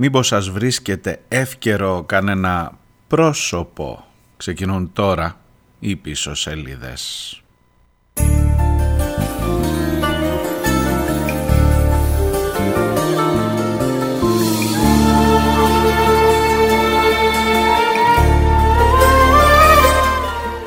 Μήπως 0.00 0.26
σας 0.26 0.50
βρίσκεται 0.50 1.20
εύκαιρο 1.28 2.04
κανένα 2.06 2.72
πρόσωπο; 3.06 4.04
Ξεκινούν 4.36 4.90
τώρα 4.92 5.36
οι 5.78 5.96
πίσω 5.96 6.34
σελίδες. 6.34 7.42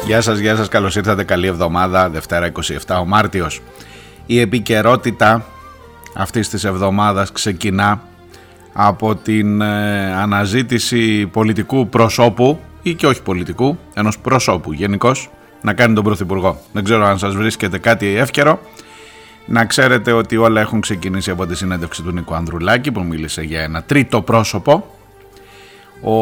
Γεια 0.06 0.22
σας, 0.22 0.38
γεια 0.40 0.56
σας, 0.56 0.68
καλώς 0.68 0.96
ήρθατε, 0.96 1.24
καλή 1.24 1.48
εβδομάδα, 1.48 2.10
Δευτέρα 2.10 2.46
27 2.46 3.00
ο 3.00 3.06
Μάρτιος. 3.06 3.62
Η 4.26 4.40
επικαιρότητα 4.40 5.46
αυτής 6.16 6.50
της 6.50 6.64
εβδομάδας 6.64 7.32
ξεκινά 7.32 8.02
από 8.74 9.16
την 9.16 9.62
ε, 9.62 10.14
αναζήτηση 10.14 11.28
πολιτικού 11.28 11.88
προσώπου 11.88 12.60
ή 12.82 12.94
και 12.94 13.08
όχι 13.08 13.22
πολιτικού, 13.22 13.78
ενός 13.94 14.20
προσώπου 14.20 14.74
γενικώς 14.74 15.30
να 15.62 15.74
κάνει 15.74 15.94
τον 15.94 16.04
Πρωθυπουργό. 16.04 16.62
Δεν 16.74 16.84
ξέρω 16.84 17.06
αν 17.06 17.18
σας 17.18 17.36
βρίσκεται 17.36 17.78
κάτι 17.78 18.16
εύκαιρο. 18.16 18.60
Να 19.46 19.66
ξέρετε 19.66 20.12
ότι 20.12 20.38
όλα 20.38 20.62
έχουν 20.62 20.82
ξεκινήσει 20.82 21.32
από 21.32 21.46
τη 21.46 21.56
συνέντευξη 21.56 22.02
του 22.02 22.12
Νίκο 22.12 22.34
Ανδρουλάκη 22.34 22.92
που 22.92 23.04
μίλησε 23.04 23.42
για 23.42 23.62
ένα 23.62 23.84
τρίτο 23.84 24.22
πρόσωπο. 24.22 24.96
Ο 26.04 26.16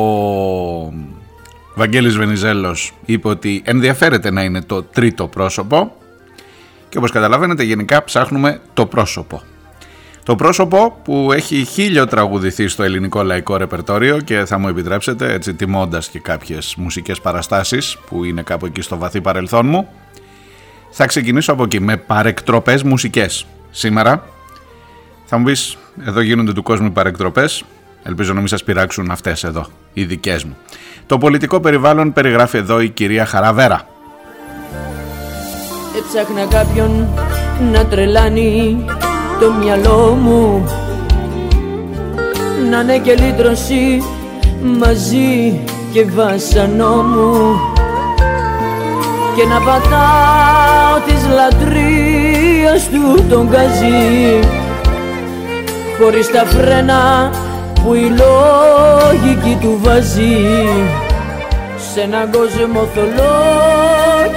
Βαγγέλης 1.76 2.18
Βενιζέλος 2.18 2.94
είπε 3.06 3.28
ότι 3.28 3.62
ενδιαφέρεται 3.66 4.32
να 4.32 4.44
είναι 4.44 4.62
το 4.62 4.84
τρίτο 4.84 5.28
πρόσωπο 5.28 5.92
και 6.90 6.98
όπως 6.98 7.12
καταλαβαίνετε 7.12 7.64
γενικά 7.64 8.04
ψάχνουμε 8.04 8.62
το 8.74 8.86
πρόσωπο. 8.86 9.42
Το 10.30 10.36
πρόσωπο 10.36 11.00
που 11.04 11.32
έχει 11.34 11.66
χίλιο 11.66 12.08
τραγουδηθεί 12.08 12.68
στο 12.68 12.84
ελληνικό 12.84 13.24
λαϊκό 13.24 13.58
ρεπερτόριο 13.58 14.20
και 14.20 14.46
θα 14.46 14.58
μου 14.58 14.68
επιτρέψετε 14.68 15.34
έτσι 15.34 15.54
τιμώντας 15.54 16.10
και 16.10 16.20
κάποιες 16.20 16.76
μουσικές 16.78 17.22
παραστάσεις 17.22 17.98
που 18.10 18.24
είναι 18.24 18.42
κάπου 18.42 18.66
εκεί 18.66 18.82
στο 18.82 18.98
βαθύ 18.98 19.22
παρελθόν 19.22 19.66
μου 19.66 19.88
θα 20.90 21.06
ξεκινήσω 21.06 21.52
από 21.52 21.64
εκεί 21.64 21.80
με 21.80 21.98
παρεκτροπές 21.98 22.84
μουσικές. 22.84 23.46
Σήμερα 23.72 24.24
θα 25.26 25.38
μου 25.38 25.44
πεις 25.44 25.78
εδώ 26.06 26.22
γίνονται 26.22 26.54
του 26.54 26.64
κόσμου 26.64 26.92
παρεκτροπές 26.92 27.64
ελπίζω 28.04 28.34
να 28.34 28.40
μην 28.40 28.48
σας 28.48 28.64
πειράξουν 28.64 29.12
αυτές 29.12 29.44
εδώ 29.44 29.66
οι 29.94 30.04
δικές 30.04 30.44
μου. 30.44 30.58
Το 31.06 31.18
πολιτικό 31.18 31.60
περιβάλλον 31.60 32.14
περιγράφει 32.14 32.58
εδώ 32.58 32.82
η 32.82 32.90
κυρία 32.90 33.26
Χαραβέρα. 33.26 33.88
Έψαχνα 35.98 36.46
κάποιον 36.46 37.08
να 37.72 37.86
τρελάνει 37.86 38.78
το 39.40 39.52
μυαλό 39.52 40.18
μου. 40.22 40.64
Να 42.70 42.80
είναι 42.80 42.98
και 42.98 43.14
λύτρωση 43.14 44.04
μαζί 44.80 45.60
και 45.94 46.06
βάσανό 46.06 47.04
μου. 47.04 47.60
Και 49.36 49.46
να 49.46 49.60
πατάω 49.60 51.00
της 51.06 51.22
λατρείας 51.36 52.90
του 52.90 53.26
τον 53.30 53.48
γκαζί 53.50 54.40
Χωρίς 56.00 56.32
τα 56.32 56.46
φρένα 56.46 57.32
που 57.84 57.94
η 57.94 58.12
λογική 58.22 59.58
του 59.62 59.80
βάζει. 59.82 60.38
Σε 61.94 62.02
έναν 62.02 62.32
κόσμο 62.32 62.88
θολό 62.94 63.38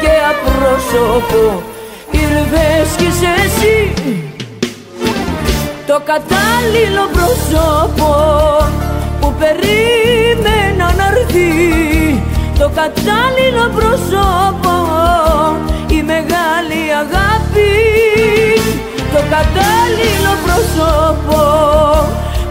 και 0.00 0.11
απρόσωπο. 0.33 1.62
Ήρθες 2.11 2.97
κι 2.97 3.06
εσύ 3.06 4.31
το 5.93 6.01
κατάλληλο 6.05 7.05
πρόσωπο 7.17 8.11
που 9.21 9.35
περίμενα 9.41 10.87
να 10.99 11.07
έρθει. 11.12 12.23
Το 12.59 12.71
κατάλληλο 12.81 13.67
πρόσωπο 13.77 14.75
η 15.97 16.03
μεγάλη 16.12 16.83
αγάπη. 17.03 17.72
Το 19.15 19.21
κατάλληλο 19.34 20.33
πρόσωπο 20.44 21.41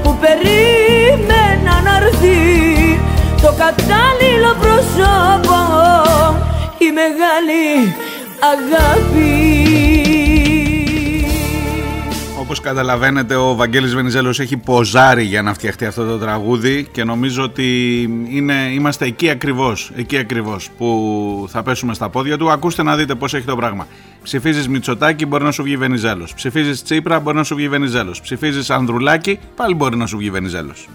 που 0.04 0.18
περίμενα 0.22 1.74
να 1.86 1.94
έρθει. 2.04 2.40
Το 3.42 3.54
κατάλληλο 3.64 4.52
πρόσωπο 4.62 5.60
η 6.78 6.90
μεγάλη 7.00 7.96
αγάπη 8.54 10.01
όπως 12.52 12.64
καταλαβαίνετε 12.64 13.36
ο 13.36 13.56
Βαγγέλης 13.56 13.96
Βενιζέλος 13.96 14.40
έχει 14.40 14.58
ποζάρει 14.58 15.24
για 15.24 15.42
να 15.42 15.54
φτιαχτεί 15.54 15.86
αυτό 15.86 16.06
το 16.06 16.18
τραγούδι 16.18 16.88
και 16.92 17.04
νομίζω 17.04 17.44
ότι 17.44 18.02
είναι, 18.30 18.54
είμαστε 18.74 19.06
εκεί 19.06 19.30
ακριβώς, 19.30 19.92
εκεί 19.96 20.18
ακριβώς 20.18 20.70
που 20.78 21.48
θα 21.50 21.64
πέσουμε 21.64 21.94
στα 21.94 22.10
πόδια 22.10 22.38
του. 22.38 22.52
Ακούστε 22.52 22.84
να 22.84 22.96
δείτε 22.96 23.16
πώς 23.16 23.34
έχει 23.34 23.46
το 23.46 23.56
πράγμα. 23.56 23.88
Ψηφίζεις 24.24 24.68
Μητσοτάκη 24.68 25.26
μπορεί 25.26 25.44
να 25.44 25.52
σου 25.52 25.64
βγει 25.64 25.78
Βενιζέλος. 25.78 26.34
Ψηφίζεις 26.34 26.84
Τσίπρα 26.84 27.20
μπορεί 27.20 27.38
να 27.38 27.44
σου 27.44 27.56
βγει 27.56 27.70
Βενιζέλος. 27.70 28.22
Ψηφίζεις 28.22 28.70
Ανδρουλάκη 28.70 29.40
πάλι 29.56 29.74
μπορεί 29.76 29.98
να 29.98 30.06
σου 30.06 30.18
βγει 30.18 30.30
Βενιζέλος. 30.30 30.90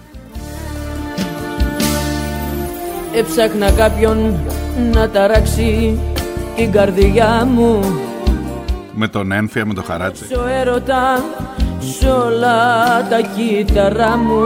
Έψαχνα 3.15 3.71
κάποιον 3.71 4.34
να 4.93 5.11
ταράξει 5.11 5.99
την 6.56 6.73
καρδιά 6.73 7.49
μου 7.55 7.81
με 8.96 9.08
τον 9.08 9.32
Ένφια, 9.32 9.66
με 9.66 9.74
το 9.74 9.82
Χαράτσι. 9.82 10.24
Στο 10.24 10.44
έρωτα, 10.60 11.24
σ' 11.78 12.04
όλα 12.04 12.58
τα 13.10 13.20
κύτταρά 13.36 14.16
μου. 14.16 14.42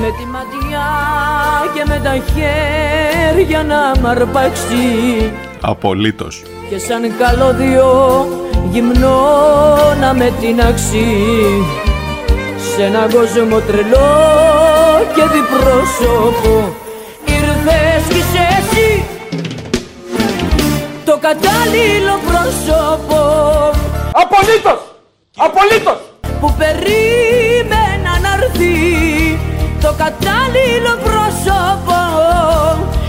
Με 0.00 0.06
τη 0.18 0.26
ματιά 0.26 0.88
και 1.74 1.82
με 1.86 2.00
τα 2.04 2.14
χέρια 2.32 3.62
να 3.62 4.00
μ' 4.00 4.06
αρπάξει. 4.06 5.32
Απολύτως. 5.60 6.42
Και 6.68 6.78
σαν 6.78 7.02
καλώδιο 7.18 8.26
γυμνό 8.70 9.20
να 10.00 10.14
με 10.14 10.32
τεινάξει. 10.40 11.06
Σε 12.74 12.82
έναν 12.82 13.10
κόσμο 13.10 13.58
τρελό 13.60 14.12
και 15.14 15.22
διπρόσωπο. 15.22 16.74
Ήρθες 17.24 18.02
κι 18.08 18.18
είσαι 18.18 18.46
εσύ 18.50 18.55
το 21.06 21.18
κατάλληλο 21.20 22.16
πρόσωπο. 22.28 23.20
Απολύτως! 24.22 24.80
Απολύτως! 25.36 25.98
Που 26.40 26.54
περίμενα 26.58 28.12
να 28.24 28.30
έρθει 28.38 28.74
το 29.80 29.94
κατάλληλο 30.02 30.94
πρόσωπο. 31.06 31.98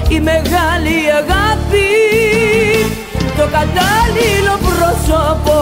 Η 0.09 0.19
μεγάλη 0.19 0.97
αγάπη 1.21 1.89
το 3.37 3.45
κατάλληλο 3.57 4.55
πρόσωπο. 4.67 5.57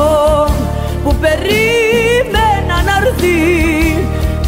Που 1.03 1.16
περίμενα 1.16 2.75
να 2.88 2.94
έρθει 3.06 3.40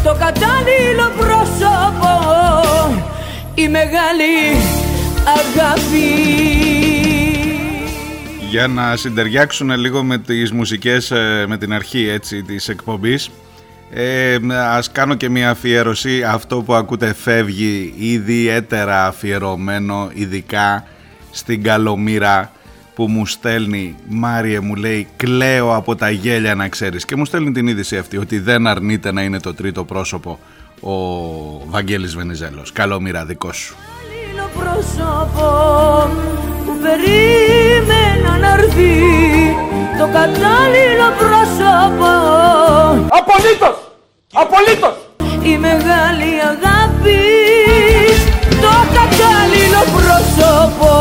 το 0.04 0.16
κατάλληλο 0.24 1.06
πρόσωπο. 1.20 2.12
Η 3.54 3.68
μεγάλη 3.68 4.34
αγάπη 5.38 6.67
για 8.50 8.66
να 8.66 8.96
συντεριάξουν 8.96 9.70
λίγο 9.70 10.02
με 10.02 10.18
τις 10.18 10.52
μουσικές 10.52 11.10
ε, 11.10 11.44
με 11.48 11.58
την 11.58 11.72
αρχή 11.72 12.08
έτσι 12.08 12.42
της 12.42 12.68
εκπομπής. 12.68 13.30
Ε, 13.90 14.36
ας 14.52 14.92
κάνω 14.92 15.14
και 15.14 15.28
μια 15.28 15.50
αφιέρωση. 15.50 16.22
Αυτό 16.22 16.62
που 16.62 16.74
ακούτε 16.74 17.14
φεύγει 17.14 17.94
ιδιαίτερα 17.96 19.06
αφιερωμένο 19.06 20.10
ειδικά 20.12 20.86
στην 21.30 21.62
Καλομήρα 21.62 22.52
που 22.94 23.08
μου 23.08 23.26
στέλνει 23.26 23.96
Μάριε 24.08 24.60
μου 24.60 24.74
λέει 24.74 25.08
κλαίω 25.16 25.74
από 25.74 25.96
τα 25.96 26.10
γέλια 26.10 26.54
να 26.54 26.68
ξέρεις 26.68 27.04
και 27.04 27.16
μου 27.16 27.24
στέλνει 27.24 27.52
την 27.52 27.66
είδηση 27.66 27.96
αυτή 27.96 28.16
ότι 28.16 28.38
δεν 28.38 28.66
αρνείται 28.66 29.12
να 29.12 29.22
είναι 29.22 29.40
το 29.40 29.54
τρίτο 29.54 29.84
πρόσωπο 29.84 30.38
ο 30.80 30.92
Βαγγέλης 31.66 32.14
Βενιζέλος. 32.14 32.72
Καλομήρα 32.72 33.24
δικό 33.24 33.52
σου 33.52 33.76
περίμενα 37.86 38.38
να 38.38 38.52
έρθει 38.52 38.94
το 39.98 40.04
κατάλληλο 40.04 41.08
πρόσωπο 41.20 42.10
Απολύτως! 43.08 43.76
Απολύτως! 44.32 44.96
Η 45.42 45.58
μεγάλη 45.58 46.32
αγάπη 46.52 47.20
το 48.62 48.74
κατάλληλο 48.98 49.82
πρόσωπο 49.96 50.92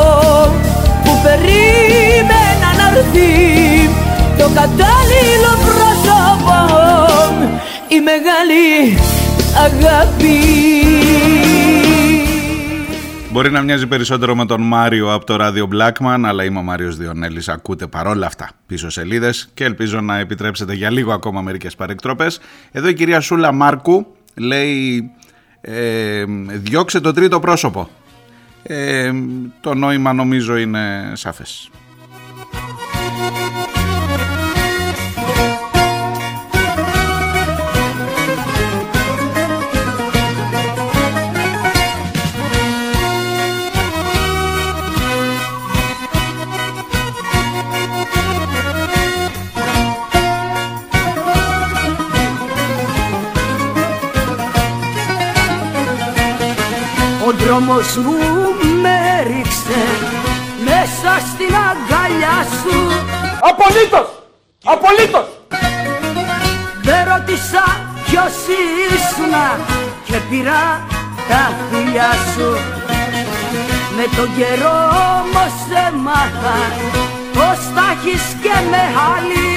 που 1.03 1.11
περίμενα 1.23 2.69
να 2.79 2.97
έρθει 2.97 3.89
το 4.37 4.45
κατάλληλο 4.59 5.51
πρόσωπο 5.67 6.57
η 7.87 7.99
μεγάλη 7.99 8.97
αγάπη 9.65 10.86
Μπορεί 13.37 13.51
να 13.51 13.61
μοιάζει 13.61 13.87
περισσότερο 13.87 14.35
με 14.35 14.45
τον 14.45 14.61
Μάριο 14.61 15.13
από 15.13 15.25
το 15.25 15.35
ράδιο 15.35 15.67
Blackman, 15.71 16.21
αλλά 16.25 16.43
είμαι 16.43 16.59
ο 16.59 16.61
Μάριος 16.61 16.97
Διονέλης. 16.97 17.49
Ακούτε 17.49 17.87
παρόλα 17.87 18.25
αυτά 18.25 18.49
πίσω 18.65 18.89
σελίδες 18.89 19.49
και 19.53 19.63
ελπίζω 19.63 20.01
να 20.01 20.17
επιτρέψετε 20.17 20.73
για 20.73 20.91
λίγο 20.91 21.13
ακόμα 21.13 21.41
μερικές 21.41 21.75
παρεκτροπές. 21.75 22.39
Εδώ 22.71 22.87
η 22.87 22.93
κυρία 22.93 23.19
Σούλα 23.19 23.51
Μάρκου 23.51 24.05
λέει 24.35 25.11
ε, 25.61 26.23
διώξε 26.47 26.99
το 26.99 27.11
τρίτο 27.11 27.39
πρόσωπο. 27.39 27.89
Ε, 28.63 29.11
το 29.61 29.73
νόημα 29.73 30.13
νομίζω 30.13 30.57
είναι 30.57 31.11
σαφές. 31.13 31.69
Ο 57.57 57.59
δρόμος 57.59 57.95
μου 57.95 58.17
με 58.81 58.97
ρίξε 59.27 59.81
μέσα 60.67 61.11
στην 61.29 61.53
αγκαλιά 61.69 62.37
σου 62.59 62.77
Απολύτως! 63.49 64.09
Απολύτως! 64.63 65.27
Δεν 66.81 67.01
ρώτησα 67.09 67.63
ποιος 68.05 68.33
ήσουνα 68.95 69.59
και 70.05 70.17
πήρα 70.29 70.85
τα 71.29 71.51
φιλιά 71.69 72.11
σου 72.33 72.49
Με 73.97 74.05
τον 74.15 74.29
καιρό 74.37 74.77
όμως 75.19 75.55
έμαθα 75.87 76.59
πως 77.33 77.59
τα 77.75 77.85
έχεις 77.93 78.23
και 78.41 78.55
με 78.71 78.83
άλλη 79.13 79.47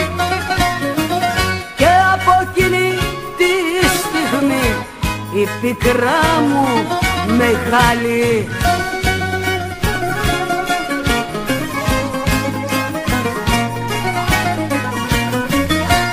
Και 1.77 1.91
από 2.15 2.33
εκείνη 2.45 2.89
τη 3.39 3.53
στιγμή 3.97 4.69
η 5.35 5.49
πικρά 5.61 6.23
μου 6.49 7.00
μεγάλη. 7.31 8.49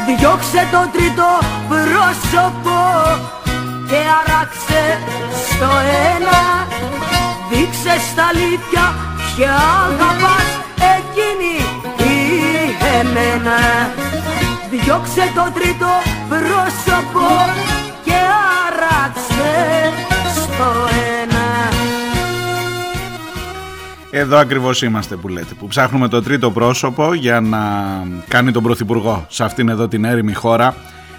Διώξε 0.08 0.68
το 0.72 0.90
τρίτο 0.92 1.28
πρόσωπο 1.70 2.80
και 3.88 4.00
αράξε 4.20 4.84
στο 5.48 5.70
ένα. 6.16 6.68
Δείξε 7.50 7.94
στα 8.12 8.26
αλήθεια 8.32 8.86
ποια 9.36 9.56
αγαπάς 9.86 10.50
εκείνη 10.96 11.58
ή 12.14 12.18
εμένα. 13.00 13.58
Διώξε 14.70 15.32
το 15.36 15.52
τρίτο 15.54 15.92
πρόσωπο 16.30 17.28
Εδώ 24.12 24.38
ακριβώς 24.38 24.82
είμαστε 24.82 25.16
που 25.16 25.28
λέτε, 25.28 25.54
που 25.60 25.68
ψάχνουμε 25.68 26.08
το 26.08 26.22
τρίτο 26.22 26.52
πρόσωπο 26.52 27.14
για 27.14 27.42
να 27.42 27.60
κάνει 28.28 28.52
τον 28.52 28.64
Πρωθυπουργό 28.64 29.26
σε 29.30 29.44
αυτήν 29.44 29.70
εδώ 29.70 29.88
την 29.88 30.04
έρημη 30.04 30.34
χώρα 30.34 30.76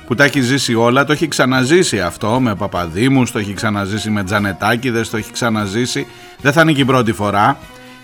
που 0.06 0.14
τα 0.14 0.24
έχει 0.24 0.40
ζήσει 0.40 0.74
όλα, 0.74 1.04
το 1.04 1.12
έχει 1.12 1.28
ξαναζήσει 1.28 2.00
αυτό 2.00 2.40
με 2.40 2.54
Παπαδήμους, 2.54 3.30
το 3.30 3.38
έχει 3.38 3.52
ξαναζήσει 3.54 4.10
με 4.10 4.24
Τζανετάκηδες, 4.24 5.10
το 5.10 5.16
έχει 5.16 5.32
ξαναζήσει, 5.32 6.06
δεν 6.40 6.52
θα 6.52 6.60
είναι 6.60 6.72
και 6.72 6.80
η 6.80 6.84
πρώτη 6.84 7.12
φορά. 7.12 7.58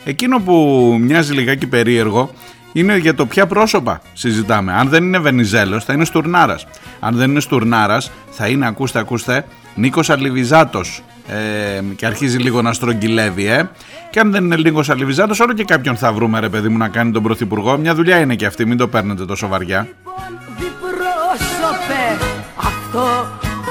Εκείνο 0.05 0.41
που 0.41 0.55
μοιάζει 1.01 1.33
λιγάκι 1.33 1.67
περίεργο 1.67 2.31
είναι 2.75 2.97
για 2.97 3.15
το 3.15 3.27
ποια 3.27 3.47
πρόσωπα 3.47 4.01
συζητάμε. 4.13 4.73
Αν 4.73 4.89
δεν 4.89 5.05
είναι 5.05 5.19
Βενιζέλος 5.19 5.85
θα 5.85 5.93
είναι 5.93 6.05
Στουρνάρας. 6.05 6.67
Αν 7.01 7.15
δεν 7.15 7.31
είναι 7.31 7.41
Στουρνάρας 7.41 8.11
θα 8.31 8.49
είναι, 8.49 8.67
ακούστε, 8.67 8.99
ακούστε, 8.99 9.45
Νίκος 9.75 10.11
Αλιβιζάτος 10.11 11.03
ε, 11.27 11.83
και 11.97 12.07
αρχίζει 12.07 12.39
λίγο 12.39 12.63
να 12.63 12.73
στρογγυλεύει 12.73 13.47
ε. 13.47 13.69
και 14.11 14.21
αν 14.21 14.31
δεν 14.31 14.45
είναι 14.45 14.57
Νίκος 14.57 14.91
Αλιβιζάτος 14.91 15.41
όλο 15.41 15.53
και 15.53 15.65
κάποιον 15.65 15.97
θα 15.97 16.13
βρούμε 16.13 16.41
ρε 16.41 16.49
παιδί 16.49 16.69
μου 16.69 16.77
να 16.77 16.89
κάνει 16.89 17.11
τον 17.13 17.23
Πρωθυπουργό 17.23 17.79
μια 17.79 17.95
δουλειά 17.95 18.19
είναι 18.19 18.35
και 18.35 18.47
αυτή 18.47 18.67
μην 18.67 18.77
το 18.77 18.89
παίρνετε 18.89 19.25
τόσο 19.25 19.49
βαριά 19.49 19.89
Λοιπόν, 19.89 20.39
διπρόσωπε 20.59 22.25
αυτό 22.57 23.27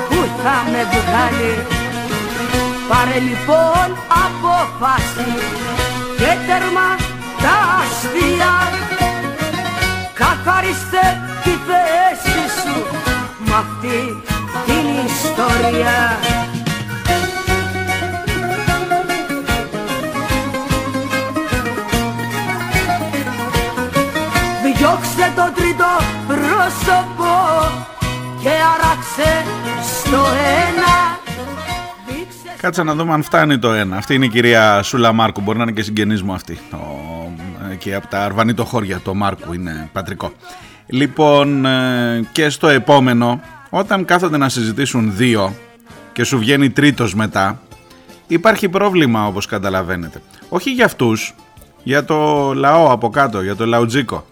που 0.09 0.15
θα 0.43 0.71
με 0.71 0.83
βγάλει 0.91 1.53
Πάρε 2.89 3.19
λοιπόν 3.19 3.97
απόφαση 4.25 5.31
και 6.17 6.37
τέρμα 6.47 7.12
Καθαρίστε 10.45 10.99
τη 11.43 11.49
θέση 11.49 12.39
σου 12.61 12.85
μ' 13.45 13.53
αυτή 13.53 14.23
την 14.65 15.05
ιστορία 15.05 16.17
Διώξε 24.63 25.33
το 25.35 25.51
τρίτο 25.55 25.85
πρόσωπο 26.27 27.31
και 28.41 28.49
αράξε 28.49 29.45
στο 29.81 30.17
ένα 30.17 31.19
Δείξε 32.07 32.55
Κάτσε 32.57 32.83
να 32.83 32.95
δούμε 32.95 33.13
αν 33.13 33.23
φτάνει 33.23 33.59
το 33.59 33.73
ένα. 33.73 33.97
Αυτή 33.97 34.13
είναι 34.13 34.25
η 34.25 34.29
κυρία 34.29 34.83
Σούλα 34.83 35.11
Μάρκου. 35.11 35.41
Μπορεί 35.41 35.57
να 35.57 35.63
είναι 35.63 35.71
και 35.71 35.81
συγγενής 35.81 36.21
μου 36.23 36.33
αυτή. 36.33 36.59
Ο, 37.83 37.89
εκεί 37.89 37.95
από 37.95 38.07
τα 38.07 38.23
Αρβανίτο 38.23 38.65
χώρια. 38.65 38.99
Το 38.99 39.13
Μάρκου 39.13 39.53
είναι 39.53 39.89
πατρικό. 39.93 40.31
Λοιπόν, 40.87 41.65
ε, 41.65 42.27
και 42.31 42.49
στο 42.49 42.67
επόμενο, 42.67 43.41
όταν 43.69 44.05
κάθονται 44.05 44.37
να 44.37 44.49
συζητήσουν 44.49 45.15
δύο 45.15 45.55
και 46.13 46.23
σου 46.23 46.37
βγαίνει 46.37 46.69
τρίτος 46.69 47.15
μετά, 47.15 47.61
υπάρχει 48.27 48.69
πρόβλημα 48.69 49.27
όπως 49.27 49.45
καταλαβαίνετε. 49.45 50.21
Όχι 50.49 50.71
για 50.71 50.85
αυτούς, 50.85 51.35
για 51.83 52.05
το 52.05 52.51
λαό 52.53 52.91
από 52.91 53.09
κάτω, 53.09 53.41
για 53.41 53.55
το 53.55 53.65
λαουτζίκο. 53.65 54.25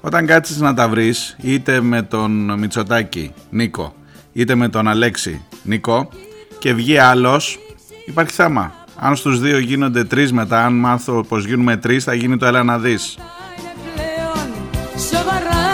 Όταν 0.00 0.26
κάτσεις 0.26 0.60
να 0.60 0.74
τα 0.74 0.88
βρεις, 0.88 1.36
είτε 1.40 1.80
με 1.80 2.02
τον 2.02 2.58
Μητσοτάκη, 2.58 3.32
Νίκο, 3.50 3.94
είτε 4.32 4.54
με 4.54 4.68
τον 4.68 4.88
Αλέξη, 4.88 5.42
Νίκο, 5.62 6.08
και 6.58 6.74
βγει 6.74 6.98
άλλος, 6.98 7.58
υπάρχει 8.06 8.32
θέμα. 8.32 8.85
Αν 8.98 9.16
στους 9.16 9.40
δύο 9.40 9.58
γίνονται 9.58 10.04
τρεις 10.04 10.32
μετά, 10.32 10.64
αν 10.64 10.72
μάθω 10.78 11.24
πως 11.28 11.44
γίνουμε 11.44 11.76
τρεις, 11.76 12.04
θα 12.04 12.14
γίνει 12.14 12.36
το 12.36 12.46
έλα 12.46 12.62
να 12.62 12.78
δεις. 12.78 13.18
είναι 13.58 13.74
πλέον 13.94 14.48
σοβαρά. 15.10 15.64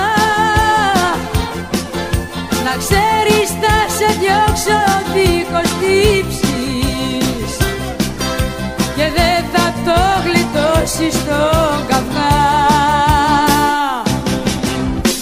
Να 2.64 2.76
ξέρεις 2.82 3.48
θα 3.60 3.76
σε 3.96 4.18
διώξω 4.20 4.80
δίχως 5.14 5.70
τύψεις. 5.80 7.56
Και 8.96 9.06
δεν 9.16 9.44
θα 9.52 9.72
το 9.84 10.00
γλιτώσεις 10.24 11.14
στον 11.14 11.86
καυγά. 11.88 12.30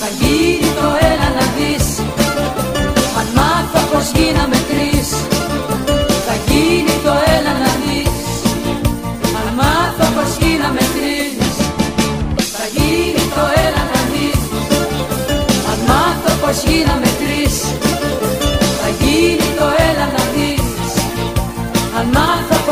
Θα 0.00 0.08
γίνει 0.20 0.70
το 0.80 0.88
έλα 1.00 1.28
να 1.38 1.46
δεις 1.56 1.98
Αν 3.18 3.26
μάθω 3.34 3.80
πως 3.92 4.10
γίναμε 4.14 4.56
τρεις 4.68 4.79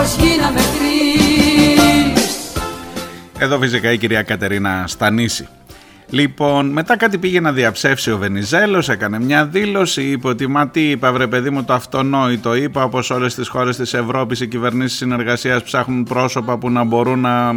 πως 0.09 0.27
γίναμε 0.27 0.61
τρεις 0.79 2.25
Εδώ 3.39 3.59
φυσικά 3.59 3.93
η 3.93 3.99
κυρία 3.99 4.23
Κατερίνα 4.23 4.85
Στανίση. 4.87 5.49
Λοιπόν, 6.11 6.67
μετά 6.67 6.97
κάτι 6.97 7.19
πήγε 7.19 7.41
να 7.41 7.53
διαψεύσει 7.53 8.11
ο 8.11 8.19
Βενιζέλος, 8.19 8.89
έκανε 8.89 9.21
μια 9.21 9.47
δήλωση, 9.47 10.03
είπε 10.03 10.29
ότι 10.29 10.47
μα 10.47 10.69
τι 10.69 10.91
είπα 10.91 11.13
βρε 11.13 11.27
παιδί 11.27 11.51
μου 11.51 11.65
το 11.65 11.73
αυτονόητο, 11.73 12.55
είπα 12.55 12.85
όπως 12.85 13.11
όλες 13.11 13.35
τις 13.35 13.49
χώρες 13.49 13.77
της 13.77 13.95
Ευρώπης 13.95 14.41
οι 14.41 14.49
κυβερνήσεις 14.49 14.99
συνεργασίας 14.99 15.63
ψάχνουν 15.63 16.05
πρόσωπα 16.05 16.59
που 16.59 16.71
να 16.71 16.85
μπορούν 16.85 17.21
να 17.21 17.53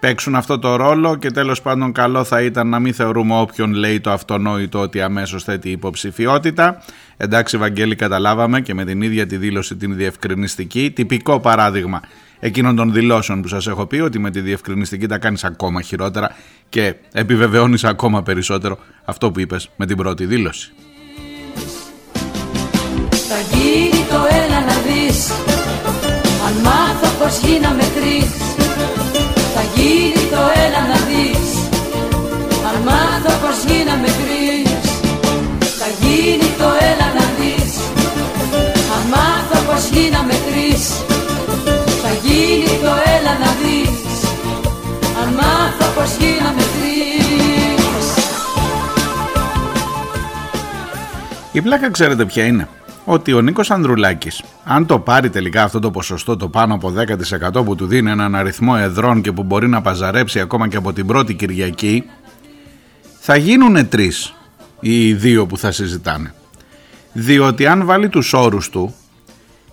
παίξουν 0.00 0.34
αυτό 0.34 0.58
το 0.58 0.76
ρόλο 0.76 1.16
και 1.16 1.30
τέλος 1.30 1.62
πάντων 1.62 1.92
καλό 1.92 2.24
θα 2.24 2.42
ήταν 2.42 2.68
να 2.68 2.78
μην 2.78 2.94
θεωρούμε 2.94 3.40
όποιον 3.40 3.72
λέει 3.72 4.00
το 4.00 4.10
αυτονόητο 4.10 4.78
ότι 4.78 5.00
αμέσως 5.00 5.44
θέτει 5.44 5.70
υποψηφιότητα. 5.70 6.82
Εντάξει 7.16 7.56
Βαγγέλη 7.56 7.94
καταλάβαμε 7.94 8.60
και 8.60 8.74
με 8.74 8.84
την 8.84 9.02
ίδια 9.02 9.26
τη 9.26 9.36
δήλωση 9.36 9.76
την 9.76 9.96
διευκρινιστική, 9.96 10.90
τυπικό 10.90 11.40
παράδειγμα 11.40 12.00
εκείνων 12.40 12.76
των 12.76 12.92
δηλώσεων 12.92 13.42
που 13.42 13.48
σας 13.48 13.66
έχω 13.66 13.86
πει 13.86 14.00
ότι 14.00 14.18
με 14.18 14.30
τη 14.30 14.40
διευκρινιστική 14.40 15.06
τα 15.06 15.18
κάνεις 15.18 15.44
ακόμα 15.44 15.82
χειρότερα 15.82 16.36
και 16.68 16.94
επιβεβαιώνεις 17.12 17.84
ακόμα 17.84 18.22
περισσότερο 18.22 18.78
αυτό 19.04 19.30
που 19.30 19.40
είπες 19.40 19.70
με 19.76 19.86
την 19.86 19.96
πρώτη 19.96 20.26
δήλωση. 20.26 20.72
Θα 23.10 23.40
γίνει 23.56 24.04
το 24.08 24.26
έλα 24.44 24.60
να 24.60 24.74
δεις 24.86 25.30
Αν 26.46 26.54
μάθω 26.62 27.24
πως 27.24 27.38
γίναμε 27.38 27.82
τρεις 27.82 28.30
Θα 28.32 28.56
γίνει 28.56 28.59
το 30.32 30.42
έλα 30.64 30.82
να 30.92 30.98
δεις. 31.08 31.50
Αν 32.68 32.76
μάθω 32.88 33.32
πως 33.42 33.58
γίναμε 33.68 34.08
τρεις 34.20 34.70
Θα 35.80 35.88
γίνει 36.00 36.48
το 36.58 36.68
έλα 36.90 37.08
να 37.18 37.24
δεις. 37.38 37.72
Αν 38.94 39.04
γίναμε 39.92 40.34
τρεις 40.46 40.88
Θα 42.02 42.10
γίνει 42.22 42.78
το 42.82 42.92
έλα 43.16 43.34
να 43.44 43.50
δεις. 43.60 43.98
Αν 45.22 45.28
μάθω 45.34 45.86
πως 45.94 46.10
γίναμε 46.18 46.62
τρεις. 46.74 48.04
Η 51.52 51.60
πλάκα 51.60 51.90
ξέρετε 51.90 52.24
ποια 52.24 52.44
είναι. 52.44 52.68
Ότι 53.04 53.32
ο 53.32 53.40
Νίκος 53.40 53.70
Ανδρουλάκης, 53.70 54.42
αν 54.64 54.86
το 54.86 54.98
πάρει 54.98 55.30
τελικά 55.30 55.62
αυτό 55.62 55.78
το 55.78 55.90
ποσοστό 55.90 56.36
το 56.36 56.48
πάνω 56.48 56.74
από 56.74 56.92
10% 57.58 57.64
που 57.64 57.74
του 57.74 57.86
δίνει 57.86 58.10
έναν 58.10 58.34
αριθμό 58.34 58.74
εδρών 58.78 59.20
και 59.20 59.32
που 59.32 59.42
μπορεί 59.42 59.68
να 59.68 59.80
παζαρέψει 59.80 60.40
ακόμα 60.40 60.68
και 60.68 60.76
από 60.76 60.92
την 60.92 61.06
πρώτη 61.06 61.34
Κυριακή, 61.34 62.04
θα 63.20 63.36
γίνουν 63.36 63.88
τρεις 63.88 64.34
οι 64.80 65.12
δύο 65.12 65.46
που 65.46 65.58
θα 65.58 65.72
συζητάνε. 65.72 66.34
Διότι 67.12 67.66
αν 67.66 67.84
βάλει 67.84 68.08
τους 68.08 68.32
όρους 68.32 68.70
του 68.70 68.94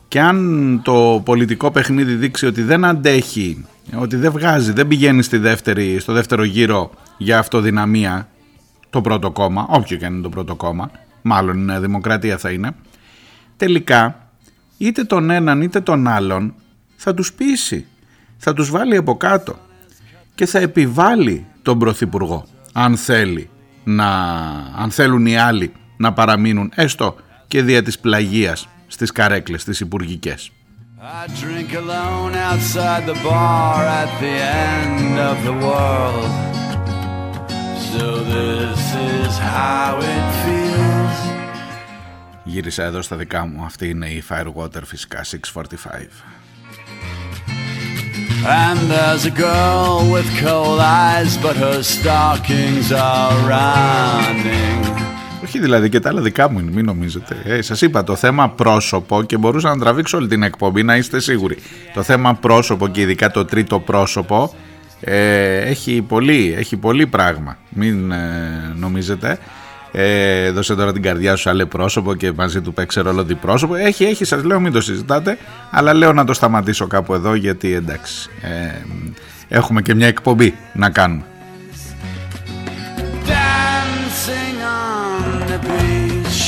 και 0.08 0.20
αν 0.20 0.82
το 0.84 1.22
πολιτικό 1.26 1.72
παιχνίδι 1.72 2.14
δείξει 2.14 2.46
ότι 2.46 2.62
δεν 2.62 2.86
αντέχει, 2.86 3.66
ότι 3.96 4.16
δεν 4.16 4.32
βγάζει, 4.32 4.72
δεν 4.72 4.88
πηγαίνει 4.88 5.24
στη 5.24 5.38
δεύτερη, 5.38 6.00
στο 6.00 6.14
δεύτερο 6.14 6.44
γύρο 6.44 6.92
για 7.18 7.40
αυτοδυναμία 7.40 8.28
το 8.90 9.02
πρώτο 9.02 9.32
κόμμα, 9.32 9.66
όποιο 9.70 9.98
και 9.98 10.06
αν 10.06 10.14
είναι 10.14 10.22
το 10.22 10.30
πρώτο 10.30 10.56
κόμμα, 10.56 10.92
μάλλον 11.22 11.58
η 11.58 11.62
Νέα 11.62 11.80
Δημοκρατία 11.80 12.38
θα 12.38 12.50
είναι, 12.50 12.76
τελικά 13.58 14.30
είτε 14.78 15.04
τον 15.04 15.30
έναν 15.30 15.62
είτε 15.62 15.80
τον 15.82 16.08
άλλον 16.08 16.54
θα 16.96 17.14
τους 17.14 17.34
πείσει, 17.34 17.86
θα 18.38 18.54
τους 18.54 18.70
βάλει 18.70 18.96
από 18.96 19.18
κάτω 19.18 19.60
και 20.36 20.46
θα 20.46 20.60
επιβάλλει 20.60 21.46
τον 21.62 21.80
Πρωθυπουργό 21.80 22.46
αν 22.74 22.98
θέλει 22.98 23.50
να, 23.84 24.10
αν 24.78 24.92
θέλουν 24.92 25.26
οι 25.26 25.38
άλλοι 25.38 25.72
να 25.98 26.14
παραμείνουν 26.14 26.72
έστω 26.76 27.16
και 27.48 27.62
δια 27.62 27.84
της 27.84 28.00
πλαγίας 28.00 28.68
στις 28.88 29.12
καρέκλες 29.12 29.64
τις 29.64 29.80
υπουργικές. 29.80 30.52
I 31.00 31.28
drink 31.28 31.74
alone 31.74 32.34
outside 32.34 33.06
the 33.06 33.14
bar 33.24 33.84
at 34.02 34.12
the 34.20 34.36
end 34.72 35.16
of 35.32 35.38
the 35.48 35.54
world. 35.66 36.32
So 37.92 38.06
this 38.34 38.82
is 39.14 39.38
how 39.38 40.00
it 40.00 40.26
feels. 40.44 40.67
Γύρισα 42.48 42.84
εδώ 42.84 43.02
στα 43.02 43.16
δικά 43.16 43.46
μου. 43.46 43.64
Αυτή 43.64 43.90
είναι 43.90 44.08
η 44.08 44.24
Firewater 44.30 44.82
φυσικά 44.84 45.24
645. 45.24 45.68
And 48.46 48.80
there's 48.92 49.26
a 49.26 49.36
girl 49.48 49.96
with 50.14 50.28
cold 50.46 50.80
eyes, 50.80 51.34
but 51.46 51.56
her 51.66 51.82
stockings 51.84 52.92
are 52.92 53.34
running. 53.54 54.98
Όχι 55.44 55.60
δηλαδή 55.60 55.90
και 55.90 56.00
τα 56.00 56.10
άλλα 56.10 56.22
δικά 56.22 56.50
μου 56.50 56.60
είναι, 56.60 56.72
μην 56.72 56.86
νομίζετε. 56.86 57.36
Ε, 57.44 57.62
σας 57.62 57.82
είπα 57.82 58.04
το 58.04 58.16
θέμα 58.16 58.50
πρόσωπο 58.50 59.24
και 59.24 59.38
μπορούσα 59.38 59.70
να 59.70 59.78
τραβήξω 59.78 60.18
όλη 60.18 60.28
την 60.28 60.44
εκπομπή 60.44 60.84
να 60.84 60.96
είστε 60.96 61.20
σίγουροι. 61.20 61.58
Το 61.94 62.04
θέμα 62.04 62.34
πρόσωπο 62.34 62.88
και 62.88 63.02
ειδικά 63.02 63.32
το 63.32 63.46
τρίτο 63.46 63.80
πρόσωπο 63.80 64.54
ε, 65.00 65.58
έχει, 65.58 66.02
πολύ, 66.02 66.56
έχει 66.58 66.78
πολύ 66.78 67.08
πράγμα. 67.08 67.58
Μην 67.70 68.12
ε, 68.12 68.74
νομίζετε. 68.76 69.38
Ε, 69.92 70.52
δώσε 70.52 70.76
τώρα 70.76 70.94
την 70.94 71.02
καρδιά 71.02 71.36
σου 71.36 71.50
άλλο 71.50 71.66
πρόσωπο 71.66 72.16
και 72.16 72.32
μαζί 72.32 72.62
του 72.62 72.74
παίξε 72.74 73.02
ρόλο 73.02 73.24
διπρόσωπο. 73.24 73.76
Έχει, 73.76 74.04
έχει, 74.04 74.26
σας 74.26 74.44
λέω 74.44 74.60
μην 74.60 74.72
το 74.72 74.82
συζητάτε, 74.82 75.38
αλλά 75.72 75.94
λέω 75.94 76.14
να 76.14 76.26
το 76.26 76.34
σταματήσω 76.34 76.88
κάπου 76.88 77.14
εδώ 77.14 77.34
γιατί 77.34 77.74
εντάξει, 77.74 78.30
ε, 78.42 78.72
έχουμε 79.48 79.82
και 79.82 79.96
μια 79.96 80.08
εκπομπή 80.08 80.58
να 80.74 80.90
κάνουμε. 80.90 81.24
Dancing 83.28 84.60
on 84.62 85.24
the 85.52 85.60
beach. 85.68 86.44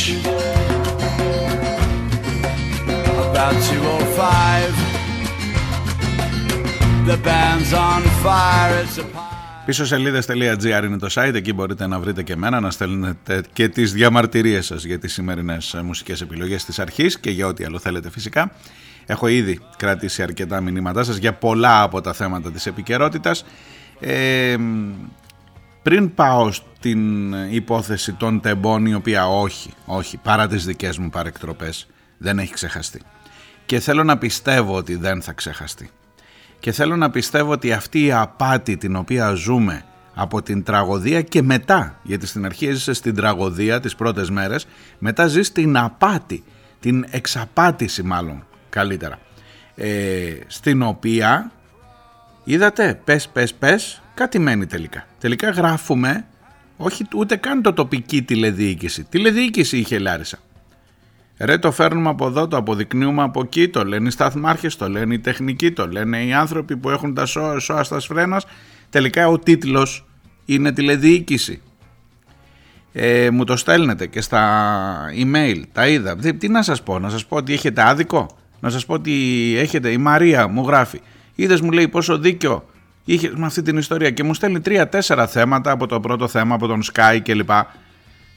About 3.26 3.56
205. 3.64 4.90
The 7.10 7.18
band's 7.18 7.74
on 7.74 8.02
fire. 8.24 8.84
It's 8.84 8.98
a 8.98 9.04
party. 9.04 9.39
Πίσω 9.70 9.86
σελίδες.gr 9.86 10.84
είναι 10.86 10.98
το 10.98 11.08
site, 11.14 11.34
εκεί 11.34 11.54
μπορείτε 11.54 11.88
να 11.88 12.00
βρείτε 12.00 12.24
και 12.24 12.34
εμένα, 12.34 12.60
να 12.60 12.72
στέλνετε 12.72 13.44
και 13.54 13.70
τις 13.70 13.94
διαμαρτυρίες 13.94 14.66
σας 14.66 14.84
για 14.84 15.00
τις 15.00 15.14
σημερινές 15.14 15.74
ε, 15.74 15.82
μουσικές 15.82 16.22
επιλογές 16.22 16.66
της 16.66 16.80
αρχής 16.80 17.20
και 17.20 17.30
για 17.30 17.48
ό,τι 17.48 17.64
άλλο 17.64 17.80
θέλετε 17.80 18.10
φυσικά. 18.10 18.52
Έχω 19.06 19.28
ήδη 19.28 19.60
κρατήσει 19.78 20.24
αρκετά 20.24 20.62
μηνύματά 20.62 21.04
σας 21.04 21.18
για 21.18 21.34
πολλά 21.34 21.82
από 21.82 22.02
τα 22.02 22.14
θέματα 22.14 22.52
της 22.52 22.66
επικαιρότητας. 22.66 23.46
Ε, 24.00 24.56
πριν 25.84 26.14
πάω 26.14 26.52
στην 26.52 27.34
υπόθεση 27.50 28.14
των 28.14 28.40
τεμπών 28.40 28.86
η 28.86 28.94
οποία 28.94 29.28
όχι, 29.28 29.74
όχι, 29.86 30.18
παρά 30.18 30.48
τις 30.48 30.66
δικές 30.66 30.98
μου 30.98 31.10
παρεκτροπές 31.10 31.88
δεν 32.18 32.40
έχει 32.40 32.54
ξεχαστεί. 32.54 33.02
Και 33.66 33.80
θέλω 33.80 34.04
να 34.04 34.18
πιστεύω 34.18 34.76
ότι 34.76 34.96
δεν 34.96 35.22
θα 35.22 35.34
ξεχαστεί. 35.34 35.90
Και 36.60 36.72
θέλω 36.72 36.96
να 36.96 37.10
πιστεύω 37.10 37.52
ότι 37.52 37.72
αυτή 37.72 38.06
η 38.06 38.12
απάτη 38.12 38.78
την 38.78 38.96
οποία 38.96 39.34
ζούμε 39.34 39.84
από 40.14 40.42
την 40.42 40.64
τραγωδία 40.64 41.22
και 41.22 41.42
μετά, 41.42 42.00
γιατί 42.04 42.26
στην 42.28 42.46
αρχή 42.46 42.68
έζησε 42.68 42.94
στην 42.94 43.16
τραγωδία 43.16 43.80
τις 43.80 43.96
πρώτες 43.96 44.30
μέρες, 44.30 44.68
μετά 44.98 45.28
ζει 45.28 45.42
στην 45.42 45.78
απάτη, 45.78 46.44
την 46.80 47.06
εξαπάτηση 47.10 48.04
μάλλον 48.04 48.46
καλύτερα, 48.70 49.20
ε, 49.76 50.34
στην 50.48 50.82
οποία 50.82 51.52
είδατε 52.44 53.02
πες 53.04 53.28
πες 53.28 53.54
πες 53.54 54.02
κάτι 54.14 54.40
μένει 54.40 54.66
τελικά. 54.66 55.06
Τελικά 55.20 55.50
γράφουμε 55.50 56.26
όχι 56.78 57.06
ούτε 57.16 57.36
καν 57.36 57.62
το 57.62 57.74
τοπική 57.74 58.22
τηλεδιοίκηση. 58.22 59.04
Τηλεδιοίκηση 59.04 59.78
είχε 59.78 59.96
η 59.96 60.00
Λάρισα. 60.00 60.38
Ρε 61.42 61.58
το 61.58 61.72
φέρνουμε 61.72 62.10
από 62.10 62.28
εδώ, 62.28 62.48
το 62.48 62.58
αποδεικνύουμε 62.58 63.24
από 63.24 63.42
εκεί, 63.42 63.68
το 63.68 63.86
λένε 63.86 64.08
οι 64.08 64.12
σταθμάρχες, 64.12 64.76
το 64.76 64.90
λένε 64.90 65.14
οι 65.14 65.20
τεχνικοί, 65.20 65.72
το 65.72 65.88
λένε 65.88 66.24
οι 66.24 66.34
άνθρωποι 66.34 66.78
που 66.78 66.90
έχουν 66.90 67.14
τα 67.14 67.26
σώα, 67.26 67.60
σώα 67.60 67.84
στα 67.84 68.00
σφρένας. 68.00 68.46
Τελικά 68.90 69.28
ο 69.28 69.40
τίτλος 69.40 70.06
είναι 70.46 70.72
τηλεδιοίκηση. 70.72 71.62
Ε, 72.92 73.30
μου 73.30 73.44
το 73.44 73.58
στέλνετε 73.58 74.08
και 74.08 74.22
στα 74.22 75.12
email, 75.24 75.62
τα 75.72 75.88
είδα. 75.88 76.16
Τι, 76.16 76.34
τι 76.34 76.50
να 76.50 76.64
σας 76.64 76.84
πω, 76.84 77.00
να 77.00 77.10
σας 77.10 77.26
πω 77.26 77.36
ότι 77.36 77.54
έχετε 77.54 77.88
άδικο, 77.88 78.38
να 78.60 78.70
σας 78.70 78.86
πω 78.86 78.94
ότι 78.94 79.14
έχετε, 79.58 79.92
η 79.92 79.98
Μαρία 79.98 80.48
μου 80.48 80.68
γράφει. 80.68 81.02
Είδες 81.36 81.62
μου 81.62 81.72
λέει 81.72 81.88
πόσο 81.88 82.18
δίκιο 82.18 82.66
είχε 83.06 83.32
με 83.36 83.46
αυτή 83.46 83.62
την 83.62 83.78
ιστορία 83.78 84.10
και 84.10 84.24
μου 84.24 84.34
στέλνει 84.34 84.60
τρία-τέσσερα 84.60 85.28
θέματα 85.28 85.72
από 85.72 85.88
το 85.88 86.00
πρώτο 86.00 86.28
θέμα, 86.28 86.56
από 86.56 86.68
τον 86.68 86.82
Sky 86.94 87.20
κλπ. 87.24 87.50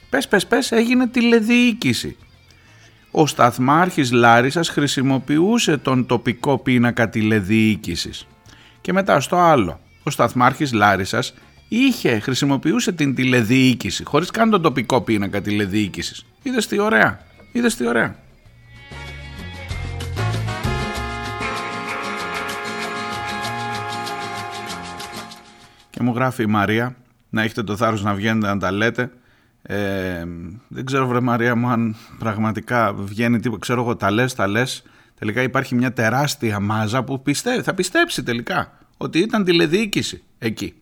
Πες, 0.09 0.27
πες, 0.27 0.47
πες, 0.47 0.71
έγινε 0.71 1.07
τηλεδιοίκηση 1.07 2.17
ο 3.15 3.27
σταθμάρχης 3.27 4.11
Λάρισας 4.11 4.69
χρησιμοποιούσε 4.69 5.77
τον 5.77 6.05
τοπικό 6.05 6.57
πίνακα 6.57 7.09
τηλεδιοίκησης. 7.09 8.27
Και 8.81 8.93
μετά 8.93 9.19
στο 9.19 9.37
άλλο, 9.37 9.79
ο 10.03 10.09
σταθμάρχης 10.09 10.73
Λάρισας 10.73 11.33
είχε, 11.67 12.19
χρησιμοποιούσε 12.19 12.91
την 12.91 13.15
τηλεδιοίκηση, 13.15 14.03
χωρίς 14.03 14.31
καν 14.31 14.49
τον 14.49 14.61
τοπικό 14.61 15.01
πίνακα 15.01 15.41
τηλεδιοίκησης. 15.41 16.25
Είδες 16.43 16.67
τι 16.67 16.79
ωραία, 16.79 17.19
είδες 17.51 17.75
τι 17.75 17.87
ωραία. 17.87 18.15
Και 25.89 26.03
μου 26.03 26.13
γράφει 26.13 26.43
η 26.43 26.47
Μαρία, 26.47 26.95
να 27.29 27.41
έχετε 27.41 27.63
το 27.63 27.75
θάρρος 27.75 28.03
να 28.03 28.13
βγαίνετε 28.13 28.47
να 28.47 28.57
τα 28.57 28.71
λέτε, 28.71 29.11
ε, 29.65 30.23
δεν 30.67 30.85
ξέρω 30.85 31.07
βρε 31.07 31.19
Μαρία 31.19 31.55
μου 31.55 31.67
αν 31.67 31.95
πραγματικά 32.19 32.93
βγαίνει 32.93 33.39
τίποτα. 33.39 33.59
Ξέρω 33.59 33.81
εγώ 33.81 33.95
τα 33.95 34.11
λες, 34.11 34.33
τα 34.33 34.47
λες. 34.47 34.83
Τελικά 35.19 35.41
υπάρχει 35.41 35.75
μια 35.75 35.93
τεράστια 35.93 36.59
μάζα 36.59 37.03
που 37.03 37.21
πιστεύει, 37.21 37.61
θα 37.61 37.73
πιστέψει 37.73 38.23
τελικά 38.23 38.77
ότι 38.97 39.19
ήταν 39.19 39.43
τηλεδιοίκηση 39.43 40.23
εκεί. 40.37 40.73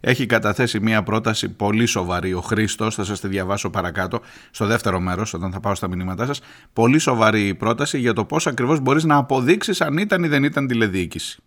Έχει 0.00 0.26
καταθέσει 0.26 0.80
μια 0.80 1.02
πρόταση 1.02 1.48
πολύ 1.48 1.86
σοβαρή 1.86 2.32
ο 2.32 2.40
Χρήστος, 2.40 2.94
θα 2.94 3.04
σας 3.04 3.20
τη 3.20 3.28
διαβάσω 3.28 3.70
παρακάτω 3.70 4.20
στο 4.50 4.66
δεύτερο 4.66 5.00
μέρος, 5.00 5.34
όταν 5.34 5.52
θα 5.52 5.60
πάω 5.60 5.74
στα 5.74 5.88
μηνύματά 5.88 6.26
σας. 6.26 6.40
Πολύ 6.72 6.98
σοβαρή 6.98 7.54
πρόταση 7.54 7.98
για 7.98 8.12
το 8.12 8.24
πώς 8.24 8.46
ακριβώς 8.46 8.80
μπορείς 8.80 9.04
να 9.04 9.16
αποδείξεις 9.16 9.80
αν 9.80 9.96
ήταν 9.96 10.24
ή 10.24 10.28
δεν 10.28 10.44
ήταν 10.44 10.66
τηλεδιοίκηση. 10.66 11.42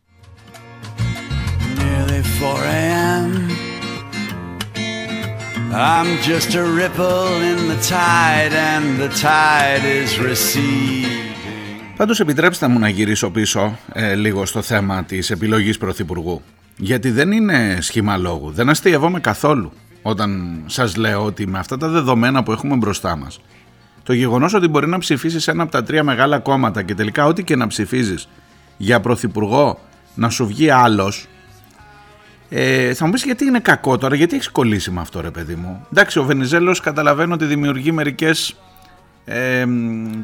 Nearly 1.77 2.21
4 2.39 2.57
a.m. 2.57 3.72
I'm 5.75 6.21
just 6.21 6.53
a 6.53 6.63
ripple 6.63 7.41
in 7.51 7.67
the 7.67 7.79
tide 7.95 8.53
and 8.53 8.99
the 9.01 9.09
tide 9.09 9.83
is 9.83 10.19
receding. 10.19 11.33
Πάντως 11.97 12.19
επιτρέψτε 12.19 12.67
μου 12.67 12.79
να 12.79 12.89
γυρίσω 12.89 13.31
πίσω 13.31 13.77
ε, 13.93 14.15
λίγο 14.15 14.45
στο 14.45 14.61
θέμα 14.61 15.03
της 15.03 15.29
επιλογής 15.29 15.77
Πρωθυπουργού. 15.77 16.41
Γιατί 16.77 17.11
δεν 17.11 17.31
είναι 17.31 17.77
σχήμα 17.81 18.17
λόγου, 18.17 18.51
δεν 18.51 18.69
αστείευόμαι 18.69 19.19
καθόλου 19.19 19.71
όταν 20.01 20.61
σας 20.65 20.95
λέω 20.95 21.25
ότι 21.25 21.47
με 21.47 21.59
αυτά 21.59 21.77
τα 21.77 21.87
δεδομένα 21.87 22.43
που 22.43 22.51
έχουμε 22.51 22.75
μπροστά 22.75 23.15
μας 23.15 23.39
το 24.03 24.13
γεγονός 24.13 24.53
ότι 24.53 24.67
μπορεί 24.67 24.87
να 24.87 24.97
ψηφίσεις 24.97 25.47
ένα 25.47 25.63
από 25.63 25.71
τα 25.71 25.83
τρία 25.83 26.03
μεγάλα 26.03 26.39
κόμματα 26.39 26.83
και 26.83 26.95
τελικά 26.95 27.25
ό,τι 27.25 27.43
και 27.43 27.55
να 27.55 27.67
ψηφίζεις 27.67 28.27
για 28.77 28.99
Πρωθυπουργό 28.99 29.79
να 30.15 30.29
σου 30.29 30.47
βγει 30.47 30.69
άλλος 30.69 31.27
ε, 32.55 32.93
θα 32.93 33.05
μου 33.05 33.11
πεις 33.11 33.23
γιατί 33.23 33.45
είναι 33.45 33.59
κακό 33.59 33.97
τώρα, 33.97 34.15
γιατί 34.15 34.35
έχεις 34.35 34.49
κολλήσει 34.49 34.91
με 34.91 35.01
αυτό, 35.01 35.21
ρε 35.21 35.31
παιδί 35.31 35.55
μου. 35.55 35.85
Εντάξει, 35.91 36.19
ο 36.19 36.23
Βενιζέλος 36.23 36.79
καταλαβαίνω 36.79 37.33
ότι 37.33 37.45
δημιουργεί 37.45 37.91
μερικές. 37.91 38.55
Ε, 39.25 39.65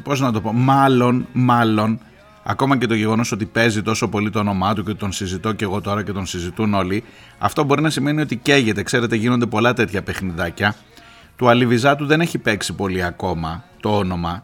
πώς 0.03 0.19
να 0.19 0.31
το 0.31 0.41
πω, 0.41 0.53
μάλλον, 0.53 1.27
μάλλον 1.31 1.99
ακόμα 2.43 2.77
και 2.77 2.87
το 2.87 2.93
γεγονός 2.93 3.31
ότι 3.31 3.45
παίζει 3.45 3.81
τόσο 3.81 4.07
πολύ 4.07 4.29
το 4.29 4.39
όνομά 4.39 4.73
του 4.73 4.83
και 4.83 4.93
τον 4.93 5.11
συζητώ 5.11 5.53
και 5.53 5.63
εγώ 5.63 5.81
τώρα 5.81 6.03
και 6.03 6.11
τον 6.11 6.25
συζητούν 6.25 6.73
όλοι, 6.73 7.03
αυτό 7.39 7.63
μπορεί 7.63 7.81
να 7.81 7.89
σημαίνει 7.89 8.21
ότι 8.21 8.35
καίγεται. 8.35 8.83
Ξέρετε, 8.83 9.15
γίνονται 9.15 9.45
πολλά 9.45 9.73
τέτοια 9.73 10.01
παιχνιδάκια. 10.01 10.75
Του 11.35 11.49
Αλιβιζάτου 11.49 12.05
δεν 12.05 12.21
έχει 12.21 12.37
παίξει 12.37 12.73
πολύ 12.73 13.03
ακόμα 13.03 13.63
το 13.79 13.97
όνομα. 13.97 14.43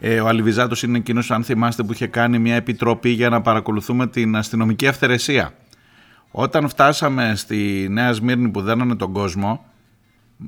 Ε, 0.00 0.20
ο 0.20 0.26
Αλιβιζάτος 0.28 0.82
είναι 0.82 0.98
εκείνος, 0.98 1.30
αν 1.30 1.44
θυμάστε, 1.44 1.82
που 1.82 1.92
είχε 1.92 2.06
κάνει 2.06 2.38
μια 2.38 2.54
επιτροπή 2.54 3.08
για 3.08 3.28
να 3.28 3.40
παρακολουθούμε 3.40 4.06
την 4.06 4.36
αστυνομική 4.36 4.86
αυθαιρεσία. 4.86 5.52
Όταν 6.38 6.68
φτάσαμε 6.68 7.32
στη 7.36 7.86
Νέα 7.90 8.12
Σμύρνη 8.12 8.48
που 8.48 8.60
δένανε 8.60 8.96
τον 8.96 9.12
κόσμο, 9.12 9.64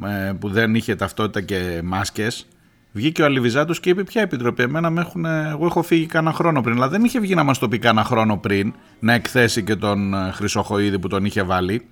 ε, 0.05 0.33
που 0.41 0.49
δεν 0.49 0.75
είχε 0.75 0.95
ταυτότητα 0.95 1.41
και 1.41 1.81
μάσκες, 1.85 2.47
Βγήκε 2.93 3.23
ο 3.23 3.25
Αλιβιζάτο 3.25 3.73
και 3.73 3.91
είπε: 3.91 4.05
Ποια 4.05 4.23
επιτροπή, 4.23 4.63
εμένα 4.63 4.91
με 4.91 5.01
έχουν, 5.01 5.25
εγώ 5.25 5.67
έχω 5.67 5.83
φύγει 5.83 6.07
κάνα 6.07 6.33
χρόνο 6.33 6.61
πριν. 6.61 6.77
Αλλά 6.77 6.89
δεν 6.89 7.05
είχε 7.05 7.21
βγει 7.21 7.35
να 7.35 7.43
μας 7.43 7.59
το 7.59 7.69
πει 7.69 7.79
κάνα 7.79 8.05
χρόνο 8.05 8.37
πριν 8.37 8.75
να 8.99 9.13
εκθέσει 9.13 9.63
και 9.63 9.77
τον 9.77 10.15
ε, 10.15 10.31
Χρυσοχοίδη 10.33 10.99
που 10.99 11.09
τον 11.09 11.25
είχε 11.25 11.43
βάλει. 11.43 11.87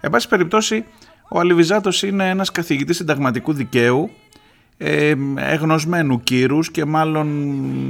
Εν 0.00 0.10
πάση 0.10 0.28
περιπτώσει, 0.28 0.84
ο 1.28 1.38
Αλιβιζάτο 1.38 1.90
είναι 2.06 2.28
ένας 2.28 2.50
καθηγητής 2.50 2.96
συνταγματικού 2.96 3.52
δικαίου, 3.52 4.10
ε, 4.76 5.14
εγνωσμένου 5.36 6.22
κύρους 6.22 6.70
και 6.70 6.84
μάλλον 6.84 7.28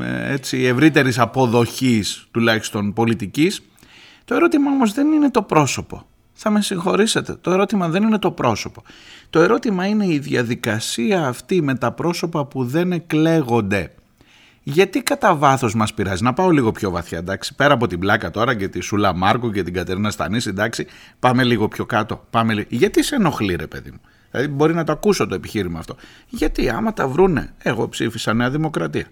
ε, 0.02 0.32
έτσι 0.32 0.62
ευρύτερης 0.62 1.18
αποδοχής 1.18 2.26
τουλάχιστον 2.30 2.92
πολιτικής. 2.92 3.62
Το 4.25 4.35
ερώτημα 4.35 4.71
όμως 4.71 4.93
δεν 4.93 5.12
είναι 5.12 5.31
το 5.31 5.43
πρόσωπο 5.43 6.07
θα 6.35 6.50
με 6.50 6.62
συγχωρήσετε. 6.62 7.35
Το 7.40 7.50
ερώτημα 7.50 7.88
δεν 7.88 8.02
είναι 8.02 8.19
το 8.19 8.31
πρόσωπο. 8.31 8.83
Το 9.31 9.40
ερώτημα 9.40 9.87
είναι 9.87 10.07
η 10.07 10.19
διαδικασία 10.19 11.26
αυτή 11.26 11.62
με 11.62 11.75
τα 11.75 11.93
πρόσωπα 11.93 12.47
που 12.47 12.64
δεν 12.64 12.93
εκλέγονται. 12.93 13.95
Γιατί 14.62 15.02
κατά 15.02 15.35
βάθος 15.35 15.75
μας 15.75 15.95
πειράζει; 15.95 16.23
Να 16.23 16.33
πάω 16.33 16.50
λίγο 16.50 16.73
πιο 16.73 16.90
βαθιά, 16.90 17.19
εντάξει. 17.19 17.54
Πέρα 17.54 17.75
από 17.75 17.87
την 17.87 17.99
πλάκα 17.99 18.31
τώρα 18.31 18.54
και 18.54 18.69
τη 18.69 18.81
Σούλα 18.81 19.14
Μάρκο 19.14 19.50
και 19.50 19.62
την 19.62 19.75
Κατερίνα 19.75 20.11
Στανίση, 20.11 20.49
εντάξει. 20.49 20.87
Πάμε 21.19 21.45
λίγο 21.45 21.69
πιο 21.69 21.87
κάτω. 21.87 22.25
Πάμε 22.31 22.66
Γιατί 22.69 23.02
σε 23.02 23.14
ενοχλεί, 23.14 23.54
ρε 23.54 23.66
παιδί 23.66 23.90
μου; 23.90 24.00
Δηλαδή, 24.31 24.49
μπορεί 24.49 24.75
να 24.75 24.85
το 24.85 24.93
ακούσω 24.93 25.26
το 25.26 25.35
επιχείρημα 25.35 25.78
αυτό. 25.78 25.97
Γιατί 26.28 26.69
άμα 26.69 26.93
τα 26.93 27.09
βρούνε, 27.09 27.54
εγώ 27.59 27.88
ψήφισα 27.88 28.35
Νέα 28.35 28.50
Δημοκρατία. 28.50 29.07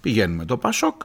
Πηγαίνουμε 0.00 0.44
το 0.44 0.56
Πασόκ, 0.56 1.02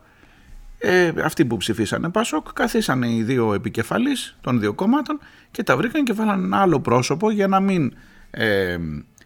ε, 0.85 1.13
αυτοί 1.23 1.45
που 1.45 1.57
ψηφίσανε 1.57 2.09
Πασόκ 2.09 2.53
καθίσανε 2.53 3.09
οι 3.09 3.23
δύο 3.23 3.53
επικεφαλείς 3.53 4.37
των 4.41 4.59
δύο 4.59 4.73
κομμάτων 4.73 5.19
και 5.51 5.63
τα 5.63 5.77
βρήκαν 5.77 6.03
και 6.03 6.13
βάλαν 6.13 6.43
ένα 6.43 6.57
άλλο 6.57 6.79
πρόσωπο 6.79 7.31
για 7.31 7.47
να 7.47 7.59
μην 7.59 7.93
ε, 8.31 8.77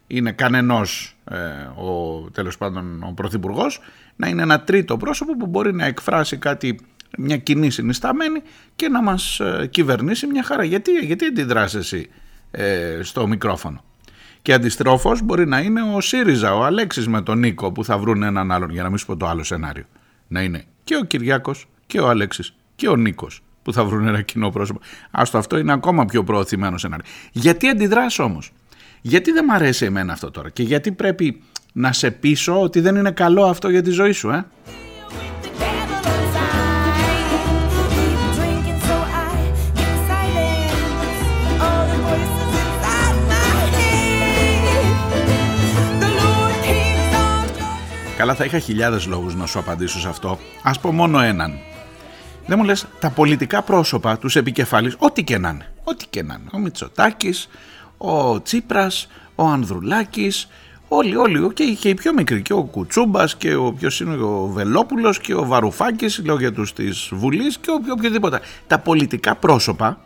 είναι 0.06 0.32
κανενός 0.32 1.16
ε, 1.24 1.36
ο, 1.82 2.20
τέλος 2.32 2.58
πάντων 2.58 3.02
ο 3.02 3.12
Πρωθυπουργός, 3.12 3.80
να 4.16 4.28
είναι 4.28 4.42
ένα 4.42 4.60
τρίτο 4.60 4.96
πρόσωπο 4.96 5.36
που 5.36 5.46
μπορεί 5.46 5.74
να 5.74 5.84
εκφράσει 5.84 6.36
κάτι 6.36 6.80
μια 7.18 7.36
κοινή 7.36 7.70
συνισταμένη 7.70 8.42
και 8.76 8.88
να 8.88 9.02
μας 9.02 9.40
ε, 9.40 9.68
κυβερνήσει 9.70 10.26
μια 10.26 10.42
χαρά. 10.42 10.64
Γιατί, 10.64 10.90
γιατί 10.90 11.24
αντιδράς 11.24 11.74
εσύ 11.74 12.10
ε, 12.50 12.98
στο 13.02 13.26
μικρόφωνο; 13.26 13.84
Και 14.42 14.52
αντιστρόφως 14.52 15.22
μπορεί 15.22 15.46
να 15.46 15.60
είναι 15.60 15.82
ο 15.82 16.00
ΣΥΡΙΖΑ, 16.00 16.54
ο 16.54 16.64
Αλέξης 16.64 17.08
με 17.08 17.22
τον 17.22 17.38
Νίκο 17.38 17.72
που 17.72 17.84
θα 17.84 17.98
βρουν 17.98 18.22
έναν 18.22 18.52
άλλον 18.52 18.70
για 18.70 18.82
να 18.82 18.88
μην 18.88 18.98
σου 18.98 19.06
πω 19.06 19.16
το 19.16 19.26
άλλο 19.26 19.42
σενάριο. 19.42 19.84
Να 20.28 20.42
είναι 20.42 20.64
και 20.88 20.96
ο 20.96 21.04
Κυριάκος 21.04 21.66
και 21.86 22.00
ο 22.00 22.08
Αλέξης 22.08 22.54
και 22.76 22.88
ο 22.88 22.96
Νίκος 22.96 23.42
που 23.62 23.72
θα 23.72 23.84
βρουν 23.84 24.06
ένα 24.06 24.22
κοινό 24.22 24.50
πρόσωπο. 24.50 24.80
Άστο 25.10 25.38
αυτό 25.38 25.58
είναι 25.58 25.72
ακόμα 25.72 26.04
πιο 26.04 26.24
προωθημένο 26.24 26.78
σενάριο. 26.78 27.04
Γιατί 27.32 27.68
αντιδράς 27.68 28.18
όμως; 28.18 28.52
Γιατί 29.00 29.30
δεν 29.30 29.44
μ' 29.44 29.50
αρέσει 29.50 29.84
εμένα 29.84 30.12
αυτό 30.12 30.30
τώρα; 30.30 30.50
Και 30.50 30.62
γιατί 30.62 30.92
πρέπει 30.92 31.42
να 31.72 31.92
σε 31.92 32.10
πείσω 32.10 32.62
ότι 32.62 32.80
δεν 32.80 32.96
είναι 32.96 33.10
καλό 33.10 33.44
αυτό 33.44 33.68
για 33.70 33.82
τη 33.82 33.90
ζωή 33.90 34.12
σου, 34.12 34.30
ε; 34.30 34.46
Καλά 48.18 48.34
θα 48.34 48.44
είχα 48.44 48.58
χιλιάδες 48.58 49.06
λόγους 49.06 49.34
να 49.34 49.46
σου 49.46 49.58
απαντήσω 49.58 50.00
σε 50.00 50.08
αυτό. 50.08 50.38
Ας 50.62 50.80
πω 50.80 50.92
μόνο 50.92 51.20
έναν. 51.20 51.58
Δεν 52.46 52.58
μου 52.58 52.64
λες 52.64 52.86
τα 53.00 53.10
πολιτικά 53.10 53.62
πρόσωπα, 53.62 54.18
τους 54.18 54.36
επικεφαλής, 54.36 54.94
ό,τι 54.98 55.24
και 55.24 55.38
να 55.38 55.48
είναι. 55.48 55.72
Ό,τι 55.84 56.06
και 56.06 56.22
να 56.22 56.34
είναι. 56.34 56.50
Ο 56.52 56.58
Μητσοτάκης, 56.58 57.48
ο 57.98 58.42
Τσίπρας, 58.42 59.08
ο 59.34 59.44
Ανδρουλάκης, 59.44 60.48
όλοι, 60.88 61.16
όλοι, 61.16 61.52
και, 61.52 61.64
και 61.64 61.88
οι 61.88 61.94
πιο 61.94 62.12
μικροί, 62.12 62.42
και 62.42 62.52
ο 62.52 62.62
Κουτσούμπας 62.62 63.36
και 63.36 63.54
ο 63.54 63.72
ποιος 63.72 64.00
είναι 64.00 64.16
ο 64.16 64.46
Βελόπουλος 64.46 65.18
και 65.18 65.34
ο 65.34 65.44
Βαρουφάκης, 65.44 66.22
λέω 66.24 66.38
για 66.38 66.52
τους 66.52 66.72
της 66.72 67.08
Βουλής 67.12 67.58
και 67.58 67.70
ο, 67.70 67.74
οποιοδήποτε. 67.90 68.40
Τα 68.66 68.78
πολιτικά 68.78 69.34
πρόσωπα, 69.34 70.00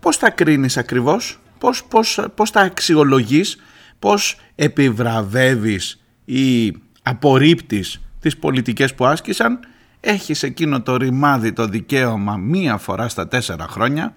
πώς 0.00 0.18
τα 0.18 0.30
κρίνεις 0.30 0.76
ακριβώς, 0.76 1.38
πώς, 1.58 1.84
πώς, 1.84 2.20
πώς 2.34 2.50
τα 2.50 2.60
αξιολογείς, 2.60 3.56
πώς 3.98 4.36
επιβραβεύεις 4.54 6.00
ή 6.24 6.72
απορρίπτεις 7.02 8.00
τις 8.20 8.36
πολιτικές 8.36 8.94
που 8.94 9.06
άσκησαν, 9.06 9.58
έχεις 10.00 10.42
εκείνο 10.42 10.82
το 10.82 10.96
ρημάδι 10.96 11.52
το 11.52 11.66
δικαίωμα 11.66 12.36
μία 12.36 12.76
φορά 12.76 13.08
στα 13.08 13.28
τέσσερα 13.28 13.66
χρόνια, 13.68 14.14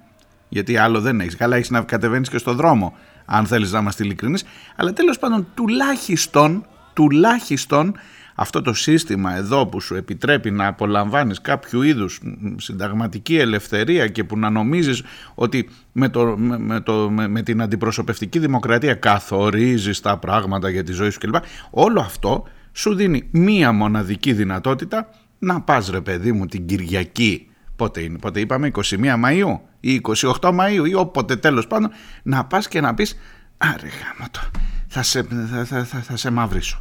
γιατί 0.50 0.78
άλλο 0.78 1.02
δεν 1.02 1.20
έχεις. 1.20 1.36
Καλά 1.36 1.56
έχεις 1.56 1.70
να 1.70 1.82
κατεβαίνεις 1.82 2.30
και 2.30 2.38
στο 2.38 2.54
δρόμο, 2.54 2.94
αν 3.26 3.46
θέλεις 3.46 3.72
να 3.72 3.80
είμαστε 3.80 4.04
ειλικρινείς, 4.04 4.44
αλλά 4.76 4.94
τέλος 4.94 5.20
πάντων 5.20 5.48
τουλάχιστον, 5.54 6.66
τουλάχιστον 6.94 7.96
αυτό 8.36 8.62
το 8.62 8.74
σύστημα 8.74 9.36
εδώ 9.36 9.66
που 9.66 9.82
σου 9.82 9.96
επιτρέπει 9.96 10.52
να 10.52 10.68
απολαμβάνεις 10.68 11.42
κάποιο 11.42 11.84
είδους 11.84 12.20
συνταγματική 12.58 13.38
ελευθερία 13.38 14.08
και 14.08 14.24
που 14.24 14.38
να 14.38 14.50
νομίζεις 14.50 15.04
ότι 15.36 15.70
με, 15.92 16.10
το, 16.10 16.38
με, 16.38 16.80
το, 16.80 17.10
με, 17.10 17.42
την 17.42 17.62
αντιπροσωπευτική 17.62 18.40
δημοκρατία 18.40 18.94
καθορίζεις 18.94 20.02
τα 20.02 20.18
πράγματα 20.18 20.70
για 20.70 20.84
τη 20.84 20.92
ζωή 20.92 21.10
σου 21.10 21.20
κλπ. 21.20 21.36
Όλο 21.70 22.00
αυτό 22.00 22.44
σου 22.76 22.96
δίνει 22.96 23.28
μία 23.32 23.72
μοναδική 23.72 24.34
δυνατότητα 24.34 25.10
να 25.40 25.62
πας 25.62 25.90
ρε 25.90 26.02
παιδί 26.02 26.32
μου 26.32 26.46
την 26.46 26.66
Κυριακή. 26.66 27.48
Πότε 27.76 28.02
είναι, 28.02 28.18
πότε 28.18 28.40
είπαμε 28.40 28.72
21 28.74 28.84
Μαΐου 29.24 29.60
ή 29.80 30.02
28 30.16 30.34
Μαΐου 30.42 30.88
ή 30.88 30.94
όποτε 30.94 31.36
τέλος 31.36 31.68
πάντων 31.68 31.92
να 32.24 32.46
πας 32.46 32.68
και 32.68 32.82
να 32.82 32.94
πεις 32.94 33.18
άρε 33.58 33.88
γάμο 33.88 34.30
το 34.32 34.40
θα 34.88 35.04
σε, 35.04 35.24
θα, 35.24 35.66
θα, 35.66 35.84
θα, 35.84 36.00
θα 36.00 36.18
σε 36.18 36.30
μαυρίσω 36.30 36.80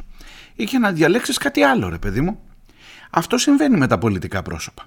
ή 0.55 0.63
και 0.63 0.77
να 0.77 0.91
διαλέξεις 0.91 1.37
κάτι 1.37 1.63
άλλο 1.63 1.89
ρε 1.89 1.97
παιδί 1.97 2.21
μου. 2.21 2.39
Αυτό 3.09 3.37
συμβαίνει 3.37 3.77
με 3.77 3.87
τα 3.87 3.97
πολιτικά 3.97 4.41
πρόσωπα. 4.41 4.83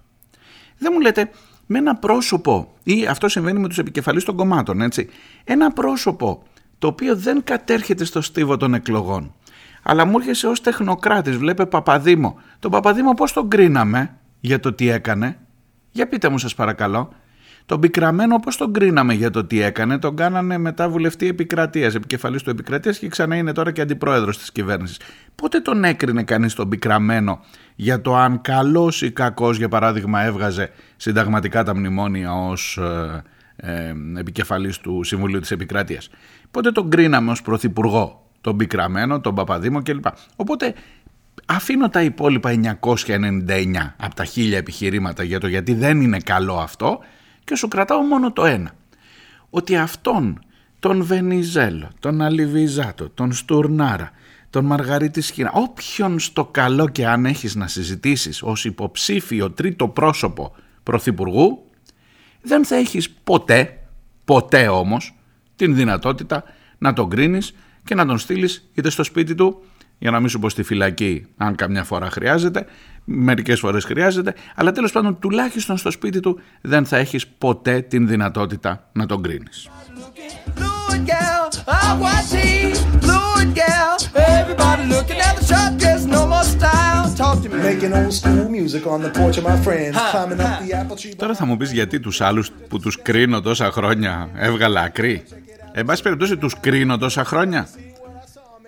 Δεν 0.79 0.93
μου 0.95 1.01
λέτε 1.01 1.31
με 1.67 1.79
ένα 1.79 1.97
πρόσωπο 1.97 2.75
ή 2.83 3.07
αυτό 3.07 3.29
συμβαίνει 3.29 3.59
με 3.59 3.69
τους 3.69 3.79
επικεφαλείς 3.79 4.25
των 4.25 4.37
κομμάτων 4.37 4.81
έτσι. 4.81 5.09
Ένα 5.45 5.73
πρόσωπο 5.73 6.43
το 6.79 6.87
οποίο 6.87 7.17
δεν 7.17 7.45
κατέρχεται 7.45 8.05
στο 8.05 8.21
στίβο 8.21 8.57
των 8.57 8.75
εκλογών 8.75 9.35
αλλά 9.91 10.05
μου 10.05 10.19
έρχεσαι 10.19 10.47
ως 10.47 10.61
τεχνοκράτης, 10.61 11.37
βλέπε 11.37 11.67
Παπαδήμο. 11.67 12.39
Τον 12.59 12.71
Παπαδήμο 12.71 13.15
πώς 13.15 13.33
τον 13.33 13.49
κρίναμε 13.49 14.17
για 14.41 14.61
το 14.61 14.73
τι 14.73 14.89
έκανε; 14.89 15.39
Για 15.91 16.09
πείτε 16.09 16.29
μου 16.29 16.39
σας 16.39 16.55
παρακαλώ. 16.55 17.13
Τον 17.67 17.81
Πικραμένο 17.81 18.41
πώς 18.41 18.57
τον 18.57 18.73
κρίναμε 18.73 19.15
για 19.15 19.31
το 19.31 19.45
τι 19.45 19.63
έκανε; 19.63 19.99
Τον 19.99 20.17
κάνανε 20.17 20.59
μετά 20.59 20.89
βουλευτή 20.89 21.27
επικρατείας, 21.27 21.95
επικεφαλής 21.95 22.43
του 22.43 22.51
επικρατείας 22.51 22.99
και 22.99 23.09
ξανά 23.09 23.37
είναι 23.37 23.53
τώρα 23.53 23.73
και 23.73 23.81
αντιπρόεδρος 23.81 24.39
της 24.39 24.53
κυβέρνησης. 24.53 25.01
Πότε 25.35 25.61
τον 25.61 25.85
έκρινε 25.85 26.23
κανείς 26.23 26.55
τον 26.55 26.69
Πικραμένο 26.69 27.41
για 27.75 28.01
το 28.01 28.17
αν 28.17 28.41
καλός 28.41 29.03
ή 29.03 29.11
κακός 29.11 29.57
για 29.57 29.69
παράδειγμα 29.69 30.23
έβγαζε 30.23 30.71
συνταγματικά 30.97 31.63
τα 31.65 31.77
μνημόνια 31.77 32.33
ως 32.33 32.77
ε, 32.77 33.23
ε, 33.57 33.95
επικεφαλής 34.17 34.79
του 34.79 35.03
Συμβουλίου 35.03 35.41
της 35.41 35.51
Επικράτειας; 35.51 36.11
Πότε 36.51 36.73
τον 36.73 36.91
κρίναμε 36.91 37.31
ως 37.31 37.43
πρωθυπουργό; 37.43 38.28
Τον 38.41 38.57
Πικραμένο, 38.57 39.21
τον 39.21 39.35
Παπαδήμο 39.35 39.83
κλπ. 39.83 40.07
Οπότε 40.37 40.75
αφήνω 41.47 41.89
τα 41.89 42.03
υπόλοιπα 42.03 42.79
999 42.81 43.95
από 43.97 44.15
τα 44.15 44.25
χίλια 44.25 44.59
επιχειρήματα 44.59 45.23
για 45.23 45.41
το 45.41 45.47
γιατί 45.47 45.75
δεν 45.75 46.01
είναι 46.01 46.19
καλό 46.19 46.57
αυτό 46.59 46.99
και 47.45 47.57
σου 47.57 47.69
κρατάω 47.69 48.01
μόνο 48.01 48.33
το 48.33 48.45
ένα. 48.45 48.71
Ότι 49.51 49.77
αυτόν 49.77 50.39
τον 50.79 51.05
Βενιζέλο, 51.05 51.91
τον 52.01 52.23
Αλιβιζάτο, 52.23 53.11
τον 53.11 53.33
Στουρνάρα, 53.33 54.11
τον 54.51 54.65
Μαργαρίτη 54.65 55.21
Σχήνα, 55.21 55.51
όποιον 55.55 56.19
στο 56.19 56.45
καλό 56.45 56.89
και 56.89 57.07
αν 57.07 57.27
έχεις 57.27 57.55
να 57.55 57.67
συζητήσεις 57.67 58.43
ως 58.43 58.65
υποψήφιο 58.65 59.51
τρίτο 59.51 59.89
πρόσωπο 59.89 60.55
πρωθυπουργού, 60.83 61.65
δεν 62.43 62.65
θα 62.65 62.77
έχεις 62.77 63.11
ποτέ, 63.11 63.79
ποτέ 64.25 64.69
όμως, 64.69 65.15
την 65.57 65.75
δυνατότητα 65.75 66.45
να 66.79 66.93
τον 66.93 67.11
κρίνεις 67.11 67.55
και 67.89 67.95
να 67.95 68.07
τον 68.07 68.19
στείλεις 68.19 68.69
είτε 68.75 68.91
στο 68.91 69.03
σπίτι 69.03 69.35
του, 69.35 69.63
για 69.99 70.11
να 70.11 70.21
μην 70.21 70.29
σου 70.29 70.39
πω 70.39 70.49
στη 70.49 70.63
φυλακή, 70.63 71.27
αν 71.37 71.55
καμιά 71.55 71.85
φορά 71.85 72.11
χρειάζεται, 72.11 72.67
μερικές 73.05 73.59
φορές 73.61 73.85
χρειάζεται, 73.85 74.35
αλλά 74.55 74.73
τέλος 74.73 74.93
πάντων 74.93 75.19
τουλάχιστον 75.19 75.77
στο 75.77 75.91
σπίτι 75.91 76.21
του 76.21 76.41
δεν 76.61 76.87
θα 76.87 76.97
έχεις 76.97 77.27
ποτέ 77.27 77.81
την 77.81 78.09
δυνατότητα 78.09 78.89
να 78.93 79.07
τον 79.07 79.23
κρίνεις. 79.23 79.69
Lord, 83.11 83.49
gal. 83.63 83.95
Everybody 84.39 84.85
looking 84.95 85.21
at 85.29 85.35
the 85.39 85.45
shop 85.51 85.73
dress, 85.83 86.03
no 86.17 86.21
more 86.33 86.47
style. 86.57 87.05
Talk 87.23 87.37
to 87.43 87.49
me. 87.53 87.57
Making 87.69 87.93
old 88.01 88.15
school 88.21 88.47
music 88.59 88.83
on 88.95 88.99
the 89.07 89.13
porch 89.19 89.37
of 89.41 89.45
my 89.51 89.59
friends. 89.67 89.95
Climbing 90.13 90.41
up 90.47 90.55
the 90.65 90.73
apple 90.81 90.97
tree. 91.03 91.15
Τώρα 91.17 91.35
θα 91.35 91.45
μου 91.45 91.57
πεις 91.57 91.73
γιατί 91.73 92.01
τους 92.01 92.21
άλλους 92.21 92.51
που 92.69 92.79
τους 92.79 93.03
κρίνω 93.03 93.41
τόσα 93.41 93.71
χρόνια 93.71 94.29
έβγαλα 94.35 94.81
ακρί. 94.81 95.25
Εν 95.79 95.85
πάση 95.85 96.03
περιπτώσει 96.03 96.37
τους 96.37 96.61
κρίνω 96.61 96.99
τόσα 96.99 97.25
χρόνια. 97.25 97.69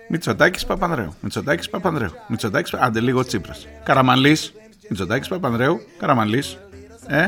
Μητσοτάκης 0.09 0.65
Παπανδρέου. 0.65 1.13
Μητσοτάκης 1.21 1.69
Παπανδρέου. 1.69 2.09
Μητσοτάκης 2.27 2.73
Άντε 2.73 2.99
λίγο 2.99 3.25
Τσίπρας. 3.25 3.67
Καραμαλής. 3.83 4.53
Μητσοτάκης 4.89 5.27
Παπανδρέου. 5.27 5.79
Καραμαλής. 5.99 6.57
Ε. 7.07 7.27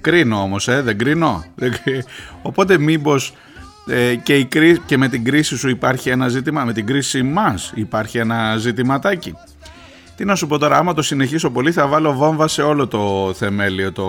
Κρίνω 0.00 0.42
όμως, 0.42 0.68
ε. 0.68 0.82
Δεν 0.82 0.98
κρίνω. 0.98 1.44
Δεν 1.54 1.72
κρί- 1.82 2.04
Οπότε 2.42 2.78
μήπως 2.78 3.34
ε, 3.86 4.14
και, 4.14 4.36
η 4.36 4.44
κρί- 4.44 4.80
και 4.86 4.96
με 4.98 5.08
την 5.08 5.24
κρίση 5.24 5.56
σου 5.56 5.68
υπάρχει 5.68 6.08
ένα 6.08 6.28
ζήτημα, 6.28 6.64
με 6.64 6.72
την 6.72 6.86
κρίση 6.86 7.22
μας 7.22 7.72
υπάρχει 7.74 8.18
ένα 8.18 8.56
ζητηματάκι. 8.56 9.34
Τι 10.16 10.24
να 10.24 10.34
σου 10.34 10.46
πω 10.46 10.58
τώρα, 10.58 10.76
άμα 10.76 10.94
το 10.94 11.02
συνεχίσω 11.02 11.50
πολύ 11.50 11.72
θα 11.72 11.86
βάλω 11.86 12.12
βόμβα 12.12 12.48
σε 12.48 12.62
όλο 12.62 12.86
το 12.86 13.32
θεμέλιο 13.34 13.92
το, 13.92 14.04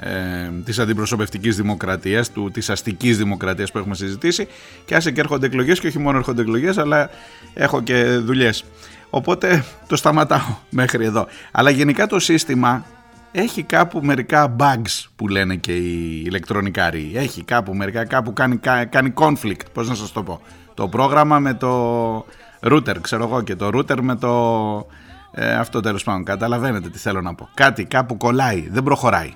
ε, 0.00 0.50
της 0.64 0.78
αντιπροσωπευτικής 0.78 1.56
δημοκρατίας, 1.56 2.32
του, 2.32 2.50
της 2.50 2.70
αστικής 2.70 3.18
δημοκρατίας 3.18 3.72
που 3.72 3.78
έχουμε 3.78 3.94
συζητήσει 3.94 4.48
και 4.84 4.94
άσε 4.94 5.10
και 5.10 5.20
έρχονται 5.20 5.46
εκλογές 5.46 5.80
και 5.80 5.86
όχι 5.86 5.98
μόνο 5.98 6.18
έρχονται 6.18 6.40
εκλογές 6.42 6.78
αλλά 6.78 7.10
έχω 7.54 7.82
και 7.82 8.04
δουλειές. 8.04 8.64
Οπότε 9.10 9.64
το 9.86 9.96
σταματάω 9.96 10.56
μέχρι 10.70 11.04
εδώ. 11.04 11.26
Αλλά 11.52 11.70
γενικά 11.70 12.06
το 12.06 12.18
σύστημα 12.18 12.84
έχει 13.32 13.62
κάπου 13.62 14.00
μερικά 14.02 14.56
bugs 14.58 15.04
που 15.16 15.28
λένε 15.28 15.56
και 15.56 15.72
οι 15.76 16.22
ηλεκτρονικάροι. 16.26 17.12
Έχει 17.14 17.42
κάπου 17.42 17.74
μερικά, 17.74 18.04
κάπου 18.04 18.32
κάνει, 18.32 18.56
κα- 18.56 18.84
κάνει 18.84 19.12
conflict, 19.16 19.60
πώς 19.72 19.88
να 19.88 19.94
σας 19.94 20.12
το 20.12 20.22
πω. 20.22 20.40
Το 20.74 20.88
πρόγραμμα 20.88 21.38
με 21.38 21.54
το 21.54 22.26
router, 22.60 22.96
ξέρω 23.00 23.24
εγώ, 23.24 23.42
και 23.42 23.56
το 23.56 23.70
router 23.74 24.00
με 24.00 24.16
το... 24.16 24.86
Ε, 25.32 25.54
αυτό 25.54 25.80
τέλος 25.80 26.04
πάντων, 26.04 26.24
καταλαβαίνετε 26.24 26.88
τι 26.88 26.98
θέλω 26.98 27.20
να 27.20 27.34
πω. 27.34 27.48
Κάτι 27.54 27.84
κάπου 27.84 28.16
κολλάει, 28.16 28.68
δεν 28.70 28.82
προχωράει. 28.82 29.34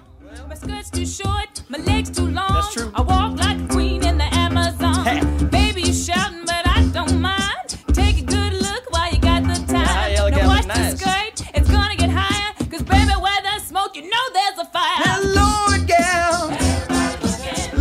My 0.50 0.56
skirt's 0.56 0.90
too 0.90 1.06
short, 1.06 1.52
my 1.70 1.78
legs 1.90 2.10
too 2.18 2.30
long. 2.40 2.66
I 2.96 3.02
walk 3.02 3.38
like 3.46 3.60
a 3.60 3.68
queen 3.68 4.00
in 4.10 4.18
the 4.18 4.30
Amazon. 4.46 5.04
Baby, 5.50 5.82
you 5.84 5.94
shouting, 5.94 6.44
but 6.46 6.64
I 6.76 6.78
don't 6.98 7.20
mind. 7.22 7.68
Take 7.94 8.18
a 8.24 8.26
good 8.36 8.54
look 8.54 8.84
while 8.94 9.10
you 9.14 9.20
got 9.20 9.42
the 9.44 9.56
time. 9.74 9.86
Hi, 9.86 10.16
y'all 10.16 10.30
now 10.32 10.38
got 10.38 10.48
watch 10.54 10.68
me 10.68 10.74
the 10.74 10.80
nice. 10.80 11.00
skirt, 11.00 11.36
it's 11.58 11.70
gonna 11.76 11.96
get 11.96 12.10
higher. 12.22 12.50
Cause 12.72 12.84
baby, 12.94 13.14
where 13.26 13.42
there's 13.48 13.64
smoke, 13.72 13.96
you 13.98 14.04
know 14.14 14.26
there's 14.38 14.58
a 14.66 14.68
fire. 14.78 15.18
Lord, 15.40 15.82
gal. 15.94 16.36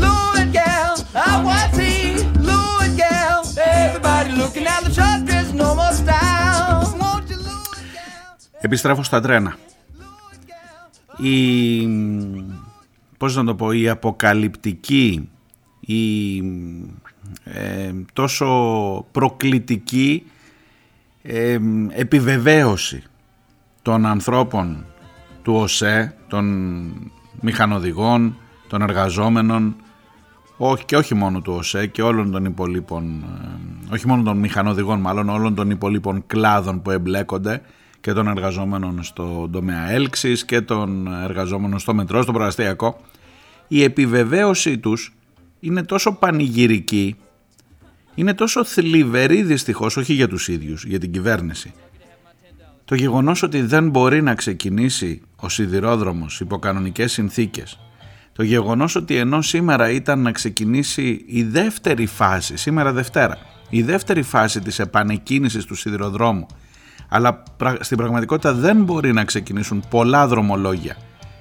Lord, 0.07 0.46
gal. 0.53 0.90
I 1.31 1.42
want 1.48 1.68
tea. 1.79 2.22
Lord, 2.53 2.90
gal. 3.03 3.38
Everybody 3.59 4.31
looking 4.42 4.66
at 4.74 4.81
the 4.85 4.92
shop 4.92 5.18
dress, 5.27 5.53
no 5.53 5.68
more 5.74 5.92
style. 5.92 6.83
Won't 7.01 7.29
you, 7.31 7.38
Lord, 7.51 7.79
gal? 7.96 8.37
Επιστρέφω 8.61 9.03
στα 9.03 9.20
τρένα. 9.20 9.57
Η, 11.17 11.88
πώς 13.17 13.36
να 13.36 13.43
το 13.43 13.56
πω, 13.56 13.71
η 13.71 13.89
αποκαλυπτική, 13.89 15.30
η 15.80 16.38
ε, 17.43 17.91
τόσο 18.13 18.47
προκλητική 19.12 20.23
ε, 21.21 21.60
επιβεβαίωση 21.89 23.04
των 23.82 24.06
ανθρώπων 24.06 24.86
του 25.41 25.54
ΟΣΕ, 25.54 26.15
των 26.28 26.45
μηχανοδηγών, 27.41 28.38
των 28.67 28.82
εργαζόμενων, 28.82 29.76
όχι, 30.58 30.86
και 30.86 30.97
όχι 30.97 31.15
μόνο 31.15 31.41
του 31.41 31.54
ΟΣΕ 31.54 31.88
και 31.88 32.02
όλων 32.02 32.32
των 32.32 32.45
υπολείπων, 32.45 33.23
ε, 33.89 33.93
όχι 33.93 34.08
μόνο 34.08 34.23
των 34.23 34.38
μηχανοδηγών 34.38 34.99
μάλλον, 34.99 35.30
όλων 35.30 35.56
των 35.56 35.69
υπολείπων 35.69 36.23
κλάδων 36.28 36.82
που 36.82 36.91
εμπλέκονται 36.91 37.62
και 38.04 38.13
των 38.13 38.28
εργαζόμενων 38.28 39.04
στο 39.04 39.50
τομέα 39.52 39.89
έλξης 39.89 40.46
και 40.46 40.62
των 40.62 41.08
εργαζόμενων 41.24 41.80
στο 41.80 41.94
μετρό, 41.94 42.22
στο 42.22 42.32
προαστιακό, 42.32 43.02
η 43.68 43.84
επιβεβαίωσή 43.84 44.78
τους 44.78 45.13
είναι 45.60 45.84
τόσο 45.84 46.13
πανηγυρική, 46.13 47.16
είναι 48.16 48.34
τόσο 48.34 48.63
θλιβερή 48.63 49.44
δυστυχώς, 49.44 49.98
όχι 49.98 50.13
για 50.13 50.28
τους 50.28 50.48
ίδιους, 50.48 50.86
για 50.86 51.00
την 51.00 51.12
κυβέρνηση. 51.12 51.74
Το 52.86 52.96
γεγονός 52.96 53.44
ότι 53.44 53.62
δεν 53.62 53.89
μπορεί 53.89 54.22
να 54.22 54.36
ξεκινήσει 54.36 55.22
ο 55.36 55.50
σιδηρόδρομος 55.50 56.39
υπό 56.39 56.60
κανονικές 56.60 57.12
συνθήκες 57.12 57.78
το 58.34 58.44
γεγονός 58.44 58.96
ότι 58.96 59.16
ενώ 59.16 59.42
σήμερα 59.42 59.89
ήταν 59.89 60.20
να 60.20 60.32
ξεκινήσει 60.32 61.24
η 61.28 61.44
δεύτερη 61.44 62.06
φάση, 62.06 62.58
σήμερα 62.58 62.92
Δευτέρα, 62.92 63.38
η 63.70 63.82
δεύτερη 63.82 64.22
φάση 64.22 64.62
της 64.62 64.80
επανεκκίνησης 64.80 65.66
του 65.66 65.76
σιδηροδρόμου, 65.76 66.46
αλλά 67.15 67.43
πρα- 67.58 67.78
στην 67.80 67.97
πραγματικότητα 67.97 68.54
δεν 68.54 68.84
μπορεί 68.84 69.13
να 69.13 69.23
ξεκινήσουν 69.23 69.84
πολλά 69.89 70.28
δρομολόγια, 70.28 70.95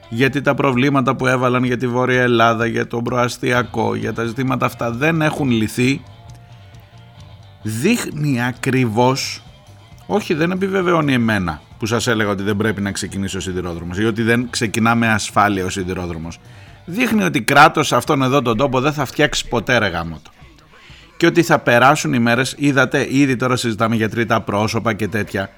γιατί 0.08 0.40
τα 0.40 0.54
προβλήματα 0.54 1.16
που 1.16 1.26
έβαλαν 1.26 1.64
για 1.64 1.76
τη 1.76 1.86
Βόρεια 1.88 2.22
Ελλάδα, 2.22 2.66
για 2.66 2.86
το 2.86 3.02
προαστιακό, 3.02 3.94
για 3.94 4.12
τα 4.12 4.24
ζητήματα 4.24 4.66
αυτά 4.66 4.90
δεν 4.90 5.22
έχουν 5.22 5.50
λυθεί, 5.50 6.02
δείχνει 7.62 8.42
ακριβώς, 8.42 9.42
όχι 10.06 10.34
δεν 10.34 10.50
επιβεβαιώνει 10.50 11.12
εμένα 11.12 11.60
που 11.78 11.86
σας 11.86 12.06
έλεγα 12.06 12.30
ότι 12.30 12.42
δεν 12.42 12.56
πρέπει 12.56 12.80
να 12.80 12.92
ξεκινήσει 12.92 13.36
ο 13.36 13.40
σιδηρόδρομος 13.40 13.98
ή 13.98 14.04
ότι 14.04 14.22
δεν 14.22 14.46
ξεκινά 14.50 14.94
με 14.94 15.08
ασφάλεια 15.08 15.64
ο 15.64 15.68
σιδηρόδρομος. 15.68 16.38
Δείχνει 16.84 17.22
ότι 17.22 17.42
κράτος 17.42 17.86
σε 17.86 17.96
αυτόν 17.96 18.22
εδώ 18.22 18.42
τον 18.42 18.56
τόπο 18.56 18.80
δεν 18.80 18.92
θα 18.92 19.04
φτιάξει 19.04 19.48
ποτέ 19.48 19.78
ρε 19.78 19.86
γάμο 19.86 20.20
το. 20.22 20.30
Και 21.16 21.26
ότι 21.26 21.42
θα 21.42 21.58
περάσουν 21.58 22.12
οι 22.12 22.18
μέρες, 22.18 22.54
είδατε 22.58 23.06
ήδη 23.10 23.36
τώρα 23.36 23.56
συζητάμε 23.56 23.96
για 23.96 24.08
τρίτα 24.08 24.40
πρόσωπα 24.40 24.92
και 24.92 25.08
τέτοια. 25.08 25.50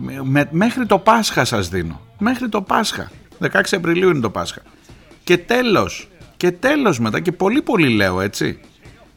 Με- 0.00 0.20
με- 0.24 0.48
μέχρι 0.50 0.86
το 0.86 0.98
Πάσχα 0.98 1.44
σας 1.44 1.68
δίνω. 1.68 2.00
Μέχρι 2.18 2.48
το 2.48 2.62
Πάσχα. 2.62 3.10
16 3.38 3.76
Απριλίου 3.76 4.10
είναι 4.10 4.20
το 4.20 4.30
Πάσχα. 4.30 4.62
Και 5.24 5.38
τέλος. 5.38 6.08
Και 6.36 6.50
τέλος 6.50 6.98
μετά 7.00 7.20
και 7.20 7.32
πολύ 7.32 7.62
πολύ 7.62 7.88
λέω 7.88 8.20
έτσι. 8.20 8.60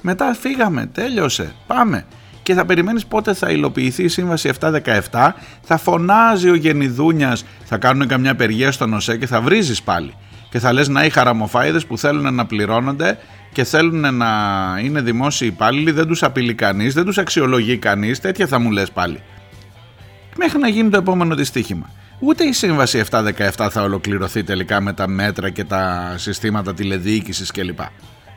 Μετά 0.02 0.34
φύγαμε, 0.39 0.86
τέλειωσε, 0.86 1.54
πάμε. 1.67 2.06
Και 2.44 2.54
θα 2.54 2.65
περιμένεις 2.65 3.06
πότε 3.06 3.34
θα 3.34 3.50
υλοποιηθεί 3.52 4.04
η 4.04 4.08
σύμβαση 4.08 4.48
717, 4.48 5.36
θα 5.62 5.78
φωνάζει 5.78 6.50
ο 6.50 6.56
Γενιδούνιας, 6.56 7.46
θα 7.63 7.78
κάνουν 7.78 8.08
καμιά 8.08 8.32
απεργία 8.32 8.72
στον 8.72 8.94
ΟΣΕ 8.94 9.17
και 9.17 9.28
θα 9.28 9.41
βρίζεις 9.41 9.82
πάλι. 9.82 10.13
Και 10.50 10.60
θα 10.60 10.74
λες 10.74 10.88
να 10.88 11.06
οι 11.06 11.10
χαραμοφάιδες 11.10 11.86
που 11.86 11.98
θέλουν 11.98 12.34
να 12.34 12.46
πληρώνονται 12.46 13.17
και 13.52 13.63
θέλουν 13.63 14.15
να 14.15 14.28
είναι 14.84 15.02
δημόσιοι 15.02 15.50
υπάλληλοι, 15.52 15.91
δεν 15.91 16.08
τους 16.08 16.24
απειλεί 16.24 16.54
κανείς, 16.54 16.94
δεν 16.94 17.06
τους 17.06 17.17
αξιολογεί 17.17 17.78
κανείς, 17.78 18.20
τέτοια 18.20 18.48
θα 18.48 18.60
μου 18.60 18.72
λες 18.72 18.91
πάλι. 18.91 19.22
Μέχρι 20.43 20.60
να 20.60 20.67
γίνει 20.67 20.89
το 20.89 20.97
επόμενο 20.97 21.36
δυστύχημα. 21.36 21.89
Ούτε 22.19 22.43
η 22.43 22.51
σύμβαση 22.51 23.04
717 23.12 23.67
θα 23.69 23.82
ολοκληρωθεί 23.82 24.43
τελικά 24.43 24.82
με 24.82 24.93
τα 24.93 25.08
μέτρα 25.08 25.49
και 25.49 25.63
τα 25.63 26.13
συστήματα 26.17 26.73
τηλεδιοίκησης 26.73 27.51
κλπ. 27.51 27.80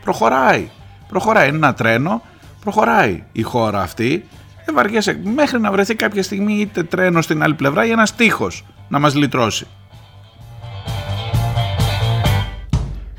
Προχωράει. 0.03 0.71
Προχωράει. 1.09 1.49
Είναι 1.49 1.57
ένα 1.57 1.75
τρένο. 1.75 2.23
Προχωράει 2.61 3.25
η 3.33 3.43
χώρα 3.43 3.81
αυτή. 3.81 4.25
Δεν 4.65 4.75
βαριέσαι. 4.75 5.21
Μέχρι 5.35 5.61
να 5.61 5.73
βρεθεί 5.73 5.95
κάποια 5.95 6.23
στιγμή 6.23 6.55
είτε 6.55 6.83
τρένο 6.83 7.23
στην 7.23 7.43
άλλη 7.43 7.55
πλευρά 7.55 7.87
ή 7.87 7.91
ένας 7.91 8.15
τείχος 8.15 8.65
να 8.89 8.99
μας 8.99 9.15
λυτρώσει. 9.15 9.67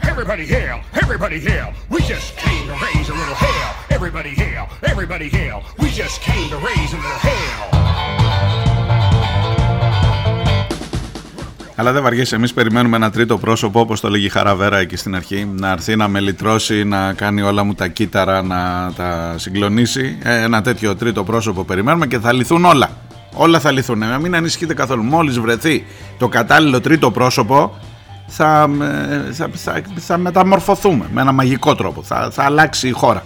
Everybody 0.01 0.45
hail, 0.55 0.77
everybody 1.03 1.39
hail. 1.47 1.67
We 1.93 1.99
just 2.13 2.29
came 2.45 2.65
to 2.71 2.75
raise 2.85 3.07
a 3.13 3.15
little 3.21 3.37
hell. 3.45 3.69
Everybody 3.95 4.33
hail, 4.43 4.63
everybody 4.91 5.27
hail. 5.37 5.57
We 5.81 5.87
just 6.01 6.17
came 6.29 6.47
to 6.53 6.57
raise 6.69 6.91
a 6.97 6.99
little 7.05 7.21
hell. 7.29 8.24
Αλλά 11.75 11.91
δεν 11.91 12.03
βαριέσαι, 12.03 12.35
εμείς 12.35 12.53
περιμένουμε 12.53 12.95
ένα 12.95 13.11
τρίτο 13.11 13.38
πρόσωπο, 13.38 13.79
όπως 13.79 13.99
το 13.99 14.09
λέγει 14.09 14.25
η 14.25 14.29
Χαραβέρα 14.29 14.77
εκεί 14.77 14.95
στην 14.95 15.15
αρχή, 15.15 15.49
να 15.55 15.71
έρθει 15.71 15.95
να 15.95 16.07
με 16.07 16.19
λυτρώσει, 16.19 16.83
να 16.83 17.13
κάνει 17.13 17.41
όλα 17.41 17.63
μου 17.63 17.73
τα 17.73 17.88
κύτταρα, 17.88 18.41
να 18.41 18.91
τα 18.95 19.35
συγκλονίσει. 19.38 20.17
Ε, 20.23 20.41
ένα 20.41 20.61
τέτοιο 20.61 20.95
τρίτο 20.95 21.23
πρόσωπο 21.23 21.63
περιμένουμε 21.63 22.07
και 22.07 22.19
θα 22.19 22.33
λυθούν 22.33 22.65
όλα. 22.65 22.89
Όλα 23.33 23.59
θα 23.59 23.71
λυθούν. 23.71 24.01
Ε, 24.01 24.19
μην 24.19 24.35
ανησυχείτε 24.35 24.73
καθόλου. 24.73 25.03
Μόλις 25.03 25.39
βρεθεί 25.39 25.85
το 26.17 26.27
κατάλληλο 26.27 26.81
τρίτο 26.81 27.11
πρόσωπο, 27.11 27.77
θα, 28.27 28.69
ε, 28.81 29.33
θα, 29.33 29.49
θα, 29.53 29.81
θα 29.95 30.17
μεταμορφωθούμε 30.17 31.05
με 31.13 31.21
ένα 31.21 31.31
μαγικό 31.31 31.75
τρόπο. 31.75 32.03
Θα, 32.03 32.29
θα 32.31 32.43
αλλάξει 32.43 32.88
η 32.88 32.91
χώρα. 32.91 33.23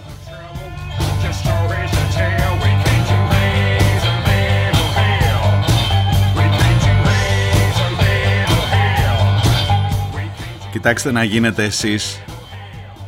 κοιτάξτε 10.80 11.12
να 11.12 11.24
γίνετε 11.24 11.64
εσείς 11.64 12.20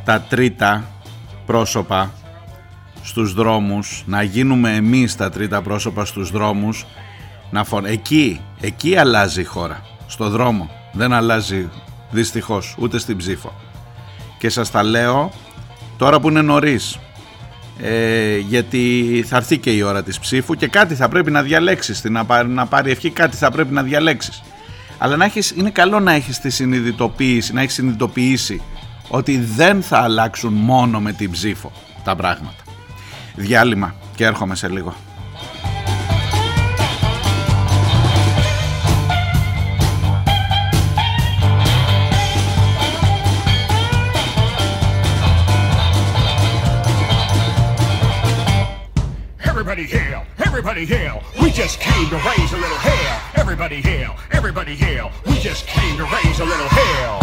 τα 0.03 0.21
τρίτα 0.21 0.83
πρόσωπα 1.45 2.13
στους 3.03 3.33
δρόμους, 3.33 4.03
να 4.05 4.23
γίνουμε 4.23 4.75
εμείς 4.75 5.15
τα 5.15 5.29
τρίτα 5.29 5.61
πρόσωπα 5.61 6.05
στους 6.05 6.31
δρόμους, 6.31 6.85
να 7.51 7.63
φων... 7.63 7.85
εκεί, 7.85 8.41
εκεί 8.61 8.97
αλλάζει 8.97 9.41
η 9.41 9.43
χώρα, 9.43 9.81
στο 10.07 10.29
δρόμο, 10.29 10.69
δεν 10.91 11.13
αλλάζει 11.13 11.69
δυστυχώς 12.11 12.75
ούτε 12.79 12.97
στην 12.97 13.17
ψήφο. 13.17 13.53
Και 14.37 14.49
σας 14.49 14.71
τα 14.71 14.83
λέω 14.83 15.31
τώρα 15.97 16.19
που 16.19 16.29
είναι 16.29 16.41
νωρίς, 16.41 16.99
ε, 17.81 18.37
γιατί 18.37 19.23
θα 19.27 19.37
έρθει 19.37 19.57
και 19.57 19.71
η 19.71 19.81
ώρα 19.81 20.03
της 20.03 20.19
ψήφου 20.19 20.53
και 20.53 20.67
κάτι 20.67 20.95
θα 20.95 21.09
πρέπει 21.09 21.31
να 21.31 21.41
διαλέξεις, 21.41 22.03
να 22.03 22.25
πάρει, 22.25 22.47
να 22.47 22.65
πάρει 22.65 22.91
ευχή 22.91 23.09
κάτι 23.09 23.35
θα 23.35 23.51
πρέπει 23.51 23.73
να 23.73 23.83
διαλέξεις 23.83 24.43
αλλά 25.03 25.15
να 25.15 25.25
έχεις, 25.25 25.51
είναι 25.51 25.69
καλό 25.69 25.99
να 25.99 26.11
έχεις 26.11 26.39
τη 26.39 26.49
συνειδητοποίηση, 26.49 27.53
να 27.53 27.61
έχεις 27.61 27.73
συνειδητοποιήσει 27.73 28.61
ότι 29.07 29.37
δεν 29.37 29.81
θα 29.81 29.97
αλλάξουν 29.97 30.53
μόνο 30.53 30.99
με 30.99 31.13
την 31.13 31.31
ψήφο 31.31 31.71
τα 32.03 32.15
πράγματα. 32.15 32.63
Διάλειμμα 33.35 33.95
και 34.15 34.25
έρχομαι 34.25 34.55
σε 34.55 34.69
λίγο. 34.69 34.95
Everybody 49.49 49.85
hail! 49.93 50.21
Everybody! 50.47 51.32
just 51.53 51.79
came 51.79 52.09
to 52.09 52.15
raise 52.15 52.51
a 52.51 52.57
little 52.57 52.77
hell. 52.77 53.21
Everybody 53.35 53.79
hail, 53.79 54.15
everybody 54.31 54.75
hail. 54.75 55.11
We 55.27 55.37
just 55.37 55.67
came 55.67 55.97
to 55.97 56.03
raise 56.05 56.39
a 56.39 56.45
little 56.45 56.67
hell. 56.67 57.22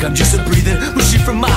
Big 0.00 0.08
trick. 0.08 0.10
I'm 0.10 0.14
just 0.14 0.34
a 0.38 0.42
breathing 0.48 0.78
shit 1.00 1.20
from 1.26 1.38
my. 1.40 1.48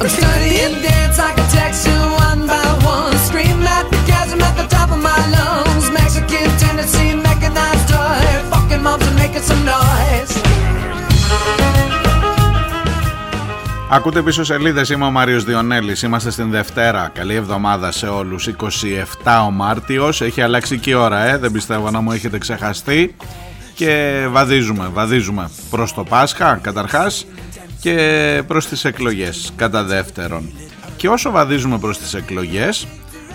I'm 0.00 0.08
studying 0.08 0.82
dance 0.82 1.18
architecture 1.18 2.02
one 2.28 2.46
by 2.46 2.66
one. 2.84 3.16
Scream 3.28 3.62
at 3.76 3.84
the 3.90 3.98
chasm 4.08 4.40
at 4.48 4.54
the 4.60 4.66
top 4.76 4.90
of 4.90 5.00
my 5.08 5.20
lungs. 5.34 5.90
Mexican 5.90 6.48
tendency, 6.58 7.14
mechanized 7.14 7.86
toy. 7.88 8.24
Fucking 8.52 8.82
moms 8.82 9.06
are 9.08 9.16
making 9.22 9.44
some 9.50 9.64
noise. 9.64 10.32
Ακούτε 13.92 14.22
πίσω 14.22 14.44
σελίδες, 14.44 14.88
είμαι 14.90 15.04
ο 15.04 15.10
Μάριος 15.10 15.44
Διονέλης, 15.44 16.02
είμαστε 16.02 16.30
στην 16.30 16.50
Δευτέρα, 16.50 17.10
καλή 17.14 17.34
εβδομάδα 17.34 17.90
σε 17.90 18.06
όλους, 18.06 18.46
27 18.46 19.44
ο 19.46 19.50
Μάρτιος, 19.50 20.20
έχει 20.20 20.40
αλλάξει 20.40 20.78
και 20.78 20.90
η 20.90 20.94
ώρα, 20.94 21.24
ε; 21.24 21.38
δεν 21.38 21.52
πιστεύω 21.52 21.90
να 21.90 22.00
μου 22.00 22.12
έχετε 22.12 22.38
ξεχαστεί 22.38 23.14
και 23.74 24.26
βαδίζουμε, 24.30 24.88
βαδίζουμε 24.92 25.50
προς 25.70 25.94
το 25.94 26.04
Πάσχα 26.04 26.58
καταρχάς 26.62 27.26
και 27.80 28.42
προς 28.46 28.66
τις 28.66 28.84
εκλογές 28.84 29.52
κατά 29.56 29.84
δεύτερον. 29.84 30.50
Και 30.96 31.08
όσο 31.08 31.30
βαδίζουμε 31.30 31.78
προς 31.78 31.98
τις 31.98 32.14
εκλογές, 32.14 32.86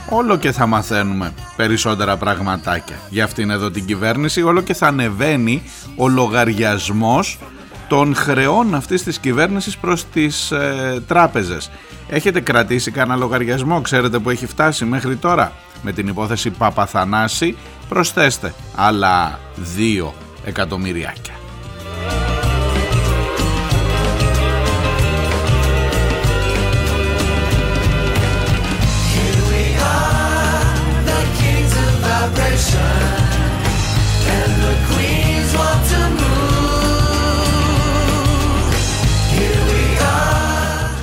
όλο 0.10 0.38
και 0.38 0.52
θα 0.52 0.66
μαθαίνουμε 0.66 1.34
περισσότερα 1.56 2.18
πραγματάκια 2.18 2.96
για 3.10 3.24
αυτήν 3.24 3.50
εδώ 3.50 3.72
την 3.72 3.86
κυβέρνηση, 3.86 4.42
όλο 4.42 4.62
και 4.62 4.74
θα 4.74 4.88
ανεβαίνει 4.88 5.64
ο 5.96 6.08
λογαριασμός 6.08 7.40
των 7.88 8.16
χρεών 8.16 8.76
αυτής 8.76 9.04
της 9.04 9.20
κυβέρνησης 9.20 9.78
προς 9.78 10.06
τις 10.06 10.52
ε, 10.52 11.02
τράπεζες. 11.08 11.72
Έχετε 12.10 12.40
κρατήσει 12.40 12.92
κανένα 12.92 13.16
λογαριασμό, 13.16 13.82
ξέρετε 13.82 14.20
που 14.20 14.30
έχει 14.30 14.46
φτάσει 14.46 14.86
μέχρι 14.86 15.16
τώρα; 15.16 15.52
Με 15.82 15.92
την 15.92 16.08
υπόθεση 16.08 16.50
Παπαθανάση 16.50 17.58
προσθέστε 17.90 18.54
άλλα 18.76 19.40
2 19.78 20.12
εκατομμυριάκια. 20.46 21.34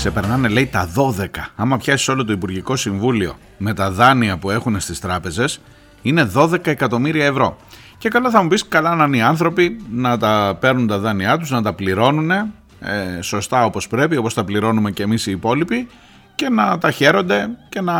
Ξεπερνάνε 0.02 0.48
λέει 0.48 0.66
τα 0.66 0.88
12. 0.94 1.26
Άμα 1.56 1.76
πιάσεις 1.76 2.08
όλο 2.08 2.24
το 2.24 2.32
Υπουργικό 2.32 2.76
Συμβούλιο 2.76 3.36
με 3.58 3.74
τα 3.74 3.90
δάνεια 3.90 4.36
που 4.38 4.50
έχουν 4.50 4.80
στις 4.80 5.00
τράπεζες 5.00 5.60
είναι 6.02 6.30
12 6.34 6.66
εκατομμύρια 6.66 7.24
ευρώ. 7.24 7.56
Και 7.98 8.08
καλά 8.08 8.30
θα 8.30 8.42
μου 8.42 8.48
πεις 8.48 8.68
καλά 8.68 8.94
να 8.94 9.04
είναι 9.04 9.16
οι 9.16 9.20
άνθρωποι 9.20 9.80
να 9.90 10.18
τα 10.18 10.56
παίρνουν 10.60 10.86
τα 10.86 10.98
δάνειά 10.98 11.38
τους, 11.38 11.50
να 11.50 11.62
τα 11.62 11.72
πληρώνουν 11.72 12.30
ε, 12.30 12.46
σωστά 13.20 13.64
όπως 13.64 13.88
πρέπει, 13.88 14.16
όπως 14.16 14.34
τα 14.34 14.44
πληρώνουμε 14.44 14.90
και 14.90 15.02
εμείς 15.02 15.26
οι 15.26 15.30
υπόλοιποι 15.30 15.88
και 16.34 16.48
να 16.48 16.78
τα 16.78 16.90
χαίρονται 16.90 17.48
και 17.68 17.80
να 17.80 17.96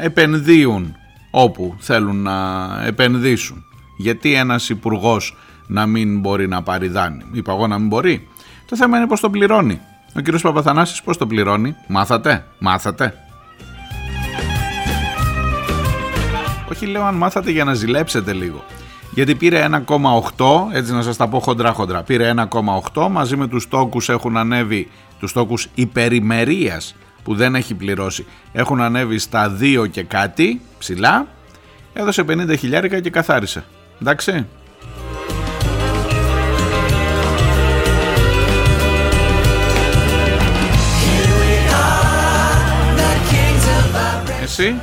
επενδύουν 0.00 0.96
όπου 1.30 1.76
θέλουν 1.78 2.22
να 2.22 2.66
επενδύσουν. 2.86 3.64
Γιατί 3.98 4.34
ένας 4.34 4.68
υπουργός 4.68 5.36
να 5.66 5.86
μην 5.86 6.20
μπορεί 6.20 6.48
να 6.48 6.62
πάρει 6.62 6.88
δάνειο. 6.88 7.26
Είπα 7.32 7.52
εγώ 7.52 7.66
να 7.66 7.78
μην 7.78 7.88
μπορεί. 7.88 8.28
Το 8.68 8.76
θέμα 8.76 8.96
είναι 8.96 9.06
πώς 9.06 9.20
το 9.20 9.30
πληρώνει. 9.30 9.80
Ο 10.16 10.20
κύριος 10.20 10.42
Παπαθανάσης 10.42 11.02
πώς 11.02 11.16
το 11.16 11.26
πληρώνει; 11.26 11.76
Μάθατε, 11.86 12.44
μάθατε; 12.58 13.14
Όχι 16.70 16.86
λέω 16.86 17.04
αν 17.04 17.14
μάθατε 17.14 17.50
για 17.50 17.64
να 17.64 17.74
ζηλέψετε 17.74 18.32
λίγο. 18.32 18.64
Γιατί 19.10 19.34
πήρε 19.34 19.68
1,8, 19.70 20.68
έτσι 20.72 20.92
να 20.92 21.02
σας 21.02 21.16
τα 21.16 21.28
πω 21.28 21.40
χοντρά 21.40 21.72
χοντρά, 21.72 22.02
πήρε 22.02 22.32
1,8 22.92 23.08
μαζί 23.10 23.36
με 23.36 23.46
τους 23.48 23.68
τόκους 23.68 24.08
έχουν 24.08 24.36
ανέβει, 24.36 24.90
τους 25.18 25.32
τόκους 25.32 25.68
υπερημερίας 25.74 26.94
που 27.22 27.34
δεν 27.34 27.54
έχει 27.54 27.74
πληρώσει, 27.74 28.26
έχουν 28.52 28.80
ανέβει 28.80 29.18
στα 29.18 29.56
2 29.60 29.86
και 29.90 30.02
κάτι 30.02 30.60
ψηλά, 30.78 31.26
έδωσε 31.92 32.22
50 32.22 32.56
χιλιάρικα 32.58 33.00
και 33.00 33.10
καθάρισε. 33.10 33.64
Εντάξει. 34.00 34.46
Εσύ, 44.58 44.80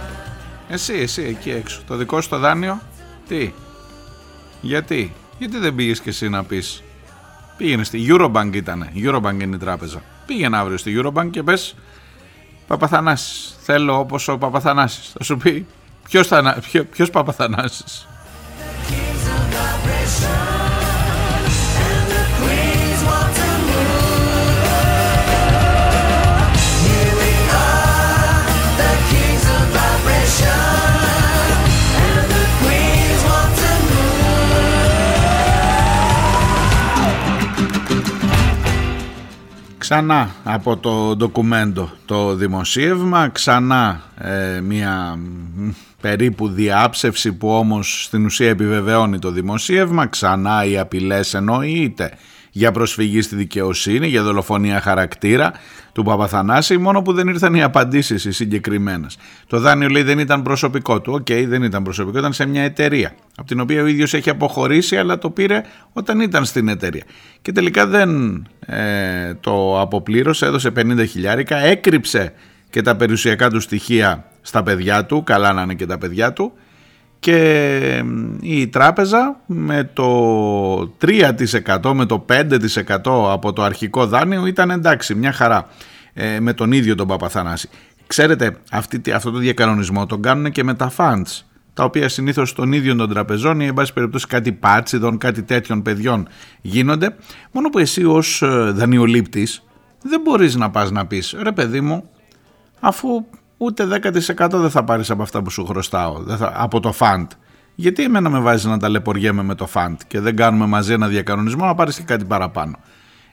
εσύ, 0.70 0.94
εσύ 0.94 1.22
εκεί 1.22 1.50
έξω. 1.50 1.82
Το 1.88 1.96
δικό 1.96 2.22
σου 2.22 2.30
το 2.30 2.38
δάνειο, 2.38 2.82
τι, 3.28 3.54
γιατί, 4.62 5.14
γιατί 5.38 5.58
δεν 5.58 5.76
πήγες 5.76 6.00
και 6.00 6.10
εσύ 6.10 6.30
να 6.30 6.44
πεις. 6.44 6.84
Πήγαινε 7.58 7.84
στη 7.84 8.08
Eurobank 8.10 8.50
ήτανε, 8.54 8.92
Eurobank 8.96 9.42
είναι 9.42 9.56
η 9.56 9.60
τράπεζα. 9.60 10.02
Πήγαινε 10.26 10.58
αύριο 10.58 10.78
στη 10.78 11.02
Eurobank 11.02 11.30
και 11.32 11.44
πες 11.44 11.76
Παπαθανάσης, 12.68 13.56
θέλω 13.62 14.00
όπως 14.00 14.28
ο 14.28 14.38
Παπαθανάσης. 14.38 15.12
Θα 15.18 15.24
σου 15.24 15.38
πει 15.38 15.66
ποιος, 16.04 16.28
θα, 16.28 16.60
ποιο, 16.62 16.86
ποιος 16.86 17.10
Παπαθανάσης; 17.10 18.08
Ξανά 39.84 40.30
από 40.43 40.78
το 40.78 41.15
ντοκουμέντο 41.15 41.89
το 42.06 42.36
δημοσίευμα, 42.36 43.30
ξανά 43.30 44.02
ε, 44.17 44.60
μια 44.62 45.19
μ, 45.56 45.69
περίπου 46.02 46.50
διάψευση 46.50 47.34
που 47.34 47.50
όμως 47.50 48.04
στην 48.04 48.26
ουσία 48.26 48.50
επιβεβαιώνει 48.50 49.19
το 49.19 49.32
δημοσίευμα, 49.32 50.08
ξανά 50.08 50.65
οι 50.65 50.78
απειλές 50.78 51.34
εννοείται 51.34 52.12
για 52.56 52.72
προσφυγή 52.72 53.22
στη 53.22 53.36
δικαιοσύνη, 53.36 54.08
για 54.08 54.24
δολοφονία 54.24 54.82
χαρακτήρα 54.82 55.54
του 55.92 56.04
Παπαθανάση, 56.04 56.78
μόνο 56.78 57.02
που 57.02 57.13
δεν 57.13 57.28
ήρθαν 57.28 57.54
οι 57.56 57.63
απαντήσεις 57.63 58.26
οι 58.26 58.32
συγκεκριμένες. 58.32 59.18
Το 59.48 59.60
δάνειο 59.60 59.88
λέει 59.88 60.04
δεν 60.04 60.20
ήταν 60.20 60.42
προσωπικό 60.42 61.02
του, 61.02 61.13
οκ 61.13 61.28
δεν 61.48 61.63
ήταν 61.63 61.84
προσωπικό, 61.84 62.18
ήταν 62.18 62.34
σε 62.34 62.46
μια 62.46 62.62
εταιρεία, 62.62 63.16
από 63.36 63.48
την 63.48 63.60
οποία 63.60 63.82
ο 63.82 63.86
ίδιος 63.86 64.13
έχει 64.13 64.30
αποχωρήσει, 64.30 64.98
αλλά 64.98 65.18
το 65.18 65.30
πήρε 65.30 65.63
όταν 65.94 66.20
ήταν 66.20 66.46
στην 66.46 66.68
εταιρεία. 66.68 67.04
Και 67.42 67.52
τελικά 67.52 67.88
δεν 67.88 68.42
ε, 68.66 69.34
το 69.34 69.82
αποπλήρωσε, 69.82 70.46
έδωσε 70.46 70.72
50 70.76 71.06
χιλιάρικα, 71.08 71.58
έκρυψε 71.58 72.34
και 72.70 72.82
τα 72.82 72.96
περιουσιακά 72.96 73.50
του 73.50 73.60
στοιχεία 73.60 74.26
στα 74.42 74.63
παιδιά 74.63 75.06
του, 75.06 75.24
καλά 75.24 75.54
να 75.54 75.62
είναι 75.62 75.74
και 75.74 75.86
τα 75.86 75.98
παιδιά 75.98 76.34
του, 76.34 76.54
και 77.24 78.04
η 78.42 78.68
τράπεζα 78.68 79.40
με 79.46 79.90
το 79.94 80.96
3% 81.06 81.92
με 81.94 82.06
το 82.06 82.26
5% 82.30 83.32
από 83.32 83.54
το 83.54 83.63
αρχικό 83.63 84.06
δάνειο 84.06 84.46
ήταν 84.46 84.69
εντάξει 84.69 85.15
μια 85.15 85.32
χαρά 85.32 85.67
ε, 86.13 86.40
με 86.40 86.54
τον 86.54 86.71
ίδιο 86.71 86.96
τον 86.96 87.08
Παπαθανάση. 87.08 87.69
Ξέρετε 88.08 88.58
αυτή, 88.71 89.12
αυτό 89.12 89.32
το 89.32 89.38
διακανονισμό 89.38 90.06
τον 90.06 90.21
κάνουν 90.21 90.52
και 90.52 90.63
με 90.63 90.74
τα 90.74 90.92
funds 90.98 91.42
τα 91.74 91.84
οποία 91.84 92.10
συνήθως 92.10 92.54
των 92.54 92.71
ίδιων 92.71 92.98
των 92.98 93.10
τραπεζών 93.10 93.60
ή 93.60 93.65
εν 93.65 93.74
πάση 93.74 93.94
περιπτώσει 93.94 94.28
κάτι 94.28 94.52
πάτσιδων, 94.52 95.17
κάτι 95.17 95.44
τέτοιων 95.44 95.82
παιδιών 95.82 96.28
γίνονται 96.62 97.15
μόνο 97.52 97.69
που 97.69 97.80
εσύ 97.80 98.06
ως 98.06 98.42
ε, 98.42 98.48
δανειολήπτης 98.71 99.63
δεν 100.02 100.21
μπορείς 100.21 100.56
να 100.56 100.69
πας 100.69 100.92
να 100.92 101.06
πεις 101.06 101.36
ρε 101.42 101.52
παιδί 101.52 101.82
μου 101.82 102.10
αφού 102.80 103.26
ούτε 103.64 103.88
10% 104.38 104.50
δεν 104.52 104.70
θα 104.70 104.84
πάρεις 104.84 105.10
από 105.10 105.22
αυτά 105.22 105.42
που 105.42 105.50
σου 105.50 105.66
χρωστάω, 105.66 106.20
δεν 106.20 106.38
θα, 106.38 106.52
από 106.56 106.80
το 106.80 106.92
φαντ. 106.92 107.32
Γιατί 107.76 108.04
εμένα 108.04 108.30
με 108.30 108.40
βάζεις 108.40 108.66
να 108.66 108.78
ταλαιπωριέμαι 108.78 109.44
με 109.44 109.56
το 109.56 109.68
φαντ 109.68 110.00
και 110.08 110.20
δεν 110.20 110.36
κάνουμε 110.36 110.66
μαζί 110.66 110.94
ένα 110.94 111.08
διακανονισμό 111.08 111.66
να 111.66 111.76
πάρεις 111.76 111.96
και 111.96 112.04
κάτι 112.04 112.26
παραπάνω. 112.26 112.78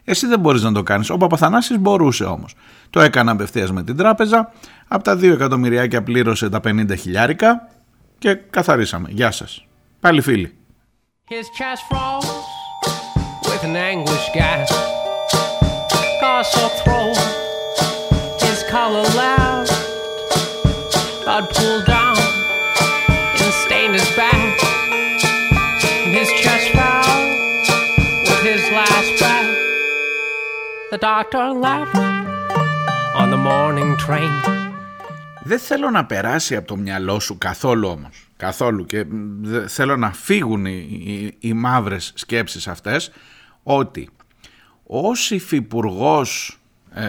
Εσύ 0.04 0.26
δεν 0.26 0.40
μπορείς 0.40 0.62
να 0.62 0.72
το 0.72 0.82
κάνεις. 0.82 1.10
Ο 1.10 1.16
Παπαθανάσης 1.16 1.78
μπορούσε 1.78 2.24
όμως. 2.24 2.54
Το 2.90 3.00
έκανε 3.00 3.30
απευθείας 3.30 3.72
με 3.72 3.82
την 3.82 3.96
τράπεζα, 3.96 4.52
από 4.88 5.04
τα 5.04 5.14
2 5.14 5.32
εκατομμυριάκια 5.32 6.02
πλήρωσε 6.02 6.48
τα 6.48 6.60
50 6.64 6.96
χιλιάρικα 6.98 7.68
και 8.18 8.34
καθαρίσαμε. 8.34 9.08
Γεια 9.10 9.30
σας. 9.30 9.66
Πάλι 10.00 10.20
φίλοι. 10.20 10.54
His 11.28 11.48
Blood 21.40 21.54
pulled 21.58 21.86
down 21.86 22.16
and 23.42 23.52
stained 23.64 23.94
his 23.98 24.10
back. 24.20 24.54
His 26.16 26.28
chest 26.42 26.66
fell 26.76 27.12
with 28.28 28.42
his 28.50 28.62
last 28.78 29.10
breath. 29.20 29.50
The 30.92 30.98
doctor 31.10 31.44
left 31.66 31.94
on 33.20 33.30
the 33.30 33.40
morning 33.50 33.96
train. 34.06 34.32
Δεν 35.44 35.58
θέλω 35.58 35.90
να 35.90 36.04
περάσει 36.06 36.56
από 36.56 36.66
το 36.66 36.76
μυαλό 36.76 37.20
σου 37.20 37.38
καθόλου 37.38 37.88
όμως. 37.88 38.28
καθόλου 38.36 38.84
και 38.84 39.04
δε- 39.40 39.68
θέλω 39.68 39.96
να 39.96 40.12
φύγουν 40.12 40.66
οι, 40.66 40.86
οι, 41.06 41.36
οι 41.48 41.52
μαύρες 41.52 42.12
σκέψεις 42.14 42.68
αυτές 42.68 43.10
ότι 43.62 44.08
ως 44.86 45.30
υφυπουργός 45.30 46.58
ε, 46.94 47.06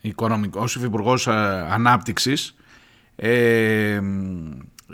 οικονομικός, 0.00 0.62
ως 0.62 0.74
υφυπουργός 0.76 1.26
ε, 1.26 1.66
ανάπτυξης 1.70 2.54
ε, 3.24 4.00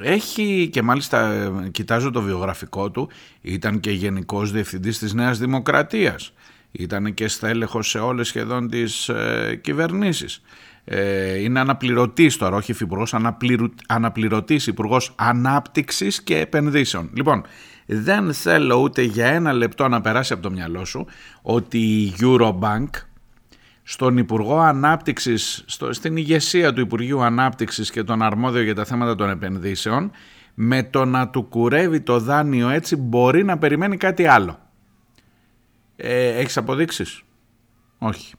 έχει 0.01 0.69
και 0.73 0.83
μάλιστα 0.83 1.33
ε, 1.33 1.69
κοιτάζω 1.71 2.11
το 2.11 2.23
βιογραφικό 2.23 2.91
του 2.91 3.11
ήταν 3.41 3.81
και 3.81 3.91
γενικός 3.91 4.53
διευθυντής 4.53 4.99
της 4.99 5.15
Νέας 5.15 5.39
Δημοκρατίας. 5.39 6.33
Ήταν 6.73 7.15
και 7.15 7.29
στέλεχος 7.29 7.89
σε 7.89 7.99
όλες 7.99 8.29
σχεδόν 8.29 8.69
τις 8.69 9.09
ε, 9.09 9.59
κυβερνήσεις. 9.63 10.43
Ε, 10.85 11.39
είναι 11.43 11.61
αναπληρωτής 11.61 12.37
τώρα 12.37 12.57
όχι 12.57 12.71
υφυπουργός 12.71 13.15
αναπληρου, 13.15 13.67
αναπληρωτής 13.87 14.67
υπουργός 14.67 15.15
ανάπτυξης 15.17 16.23
και 16.23 16.39
επενδύσεων. 16.39 17.11
Λοιπόν 17.15 17.45
δεν 17.87 18.33
θέλω 18.33 18.77
ούτε 18.77 19.03
για 19.03 19.27
ένα 19.27 19.53
λεπτό 19.53 19.89
να 19.89 20.01
περάσει 20.01 20.33
από 20.33 20.43
το 20.43 20.51
μυαλό 20.51 20.85
σου 20.85 21.07
ότι 21.43 21.79
η 21.79 22.15
Eurobank 22.21 22.89
στον 23.91 24.17
Υπουργό 24.17 24.59
Ανάπτυξης, 24.59 25.63
στο, 25.67 25.93
στην 25.93 26.17
ηγεσία 26.17 26.73
του 26.73 26.81
Υπουργείου 26.81 27.23
Ανάπτυξης 27.23 27.91
και 27.91 28.03
τον 28.03 28.23
αρμόδιο 28.23 28.63
για 28.63 28.75
τα 28.75 28.85
θέματα 28.85 29.15
των 29.15 29.31
επενδύσεων, 29.31 30.11
με 30.55 30.83
το 30.83 31.05
να 31.05 31.29
του 31.29 31.43
κουρεύει 31.43 32.01
το 32.01 32.19
δάνειο 32.19 32.69
έτσι 32.69 32.97
μπορεί 32.97 33.45
να 33.45 33.59
περιμένει 33.59 33.97
κάτι 33.97 34.27
άλλο. 34.27 34.59
Ε, 35.97 36.29
έχεις 36.29 36.57
αποδείξεις; 36.57 37.23
Όχι. 37.99 38.35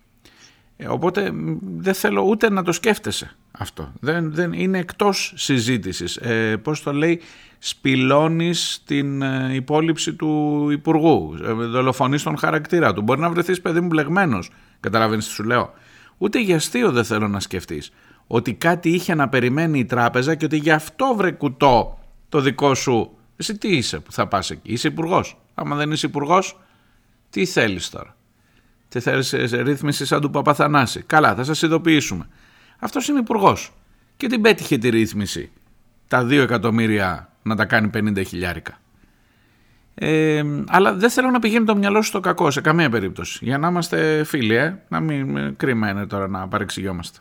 Ε, 0.78 0.88
οπότε 0.88 1.32
μ, 1.32 1.58
δεν 1.62 1.94
θέλω 1.94 2.22
ούτε 2.22 2.50
να 2.50 2.64
το 2.64 2.72
σκέφτεσαι 2.72 3.36
αυτό. 3.52 3.94
Δεν, 4.00 4.34
δεν, 4.34 4.54
είναι 4.54 4.78
εκτός 4.78 5.34
συζήτησης. 5.36 6.16
Ε, 6.16 6.58
πώς 6.58 6.84
το 6.84 6.94
λέει, 6.94 7.22
σπηλώνεις 7.58 8.84
την 8.86 9.22
ε, 9.22 9.54
υπόλοιψη 9.54 10.14
του 10.14 10.68
Υπουργού, 10.72 11.38
ε, 11.44 11.52
δολοφονείς 11.52 12.24
τον 12.24 12.38
χαρακτήρα 12.38 12.94
του. 12.94 13.02
Μπορεί 13.02 13.20
να 13.20 13.30
βρεθείς 13.30 13.62
παιδί 13.62 13.80
μου 13.80 13.88
μπλεγμένος, 13.88 14.50
καταλαβαίνεις 14.80 15.26
τι 15.26 15.32
σου 15.32 15.44
λέω; 15.44 15.74
Ούτε 16.18 16.42
για 16.42 16.56
αστείο 16.56 16.92
δεν 16.92 17.04
θέλω 17.04 17.28
να 17.28 17.40
σκεφτείς. 17.40 17.92
Ότι 18.28 18.54
κάτι 18.54 18.90
είχε 18.90 19.16
να 19.16 19.30
περιμένει 19.30 19.80
η 19.80 19.86
τράπεζα 19.86 20.36
και 20.36 20.46
ότι 20.46 20.58
γι' 20.58 20.72
αυτό 20.72 21.14
βρε 21.16 21.32
κουτό 21.32 22.00
το 22.30 22.42
δικό 22.42 22.76
σου. 22.76 23.18
Εσύ 23.36 23.58
τι 23.58 23.68
είσαι 23.68 24.00
που 24.00 24.12
θα 24.12 24.28
πας 24.28 24.50
εκεί, 24.50 24.72
είσαι 24.72 24.88
υπουργός; 24.88 25.38
Άμα 25.54 25.76
δεν 25.76 25.92
είσαι 25.92 26.06
υπουργός, 26.06 26.60
τι 27.30 27.46
θέλεις 27.46 27.90
τώρα; 27.90 28.16
Τι 28.88 29.00
θέλεις 29.00 29.28
σε 29.28 29.62
ρύθμιση 29.62 30.06
σαν 30.06 30.22
του 30.22 30.30
Παπαθανάση; 30.30 31.02
Καλά, 31.02 31.36
θα 31.36 31.44
σας 31.44 31.62
ειδοποιήσουμε. 31.62 32.28
Αυτός 32.80 33.08
είναι 33.08 33.20
υπουργός. 33.20 33.74
Και 34.18 34.28
την 34.28 34.42
πέτυχε 34.42 34.78
τη 34.78 34.90
ρύθμιση. 34.90 35.52
Τα 36.08 36.24
2 36.24 36.32
εκατομμύρια 36.32 37.30
να 37.42 37.56
τα 37.56 37.66
κάνει 37.66 37.90
50 37.94 38.26
χιλιάρικα. 38.26 38.80
Ε, 40.02 40.44
αλλά 40.68 40.94
δεν 40.94 41.10
θέλω 41.10 41.30
να 41.30 41.40
πηγαίνει 41.40 41.66
το 41.66 41.76
μυαλό 41.76 42.02
σου 42.02 42.08
στο 42.08 42.20
κακό 42.20 42.52
σε 42.52 42.62
καμία 42.62 42.90
περίπτωση. 42.90 43.40
Για 43.42 43.58
να 43.58 43.68
είμαστε 43.68 44.24
φίλοι, 44.24 44.56
ε, 44.56 44.82
να 44.88 45.00
μην 45.00 45.38
ε, 45.38 45.54
κρίμα 45.58 45.90
είναι 45.90 46.06
τώρα 46.06 46.28
να 46.28 46.48
παρεξηγιόμαστε. 46.48 47.20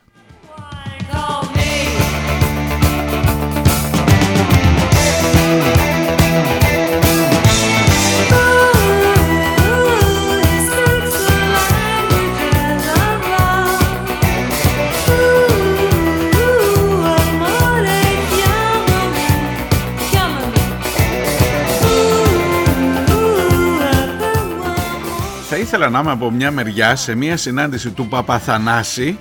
Ήθελα 25.69 25.89
να 25.89 25.99
είμαι 25.99 26.11
από 26.11 26.31
μια 26.31 26.51
μεριά 26.51 26.95
σε 26.95 27.15
μια 27.15 27.37
συνάντηση 27.37 27.89
του 27.89 28.07
Παπαθανάση 28.07 29.17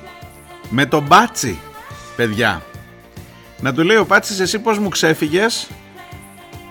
με 0.71 0.87
τον 0.87 1.03
Μπάτσι, 1.03 1.59
παιδιά. 2.17 2.63
Να 3.61 3.75
του 3.75 3.83
λέει 3.83 3.97
ο 3.97 4.07
Πάτσης 4.07 4.41
εσύ 4.41 4.59
πώς 4.59 4.79
μου 4.79 4.89
ξέφυγες; 4.89 5.69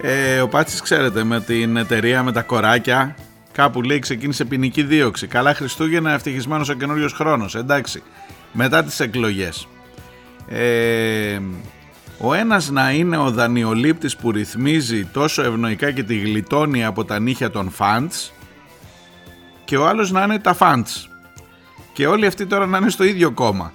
Ε, 0.01 0.39
ο 0.39 0.47
Πάτσης 0.47 0.81
ξέρετε 0.81 1.23
με 1.23 1.41
την 1.41 1.77
εταιρεία 1.77 2.23
με 2.23 2.31
τα 2.31 2.41
κοράκια 2.41 3.15
κάπου 3.51 3.81
λέει 3.81 3.99
ξεκίνησε 3.99 4.45
ποινική 4.45 4.83
δίωξη. 4.83 5.27
Καλά 5.27 5.53
Χριστούγεννα 5.53 6.11
ευτυχισμένος 6.11 6.69
ο 6.69 6.73
καινούριος 6.73 7.13
χρόνος. 7.13 7.55
Εντάξει, 7.55 8.03
μετά 8.51 8.83
τις 8.83 8.99
εκλογές. 8.99 9.67
Ε, 10.47 11.39
ο 12.17 12.33
ένας 12.33 12.69
να 12.69 12.91
είναι 12.91 13.17
ο 13.17 13.31
δανειολήπτης 13.31 14.15
που 14.15 14.31
ρυθμίζει 14.31 15.05
τόσο 15.05 15.43
ευνοϊκά 15.43 15.91
και 15.91 16.03
τη 16.03 16.17
γλιτώνει 16.17 16.85
από 16.85 17.05
τα 17.05 17.19
νύχια 17.19 17.49
των 17.49 17.69
φαντς 17.69 18.31
και 19.67 19.77
ο 19.77 19.87
άλλος 19.87 20.11
να 20.11 20.23
είναι 20.23 20.39
τα 20.39 20.53
φαντς. 20.53 21.09
Και 21.93 22.07
όλοι 22.07 22.25
αυτοί 22.25 22.45
τώρα 22.45 22.65
να 22.65 22.77
είναι 22.77 22.89
στο 22.89 23.03
ίδιο 23.03 23.31
κόμμα. 23.31 23.73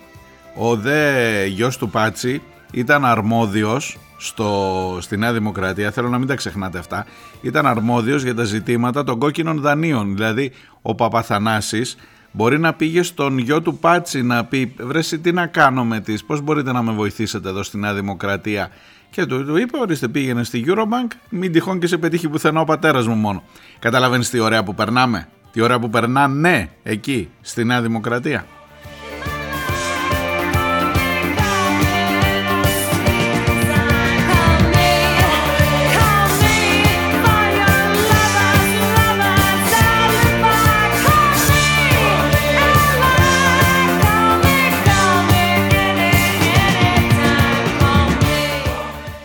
Ο 0.56 0.76
δε 0.76 1.44
γιος 1.46 1.76
του 1.76 1.88
Πάτσι 1.90 2.42
ήταν 2.72 3.04
αρμόδιος 3.04 3.98
στο, 4.16 4.98
στη 5.00 5.16
Νέα 5.16 5.32
Δημοκρατία, 5.32 5.90
θέλω 5.90 6.08
να 6.08 6.18
μην 6.18 6.28
τα 6.28 6.34
ξεχνάτε 6.34 6.78
αυτά, 6.78 7.06
ήταν 7.40 7.66
αρμόδιος 7.66 8.22
για 8.22 8.34
τα 8.34 8.44
ζητήματα 8.44 9.04
των 9.04 9.18
κόκκινων 9.18 9.60
δανείων. 9.60 10.14
Δηλαδή 10.16 10.52
ο 10.82 10.94
Παπαθανάσης 10.94 11.96
μπορεί 12.32 12.58
να 12.58 12.72
πήγε 12.74 13.02
στον 13.02 13.38
γιο 13.38 13.62
του 13.62 13.78
Πάτσι 13.78 14.22
να 14.22 14.44
πει 14.44 14.74
βρε 14.78 14.98
εσύ 14.98 15.18
τι 15.18 15.32
να 15.32 15.46
κάνω 15.46 15.84
με 15.84 16.00
τις, 16.00 16.24
πώς 16.24 16.40
μπορείτε 16.40 16.72
να 16.72 16.82
με 16.82 16.92
βοηθήσετε 16.92 17.48
εδώ 17.48 17.62
στη 17.62 17.78
Νέα 17.78 17.94
Δημοκρατία; 17.94 18.70
Και 19.10 19.26
του, 19.26 19.44
του 19.44 19.56
είπε 19.56 19.78
ορίστε 19.78 20.08
πήγαινε 20.08 20.44
στη 20.44 20.64
Eurobank 20.66 21.16
μην 21.28 21.52
τυχόν 21.52 21.78
και 21.78 21.86
σε 21.86 21.96
πετύχει 21.98 22.28
πουθενά 22.28 22.60
ο 22.60 22.64
πατέρας 22.64 23.06
μου 23.06 23.14
μόνο. 23.14 23.42
Καταλαβαίνεις 23.78 24.30
τι 24.30 24.38
ωραία 24.38 24.62
που 24.62 24.74
περνάμε, 24.74 25.28
τι 25.52 25.60
ωραία 25.60 25.78
που 25.78 25.90
περνάνε 25.90 26.70
εκεί 26.82 27.30
στη 27.40 27.64
Νέα 27.64 27.82
Δημοκρατία. 27.82 28.46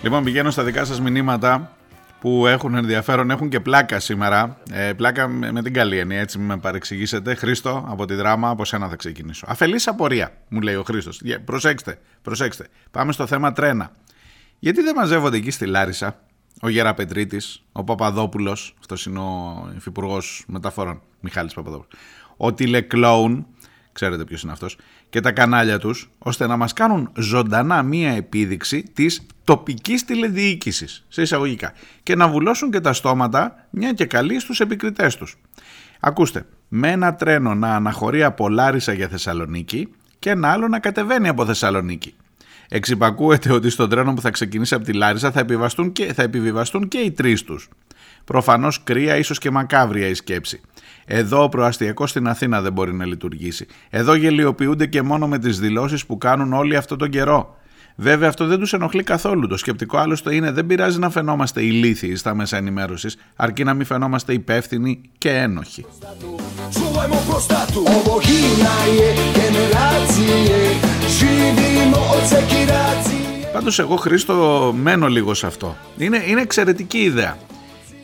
Λοιπόν, 0.01 0.23
πηγαίνω 0.23 0.49
στα 0.49 0.63
δικά 0.63 0.85
σας 0.85 1.01
μηνύματα 1.01 1.71
που 2.27 2.47
έχουν 2.47 2.75
ενδιαφέρον, 2.75 3.31
έχουν 3.31 3.49
και 3.49 3.59
πλάκα 3.59 3.99
σήμερα. 3.99 4.57
Ε, 4.71 4.93
πλάκα 4.93 5.27
με, 5.27 5.51
με 5.51 5.61
την 5.61 5.73
καλή 5.73 5.97
έννοια, 5.97 6.19
έτσι 6.19 6.37
μην 6.37 6.47
με 6.47 6.57
παρεξηγήσετε. 6.57 7.35
Χρήστο, 7.35 7.85
από 7.89 8.05
τη 8.05 8.13
δράμα, 8.13 8.49
από 8.49 8.65
σένα 8.65 8.87
θα 8.87 8.95
ξεκινήσω. 8.95 9.45
Αφελής 9.49 9.87
απορία, 9.87 10.31
μου 10.47 10.61
λέει 10.61 10.75
ο 10.75 10.83
Χρήστος. 10.83 11.21
Yeah, 11.25 11.37
προσέξτε, 11.45 11.99
προσέξτε. 12.21 12.67
Πάμε 12.91 13.11
στο 13.11 13.27
θέμα 13.27 13.51
τρένα. 13.51 13.91
Γιατί 14.59 14.81
δεν 14.81 14.95
μαζεύονται 14.95 15.37
εκεί 15.37 15.51
στη 15.51 15.65
Λάρισα 15.65 16.19
ο 16.61 16.69
Γεραπετρίτης, 16.69 17.63
ο 17.71 17.83
Παπαδόπουλος, 17.83 18.75
αυτός 18.79 19.05
είναι 19.05 19.19
ο 19.19 19.69
υφυπουργός 19.75 20.43
μεταφορών, 20.47 21.01
Μιχάλης 21.19 21.53
Παπαδόπουλος, 21.53 22.01
ο 22.37 22.53
τηλεκλόουν, 22.53 23.47
ξέρετε 23.91 24.23
ποιος 24.23 24.41
είναι 24.41 24.51
αυτός, 24.51 24.77
και 25.09 25.19
τα 25.19 25.31
κανάλια 25.31 25.79
τους, 25.79 26.09
ώστε 26.17 26.47
να 26.47 26.57
μας 26.57 26.73
κάνουν 26.73 27.11
ζωντανά 27.17 27.83
μία 27.83 28.11
επίδειξη 28.11 28.83
της 28.93 29.25
τοπικής 29.43 30.05
τηλεδιοίκησης, 30.05 31.05
σε 31.07 31.21
εισαγωγικά, 31.21 31.73
και 32.03 32.15
να 32.15 32.27
βουλώσουν 32.27 32.71
και 32.71 32.79
τα 32.79 32.93
στόματα 32.93 33.67
μια 33.69 33.93
και 33.93 34.05
καλή 34.05 34.39
στους 34.39 34.59
επικριτές 34.59 35.15
τους. 35.15 35.35
Ακούστε, 35.99 36.45
με 36.67 36.91
ένα 36.91 37.15
τρένο 37.15 37.55
να 37.55 37.75
αναχωρεί 37.75 38.23
από 38.23 38.49
Λάρισα 38.49 38.93
για 38.93 39.07
Θεσσαλονίκη 39.07 39.87
και 40.19 40.29
ένα 40.29 40.51
άλλο 40.51 40.67
να 40.67 40.79
κατεβαίνει 40.79 41.27
από 41.27 41.45
Θεσσαλονίκη. 41.45 42.15
Εξυπακούεται 42.69 43.53
ότι 43.53 43.69
στο 43.69 43.87
τρένο 43.87 44.13
που 44.13 44.21
θα 44.21 44.29
ξεκινήσει 44.29 44.75
από 44.75 44.83
τη 44.83 44.93
Λάρισα 44.93 45.31
θα, 45.31 45.39
επιβαστούν 45.39 45.91
και, 45.91 46.13
θα 46.13 46.23
επιβιβαστούν 46.23 46.87
και 46.87 46.97
οι 46.97 47.11
τρεις 47.11 47.43
τους. 47.43 47.69
Προφανώς 48.23 48.83
κρύα, 48.83 49.17
ίσως 49.17 49.37
και 49.37 49.51
μακάβρια 49.51 50.07
η 50.07 50.13
σκέψη. 50.13 50.61
Εδώ 51.09 51.43
ο 51.43 51.49
προαστιακός 51.49 52.09
στην 52.09 52.27
Αθήνα 52.27 52.61
δεν 52.61 52.73
μπορεί 52.73 52.93
να 52.93 53.05
λειτουργήσει. 53.05 53.65
Εδώ 53.89 54.13
γελιοποιούνται 54.13 54.85
και 54.85 55.01
μόνο 55.01 55.27
με 55.27 55.39
τις 55.39 55.59
δηλώσεις 55.59 56.05
που 56.05 56.17
κάνουν 56.17 56.53
όλοι 56.53 56.75
αυτό 56.75 56.95
τον 56.95 57.09
καιρό. 57.09 57.55
Βέβαια 57.95 58.29
αυτό 58.29 58.45
δεν 58.45 58.59
τους 58.59 58.73
ενοχλεί 58.73 59.03
καθόλου. 59.03 59.47
Το 59.47 59.57
σκεπτικό 59.57 59.97
άλλωστε 59.97 60.35
είναι 60.35 60.51
δεν 60.51 60.65
πειράζει 60.65 60.99
να 60.99 61.09
φαινόμαστε 61.09 61.63
ηλίθιοι 61.63 62.15
στα 62.15 62.33
μέσα 62.33 62.57
ενημέρωσης, 62.57 63.17
αρκεί 63.35 63.63
να 63.63 63.73
μην 63.73 63.85
φαινόμαστε 63.85 64.33
υπεύθυνοι 64.33 65.01
και 65.17 65.29
ένοχοι. 65.29 65.85
Čuvajmo 66.77 67.19
prostatu 67.29 67.79
Ovo 67.97 68.15
himna 68.27 68.77
je 68.97 69.09
generacije 69.39 70.59
Živimo 71.17 72.01
od 72.15 72.23
sekiracije 72.33 73.17
Πάντως 73.53 73.79
εγώ 73.79 73.95
Χρήστο 73.95 74.73
μένω 74.77 75.07
λίγο 75.07 75.33
σε 75.33 75.47
αυτό. 75.47 75.75
Είναι, 75.97 76.23
είναι 76.27 76.41
εξαιρετική 76.41 76.97
ιδέα. 76.97 77.37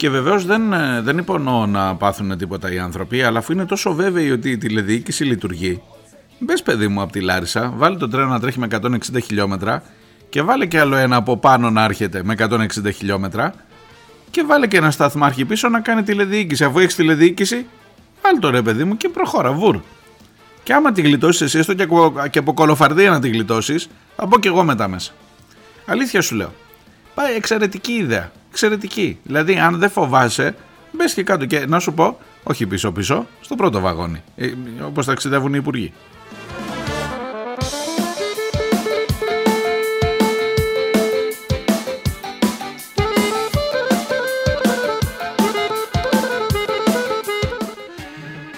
Και 0.04 0.10
βεβαίως 0.10 0.46
δεν, 0.46 0.74
ε, 0.74 1.02
δεν 1.02 1.18
υπονοώ 1.18 1.66
να 1.66 1.96
πάθουν 1.96 2.38
τίποτα 2.38 2.74
οι 2.74 2.80
άνθρωποι, 2.80 3.24
αλλά 3.24 3.40
αφού 3.40 3.52
είναι 3.52 3.66
τόσο 3.66 3.94
βέβαιοι 3.94 4.32
ότι 4.32 4.50
η 4.50 4.58
τηλεδιοίκηση 4.58 5.24
λειτουργεί, 5.24 5.82
μπες 6.40 6.62
παιδί 6.62 6.88
μου 6.88 7.02
από 7.02 7.12
τη 7.12 7.20
Λάρισα, 7.22 7.74
βάλει 7.76 7.98
το 7.98 8.08
τρένο 8.08 8.28
να 8.28 8.40
τρέχει 8.40 8.60
με 8.60 8.68
160 8.72 8.98
χιλιόμετρα 9.24 9.84
και 10.30 10.42
βάλε 10.42 10.66
και 10.66 10.80
άλλο 10.80 10.96
ένα 10.96 11.16
από 11.16 11.38
πάνω 11.38 11.70
να 11.70 11.84
έρχεται 11.84 12.24
με 12.24 12.36
160 12.38 12.68
χιλιόμετρα 12.94 13.54
και 14.32 14.44
βάλε 14.44 14.68
και 14.68 14.78
ένα 14.78 14.92
σταθμάρχη 14.92 15.46
πίσω 15.46 15.70
να 15.70 15.80
κάνει 15.80 16.04
τηλεδιοίκηση. 16.04 16.64
Αφού 16.64 16.80
έχεις 16.80 16.96
τηλεδιοίκηση, 16.96 17.66
βάλει 18.22 18.40
το 18.40 18.50
ρε 18.50 18.62
παιδί 18.62 18.84
μου 18.84 18.98
και 18.98 19.10
προχώρα, 19.10 19.52
βουρ. 19.52 19.80
Και 20.64 20.74
άμα 20.74 20.92
τη 20.92 21.02
γλιτώσεις 21.02 21.42
εσύ, 21.42 21.58
έστω 21.58 21.74
και 21.74 21.84
από, 21.84 22.14
και 22.30 22.40
από 22.40 22.54
κολοφαρδία 22.54 23.10
να 23.10 23.20
τη 23.20 23.30
γλιτώσεις, 23.30 23.90
θα 24.16 24.26
μπω 24.26 24.40
και 24.40 24.48
εγώ 24.48 24.64
μετά 24.64 24.88
μέσα. 24.88 25.12
Αλήθεια 25.86 26.22
σου 26.22 26.36
λέω. 26.36 26.54
Πάει 27.14 27.36
εξαιρετική 27.36 27.92
ιδέα. 27.92 28.32
Εξαιρετική. 28.54 29.18
Δηλαδή, 29.24 29.60
αν 29.60 29.80
δεν 29.80 29.90
φοβάσαι, 29.90 30.56
μπες 30.92 31.14
και 31.14 31.24
κάτω 31.24 31.46
και 31.46 31.66
να 31.66 31.80
σου 31.80 31.94
πω, 31.94 32.18
όχι 32.44 32.68
πίσω-πίσω, 32.68 33.28
στο 33.42 33.56
πρώτο 33.56 33.80
βαγόνι. 33.80 34.24
Ε, 34.36 34.52
Όπως 34.86 35.06
ταξιδεύουν 35.06 35.54
οι 35.54 35.58
υπουργοί. 35.60 35.94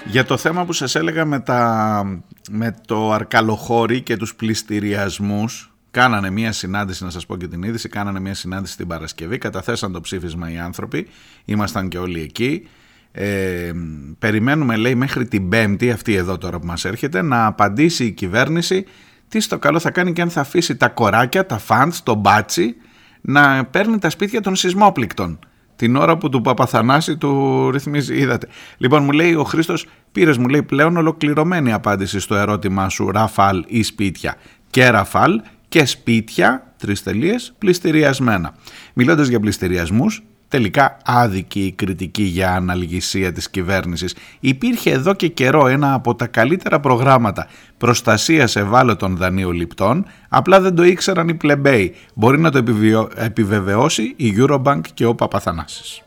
Για 0.06 0.24
το 0.24 0.36
θέμα 0.36 0.64
που 0.64 0.72
σας 0.72 0.94
έλεγα 0.94 1.24
με, 1.24 1.40
τα, 1.40 2.20
με 2.50 2.74
το 2.86 3.12
αρκαλοχώρι 3.12 4.00
και 4.00 4.16
τους 4.16 4.34
πληστηριασμούς, 4.34 5.75
κάνανε 5.96 6.30
μία 6.30 6.52
συνάντηση, 6.52 7.04
να 7.04 7.10
σας 7.10 7.26
πω 7.26 7.36
και 7.36 7.48
την 7.48 7.62
είδηση, 7.62 7.88
κάνανε 7.88 8.20
μία 8.20 8.34
συνάντηση 8.34 8.76
την 8.76 8.86
Παρασκευή, 8.86 9.38
καταθέσαν 9.38 9.92
το 9.92 10.00
ψήφισμα 10.00 10.52
οι 10.52 10.58
άνθρωποι, 10.58 11.06
ήμασταν 11.44 11.88
και 11.88 11.98
όλοι 11.98 12.20
εκεί. 12.20 12.68
Ε, 13.12 13.72
περιμένουμε, 14.18 14.76
λέει, 14.76 14.94
μέχρι 14.94 15.26
την 15.26 15.48
Πέμπτη, 15.48 15.90
αυτή 15.90 16.14
εδώ 16.14 16.38
τώρα 16.38 16.58
που 16.58 16.66
μας 16.66 16.84
έρχεται, 16.84 17.22
να 17.22 17.46
απαντήσει 17.46 18.04
η 18.04 18.10
κυβέρνηση 18.10 18.84
τι 19.28 19.40
στο 19.40 19.58
καλό 19.58 19.78
θα 19.78 19.90
κάνει 19.90 20.12
και 20.12 20.22
αν 20.22 20.30
θα 20.30 20.40
αφήσει 20.40 20.76
τα 20.76 20.88
κοράκια, 20.88 21.46
τα 21.46 21.58
φαντς, 21.58 22.02
το 22.02 22.14
μπάτσι, 22.14 22.76
να 23.20 23.64
παίρνει 23.64 23.98
τα 23.98 24.10
σπίτια 24.10 24.40
των 24.40 24.56
σεισμόπληκτων 24.56 25.38
την 25.76 25.96
ώρα 25.96 26.16
που 26.16 26.28
του 26.28 26.40
Παπαθανάση 26.40 27.16
του 27.16 27.70
ρυθμίζει. 27.70 28.18
Είδατε. 28.18 28.48
Λοιπόν, 28.76 29.04
μου 29.04 29.10
λέει 29.10 29.34
ο 29.34 29.44
Χρήστος, 29.44 29.86
πήρε 30.12 30.32
μου 30.38 30.48
λέει 30.48 30.62
πλέον 30.62 30.96
ολοκληρωμένη 30.96 31.72
απάντηση 31.72 32.20
στο 32.20 32.34
ερώτημά 32.34 32.88
σου 32.88 33.10
Ραφάλ 33.10 33.64
ή 33.66 33.82
σπίτια. 33.82 34.36
Και 34.70 34.88
Ραφάλ 34.88 35.40
και 35.68 35.84
σπίτια, 35.84 36.72
τρεις 36.76 37.02
τελείες, 37.02 37.54
πληστηριασμένα. 37.58 38.54
Μιλώντας 38.92 39.28
για 39.28 39.40
πληστηριασμούς, 39.40 40.22
τελικά 40.48 40.96
άδικη 41.04 41.60
η 41.60 41.72
κριτική 41.72 42.22
για 42.22 42.52
αναλγησία 42.52 43.32
της 43.32 43.50
κυβέρνησης. 43.50 44.14
Υπήρχε 44.40 44.90
εδώ 44.90 45.14
και 45.14 45.28
καιρό 45.28 45.66
ένα 45.66 45.94
από 45.94 46.14
τα 46.14 46.26
καλύτερα 46.26 46.80
προγράμματα 46.80 47.46
προστασίας 47.78 48.56
ευάλωτων 48.56 49.16
δανειοληπτών, 49.16 50.06
απλά 50.28 50.60
δεν 50.60 50.74
το 50.74 50.82
ήξεραν 50.84 51.28
οι 51.28 51.34
πλεμπέοι. 51.34 51.94
Μπορεί 52.14 52.38
να 52.38 52.50
το 52.50 52.58
επιβιω- 52.58 53.12
επιβεβαιώσει 53.16 54.14
η 54.16 54.34
Eurobank 54.38 54.80
και 54.94 55.04
ο 55.04 55.14
Παπαθανάσης. 55.14 56.02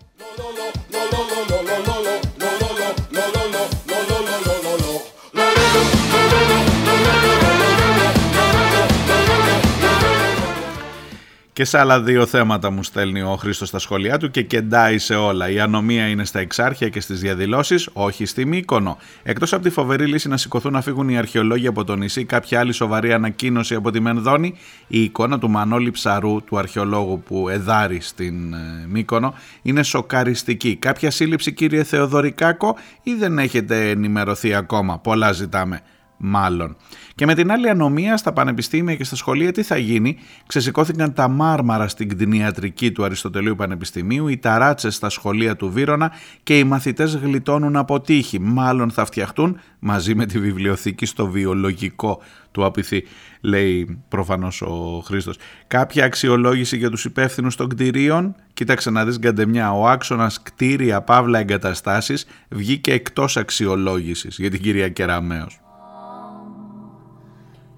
Και 11.59 11.65
σε 11.65 11.79
άλλα 11.79 12.01
δύο 12.01 12.25
θέματα 12.25 12.69
μου 12.69 12.83
στέλνει 12.83 13.21
ο 13.21 13.35
Χρήστος 13.35 13.67
στα 13.67 13.79
σχόλιά 13.79 14.17
του 14.17 14.31
και 14.31 14.41
κεντάει 14.41 14.97
σε 14.97 15.15
όλα. 15.15 15.49
Η 15.49 15.59
ανομία 15.59 16.07
είναι 16.07 16.25
στα 16.25 16.39
εξάρχεια 16.39 16.89
και 16.89 16.99
στις 16.99 17.19
διαδηλώσεις, 17.19 17.89
όχι 17.93 18.25
στη 18.25 18.45
Μύκονο. 18.45 18.97
Εκτός 19.23 19.53
από 19.53 19.63
τη 19.63 19.69
φοβερή 19.69 20.05
λύση 20.05 20.27
να 20.27 20.37
σηκωθούν 20.37 20.71
να 20.71 20.81
φύγουν 20.81 21.09
οι 21.09 21.17
αρχαιολόγοι 21.17 21.67
από 21.67 21.83
το 21.83 21.95
νησί, 21.95 22.25
κάποια 22.25 22.59
άλλη 22.59 22.71
σοβαρή 22.71 23.13
ανακοίνωση 23.13 23.75
από 23.75 23.91
τη 23.91 23.99
Μενδόνη, 23.99 24.55
η 24.87 25.03
εικόνα 25.03 25.39
του 25.39 25.49
Μανώλη 25.49 25.91
Ψαρού, 25.91 26.43
του 26.43 26.57
αρχαιολόγου 26.57 27.23
που 27.23 27.49
εδάρει 27.49 27.99
στην 28.01 28.53
ε, 28.53 28.85
Μύκονο, 28.87 29.33
είναι 29.61 29.83
σοκαριστική. 29.83 30.75
Κάποια 30.75 31.11
σύλληψη, 31.11 31.53
κύριε 31.53 31.83
Θεοδωρικάκο, 31.83 32.75
ή 33.03 33.13
δεν 33.13 33.39
έχετε 33.39 33.89
ενημερωθεί 33.89 34.53
ακόμα; 34.53 34.99
Πολλά 34.99 35.31
ζητάμε 35.31 35.81
μάλλον. 36.19 36.75
Και 37.15 37.25
με 37.25 37.35
την 37.35 37.51
άλλη 37.51 37.69
ανομία 37.69 38.17
στα 38.17 38.33
πανεπιστήμια 38.33 38.95
και 38.95 39.03
στα 39.03 39.15
σχολεία 39.15 39.51
τι 39.51 39.63
θα 39.63 39.77
γίνει; 39.77 40.17
Ξεσηκώθηκαν 40.47 41.13
τα 41.13 41.27
μάρμαρα 41.27 41.87
στην 41.87 42.09
κτηνιατρική 42.09 42.91
του 42.91 43.03
Αριστοτελείου 43.03 43.55
Πανεπιστημίου, 43.55 44.27
οι 44.27 44.37
ταράτσες 44.37 44.95
στα 44.95 45.09
σχολεία 45.09 45.55
του 45.55 45.71
Βύρονα 45.71 46.11
και 46.43 46.57
οι 46.59 46.63
μαθητές 46.63 47.15
γλιτώνουν 47.15 47.75
από 47.75 47.99
τύχη. 48.01 48.39
Μάλλον 48.39 48.91
θα 48.91 49.05
φτιαχτούν 49.05 49.59
μαζί 49.79 50.15
με 50.15 50.25
τη 50.25 50.39
βιβλιοθήκη 50.39 51.05
στο 51.05 51.27
βιολογικό 51.27 52.21
του 52.51 52.65
Απιθή, 52.65 53.03
λέει 53.41 54.01
προφανώς 54.07 54.61
ο 54.61 55.01
Χρήστος. 55.05 55.37
Κάποια 55.67 56.05
αξιολόγηση 56.05 56.77
για 56.77 56.89
τους 56.89 57.05
υπεύθυνους 57.05 57.55
των 57.55 57.69
κτηρίων. 57.69 58.35
Κοίταξε 58.53 58.89
να 58.89 59.05
δεις 59.05 59.19
γκαντεμιά, 59.19 59.71
ο 59.71 59.87
άξονας 59.87 60.41
κτίρια 60.41 61.01
παύλα 61.01 61.39
εγκαταστάσεις 61.39 62.25
βγήκε 62.49 62.93
εκτός 62.93 63.37
αξιολόγησης 63.37 64.37
για 64.37 64.49
την 64.49 64.61
κυρία 64.61 64.89
Κεραμέως. 64.89 65.59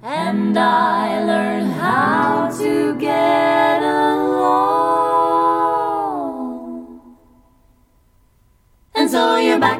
And 0.03 0.57
I 0.57 1.23
learned 1.23 1.73
how 1.73 2.49
to 2.57 2.95
get 2.95 3.83
along. 3.83 4.31
And 8.95 9.07
so 9.07 9.35
you're 9.35 9.59
back 9.59 9.79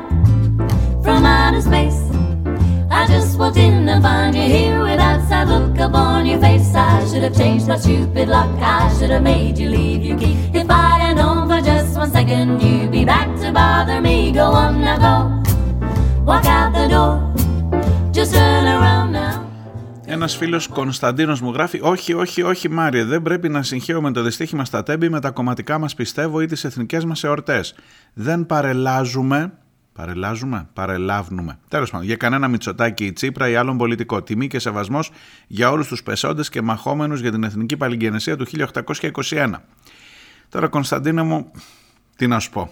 from 1.02 1.26
outer 1.26 1.62
space. 1.62 2.00
I 2.92 3.08
just 3.08 3.40
walked 3.40 3.58
in 3.58 3.90
and 3.90 4.04
found 4.04 4.36
you 4.36 4.44
here 4.44 4.84
with 4.84 4.98
that 4.98 5.28
sad 5.28 5.50
look 5.50 5.80
upon 5.80 6.28
your 6.28 6.40
face. 6.40 6.76
I 6.76 7.04
should 7.08 7.24
have 7.24 7.36
changed 7.36 7.68
my 7.68 7.78
stupid 7.78 8.30
luck. 8.30 8.52
I 8.60 8.96
should 9.00 9.10
have 9.10 9.24
made 9.24 9.58
you 9.58 9.70
leave 9.70 10.04
your 10.04 10.20
key. 10.20 10.38
If 10.54 10.70
I'd 10.70 11.02
have 11.02 11.18
known 11.18 11.50
for 11.50 11.62
just 11.66 11.98
one 11.98 12.12
second 12.12 12.62
you'd 12.62 12.92
be 12.92 13.06
back 13.06 13.36
to 13.40 13.52
bother 13.52 14.00
me, 14.00 14.32
go 14.32 14.52
on 14.52 14.82
now, 14.82 14.98
go. 14.98 15.32
Walk 16.24 16.46
out 16.46 16.74
the 16.74 16.88
door. 16.88 17.34
Just 18.14 18.36
turn 18.36 18.66
around. 18.66 19.01
Ένας 20.14 20.36
φίλος 20.38 20.68
Κωνσταντίνος 20.68 21.42
μου 21.42 21.52
γράφει: 21.52 21.80
Όχι, 21.82 22.14
όχι, 22.14 22.42
όχι, 22.42 22.70
Μάριε, 22.70 23.04
δεν 23.04 23.22
πρέπει 23.22 23.50
να 23.50 23.64
συγχαίουμε 23.64 24.12
το 24.12 24.22
δυστύχημα 24.22 24.66
στα 24.66 24.84
τέμπη 24.84 25.10
με 25.10 25.20
τα 25.20 25.32
κομματικά 25.32 25.78
μας 25.78 25.94
πιστεύω 25.94 26.42
ή 26.42 26.46
τις 26.46 26.64
εθνικές 26.64 27.06
μας 27.06 27.24
εορτές. 27.24 27.76
Δεν 28.14 28.46
παρελάζουμε. 28.46 29.54
Παρελάζουμε, 29.94 30.68
παρελάβνουμε. 30.74 31.60
Τέλος 31.68 31.90
πάντων, 31.90 32.06
για 32.06 32.16
κανένα 32.16 32.48
Μητσοτάκι 32.48 33.06
ή 33.06 33.14
Τσίπρα 33.14 33.50
ή 33.50 33.56
άλλον 33.56 33.78
πολιτικό. 33.78 34.22
Τιμή 34.22 34.48
και 34.48 34.60
σεβασμός 34.60 35.12
για 35.48 35.72
όλους 35.72 35.88
τους 35.88 36.04
πεσόντες 36.04 36.50
και 36.50 36.62
μαχόμενους 36.62 37.20
για 37.20 37.32
την 37.32 37.44
εθνική 37.44 37.78
παλιγενεσία 37.78 38.38
του 38.38 38.46
1821. 38.46 39.54
Τώρα, 40.50 40.68
Κωνσταντίνο 40.68 41.24
μου, 41.26 41.52
τι 42.16 42.28
να 42.28 42.40
σου 42.40 42.50
πω. 42.50 42.72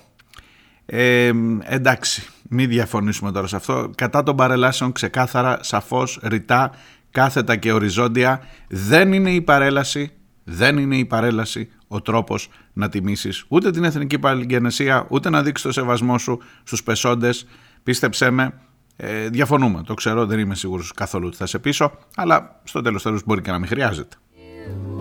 Ε, 0.86 1.32
εντάξει, 1.64 2.28
μην 2.50 2.70
διαφωνήσουμε 2.70 3.32
τώρα 3.32 3.48
σε 3.48 3.56
αυτό. 3.56 3.90
Κατά 3.96 4.24
των 4.24 4.36
παρελάσεων 4.36 4.92
ξεκάθαρα, 4.92 5.58
σαφώς, 5.62 6.20
ρητά, 6.24 6.72
κάθετα 7.12 7.55
και 7.55 7.72
οριζόντια, 7.72 8.41
δεν 8.68 9.14
είναι 9.14 9.32
η 9.32 9.41
παρέλαση, 9.41 10.12
δεν 10.43 10.78
είναι 10.78 10.95
η 10.95 11.05
παρέλαση 11.05 11.70
ο 11.88 12.01
τρόπος 12.01 12.49
να 12.74 12.89
τιμήσεις 12.89 13.45
ούτε 13.47 13.72
την 13.72 13.84
εθνική 13.84 14.20
παλιγενεσία, 14.20 15.05
ούτε 15.10 15.30
να 15.30 15.43
δείξεις 15.43 15.66
το 15.66 15.72
σεβασμό 15.72 16.18
σου 16.18 16.41
στους 16.64 16.84
πεσόντες. 16.84 17.47
Πίστεψέ 17.84 18.30
με, 18.30 18.53
ε, 18.95 19.30
διαφωνούμε, 19.30 19.84
το 19.86 19.93
ξέρω, 19.93 20.26
δεν 20.26 20.39
είμαι 20.39 20.55
σίγουρος 20.55 20.91
καθόλου 20.93 21.28
ότι 21.28 21.38
θα 21.38 21.45
σε 21.45 21.60
πείσω, 21.60 21.91
αλλά 22.16 22.62
στο 22.64 22.82
τέλος 22.82 23.03
τέλος 23.03 23.22
μπορεί 23.26 23.41
και 23.41 23.51
να 23.51 23.60
μην 23.60 23.68
χρειάζεται. 23.68 24.16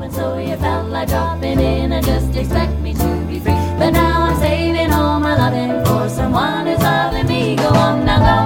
And 0.01 0.13
so 0.13 0.39
you 0.39 0.57
felt 0.57 0.89
like 0.91 1.09
dropping 1.09 1.59
in 1.59 1.91
and 1.93 2.05
just 2.07 2.31
expect 2.37 2.75
me 2.85 2.95
to 2.95 3.09
be 3.29 3.41
free. 3.41 3.63
But 3.79 3.91
now 3.91 4.27
I'm 4.27 4.37
saving 4.39 4.93
all 4.93 5.19
my 5.19 5.35
loving 5.37 5.85
for 5.85 6.09
someone 6.09 6.67
who's 6.67 6.83
loving 6.89 7.27
me. 7.27 7.57
Go 7.57 7.69
on 7.85 8.05
now, 8.05 8.21
go. 8.29 8.39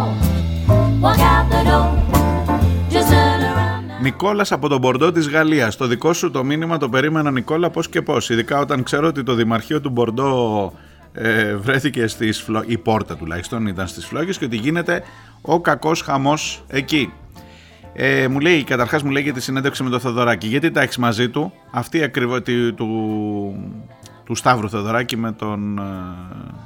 Walk 1.03 1.21
out 1.21 1.51
the 1.51 1.63
door. 1.69 2.02
Just 4.03 4.09
turn 4.09 4.21
around 4.21 4.21
now. 4.21 4.23
Νικόλας 4.23 4.53
από 4.53 4.69
τον 4.69 4.79
Μπορντό 4.79 5.13
της 5.13 5.29
Γαλλίας. 5.29 5.77
Το 5.77 5.87
δικό 5.87 6.13
σου 6.13 6.31
το 6.31 6.45
μήνυμα 6.45 6.79
το 6.79 6.89
περίμενα 6.89 7.31
Νικόλα 7.31 7.71
πώς 7.71 7.89
και 7.89 8.03
πώς. 8.03 8.31
Ειδικά 8.31 8.59
όταν 8.59 8.83
ξέρω 8.83 9.07
ότι 9.07 9.23
το 9.23 9.35
Δημαρχείο 9.35 9.81
του 9.81 9.91
Μπορντό 9.91 10.73
ε, 11.13 11.57
βρέθηκε 11.57 12.07
στις 12.07 12.41
φλόγες, 12.41 12.73
η 12.73 12.79
πόρτα 12.79 13.17
τουλάχιστον 13.17 13.67
ήταν 13.67 13.87
στις 13.87 14.07
φλόγες 14.07 14.39
και 14.39 14.45
ότι 14.45 14.57
γίνεται 14.57 15.03
ο 15.41 15.61
κακός 15.61 16.03
χαμός 16.03 16.65
εκεί. 16.69 17.13
Ε, 17.95 18.29
μου 18.29 18.41
λέει, 18.41 18.65
καταρχάς 18.65 19.03
μου 19.03 19.11
λέει 19.11 19.23
για 19.23 19.33
τη 19.33 19.41
συνέντευξη 19.41 19.83
με 19.83 19.91
τον 19.91 20.01
Θεοδωράκη. 20.01 20.47
Γιατί 20.47 20.71
τα 20.71 20.81
έχεις 20.81 20.97
μαζί 20.97 21.29
του, 21.29 21.53
αυτή 21.71 22.03
ακριβώ 22.03 22.43
του, 22.43 22.75
του 24.25 24.35
Σταύρου 24.35 24.69
Θεοδωράκη 24.69 25.17
με 25.17 25.33
τον 25.33 25.79
ε, 25.79 25.83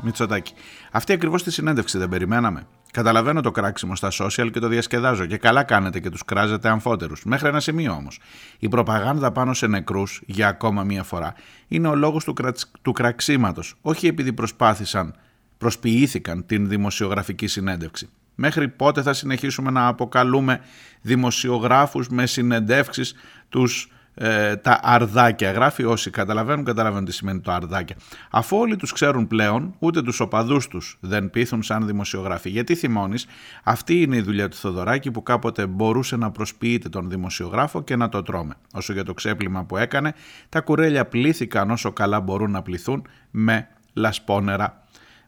Μητσοτάκη. 0.02 0.52
Αυτή 0.90 1.12
ακριβώς 1.12 1.42
τη 1.42 1.50
συνέντευξη 1.50 1.98
δεν 1.98 2.08
περιμέναμε. 2.08 2.66
Καταλαβαίνω 2.96 3.40
το 3.40 3.50
κράξιμο 3.50 3.96
στα 3.96 4.08
social 4.12 4.48
και 4.52 4.60
το 4.60 4.68
διασκεδάζω 4.68 5.26
και 5.26 5.36
καλά 5.36 5.62
κάνετε 5.62 6.00
και 6.00 6.10
τους 6.10 6.24
κράζετε 6.24 6.68
αμφότερους. 6.68 7.24
Μέχρι 7.24 7.48
ένα 7.48 7.60
σημείο 7.60 7.92
όμως. 7.92 8.18
Η 8.58 8.68
προπαγάνδα 8.68 9.32
πάνω 9.32 9.54
σε 9.54 9.66
νεκρούς, 9.66 10.22
για 10.26 10.48
ακόμα 10.48 10.82
μία 10.84 11.02
φορά, 11.02 11.34
είναι 11.68 11.88
ο 11.88 11.94
λόγος 11.94 12.24
του, 12.24 12.32
κρατς- 12.32 12.70
του 12.82 12.92
κραξίματος. 12.92 13.74
Όχι 13.80 14.06
επειδή 14.06 14.32
προσπάθησαν, 14.32 15.14
προσποιήθηκαν 15.58 16.46
την 16.46 16.68
δημοσιογραφική 16.68 17.46
συνέντευξη. 17.46 18.08
Μέχρι 18.34 18.68
πότε 18.68 19.02
θα 19.02 19.12
συνεχίσουμε 19.12 19.70
να 19.70 19.86
αποκαλούμε 19.86 20.60
δημοσιογράφους 21.00 22.08
με 22.08 22.26
συνεντεύξεις 22.26 23.14
τους 23.48 23.90
ε, 24.18 24.56
τα 24.56 24.80
αρδάκια. 24.82 25.52
Γράφει 25.52 25.84
όσοι 25.84 26.10
καταλαβαίνουν, 26.10 26.64
καταλαβαίνουν 26.64 27.04
τι 27.04 27.12
σημαίνει 27.12 27.40
το 27.40 27.52
αρδάκια. 27.52 27.96
Αφού 28.30 28.56
όλοι 28.56 28.76
τους 28.76 28.92
ξέρουν 28.92 29.26
πλέον, 29.26 29.74
ούτε 29.78 30.02
τους 30.02 30.20
οπαδούς 30.20 30.68
τους 30.68 30.98
δεν 31.00 31.30
πείθουν 31.30 31.62
σαν 31.62 31.86
δημοσιογράφοι. 31.86 32.50
Γιατί 32.50 32.74
θυμώνεις, 32.74 33.26
αυτή 33.64 34.02
είναι 34.02 34.16
η 34.16 34.20
δουλειά 34.20 34.48
του 34.48 34.56
Θοδωράκη 34.56 35.10
που 35.10 35.22
κάποτε 35.22 35.66
μπορούσε 35.66 36.16
να 36.16 36.30
προσποιείται 36.30 36.88
τον 36.88 37.10
δημοσιογράφο 37.10 37.82
και 37.82 37.96
να 37.96 38.08
το 38.08 38.22
τρώμε. 38.22 38.54
Όσο 38.72 38.92
για 38.92 39.04
το 39.04 39.14
ξέπλυμα 39.14 39.64
που 39.64 39.76
έκανε, 39.76 40.14
τα 40.48 40.60
κουρέλια 40.60 41.06
πλήθηκαν 41.06 41.70
όσο 41.70 41.92
καλά 41.92 42.20
μπορούν 42.20 42.50
να 42.50 42.62
πληθούν 42.62 43.06
με 43.30 43.68
λασπόνερα 43.92 44.85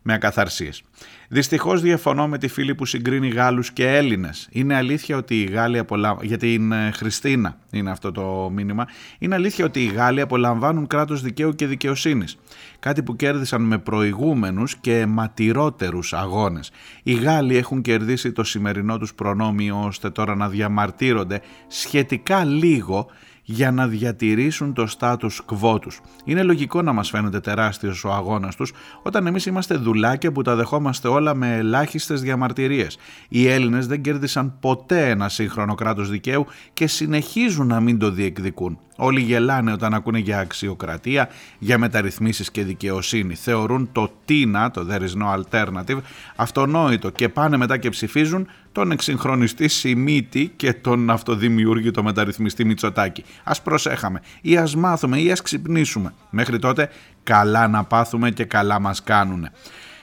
με 0.09 0.15
ακαθαρσίες. 0.15 0.83
Δυστυχώς 1.29 1.81
διαφωνώ 1.81 2.29
με 2.29 2.39
τη 2.39 2.49
φίλη 2.49 2.75
που 2.75 2.85
συγκρίνει 2.85 3.29
Γάλλους 3.29 3.71
και 3.73 3.97
Έλληνες. 3.97 4.49
Είναι 4.51 4.75
αλήθεια 4.75 5.17
ότι 5.17 5.43
οι 5.43 5.45
Γάλλοι 5.45 5.79
απολαμβάνουν. 5.79 6.29
Για 6.29 6.39
την 6.39 6.73
ε, 6.73 6.91
Χριστίνα 6.91 7.57
είναι 7.71 7.91
αυτό 7.91 8.13
το 8.13 8.51
μήνυμα. 8.53 8.87
Είναι 9.19 9.35
αλήθεια 9.35 9.65
ότι 9.65 9.85
οι 9.85 9.87
Γάλλοι 9.87 10.21
απολαμβάνουν 10.21 10.87
κράτος 10.87 11.23
δικαίου 11.23 11.55
και 11.55 11.67
δικαιοσύνης. 11.67 12.39
Κάτι 12.79 13.03
που 13.03 13.17
κέρδισαν 13.17 13.63
με 13.63 13.79
προηγούμενους 13.79 14.77
και 14.77 15.07
ματηρότερους 15.07 16.13
αγώνες. 16.13 16.71
Οι 17.03 17.15
Γάλλοι 17.15 17.57
έχουν 17.57 17.83
κερδίσει 17.83 18.33
το 18.33 18.45
σημερινό 18.45 18.99
τους 18.99 19.15
προνόμιο 19.15 19.83
ώστε 19.85 20.11
τώρα 20.11 20.35
να 20.35 20.49
διαμαρτύρονται 20.49 21.41
σχετικά 21.67 22.45
λίγο 22.45 23.07
για 23.51 23.71
να 23.71 23.87
διατηρήσουν 23.87 24.73
το 24.73 24.89
status 24.99 25.31
quo 25.47 25.81
τους. 25.81 26.01
Είναι 26.25 26.43
λογικό 26.43 26.83
να 26.83 26.93
μας 26.93 27.11
φαίνεται 27.11 27.41
τεράστιος 27.41 28.05
ο 28.05 28.13
αγώνας 28.13 28.57
τους 28.57 28.73
όταν 29.03 29.27
εμείς 29.27 29.47
είμαστε 29.47 29.75
δουλάκια 29.77 30.33
που 30.33 30.43
τα 30.43 30.55
δεχόμαστε 30.55 31.09
όλα 31.09 31.35
με 31.35 31.57
ελάχιστες 31.57 32.21
διαμαρτυρίες. 32.21 32.99
Οι 33.29 33.49
Έλληνες 33.49 33.87
δεν 33.87 34.01
κέρδισαν 34.01 34.59
ποτέ 34.61 35.09
ένα 35.11 35.29
σύγχρονο 35.29 35.75
κράτος 35.75 36.11
δικαίου 36.11 36.47
και 36.73 36.87
συνεχίζουν 36.87 37.67
να 37.67 37.81
μην 37.81 37.99
το 37.99 38.11
διεκδικούν. 38.11 38.79
Όλοι 38.97 39.21
γελάνε 39.21 39.73
όταν 39.73 39.95
ακούνε 39.95 40.19
για 40.19 40.39
αξιοκρατία, 40.39 41.29
για 41.59 41.79
μεταρρυθμίσεις 41.79 42.51
και 42.51 42.65
δικαιοσύνη. 42.65 43.35
Θεωρούν 43.35 43.89
το 43.93 44.11
τίνα, 44.25 44.71
το 44.71 44.87
there 44.91 45.01
is 45.01 45.23
no 45.23 45.41
alternative, 45.41 45.99
αυτονόητο 46.37 47.11
και 47.11 47.29
πάνε 47.29 47.57
μετά 47.57 47.77
και 47.77 47.89
ψηφίζουν 47.89 48.47
τον 48.79 48.91
εξυγχρονιστή 48.91 49.69
Σιμίτη 49.69 50.53
και 50.57 50.73
τον 50.73 51.11
αυτοδημιούργητο 51.11 52.03
μεταρρυθμιστή 52.03 52.65
Μητσοτάκη. 52.65 53.25
Ας 53.45 53.63
προσέχαμε 53.63 54.21
ή 54.41 54.57
ας 54.57 54.77
μάθουμε 54.77 55.21
ή 55.21 55.31
ας 55.31 55.43
ξυπνήσουμε. 55.43 56.15
Μέχρι 56.31 56.59
τότε 56.59 56.91
καλά 57.23 57.69
να 57.69 57.85
πάθουμε 57.85 58.31
και 58.31 58.45
καλά 58.45 58.79
μας 58.79 59.03
κάνουνε 59.03 59.53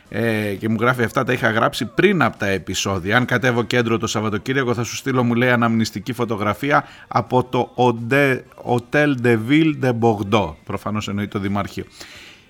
ε, 0.10 0.54
και 0.54 0.70
μου 0.70 0.78
γράφει 0.80 1.04
αυτά 1.04 1.24
τα 1.24 1.34
είχα 1.34 1.50
γράψει 1.50 1.86
πριν 1.86 2.22
από 2.22 2.38
τα 2.38 2.48
επεισόδια. 2.48 3.18
Αν 3.18 3.26
κατέβω 3.26 3.64
κέντρο 3.64 3.98
το 3.98 4.08
Σαββατοκύριακο 4.08 4.74
θα 4.74 4.84
σου 4.84 4.96
στείλω 4.96 5.24
μου 5.24 5.34
λέει 5.36 5.50
αναμνηστική 5.50 6.14
φωτογραφία 6.14 6.84
από 7.08 7.44
το 7.44 7.74
Hotel 8.66 9.14
de 9.24 9.38
Ville 9.50 9.74
de 9.84 9.92
Bordeaux. 10.00 10.54
Προφανώς 10.64 11.08
εννοεί 11.08 11.28
το 11.28 11.40
Δημάρχιο. 11.40 11.84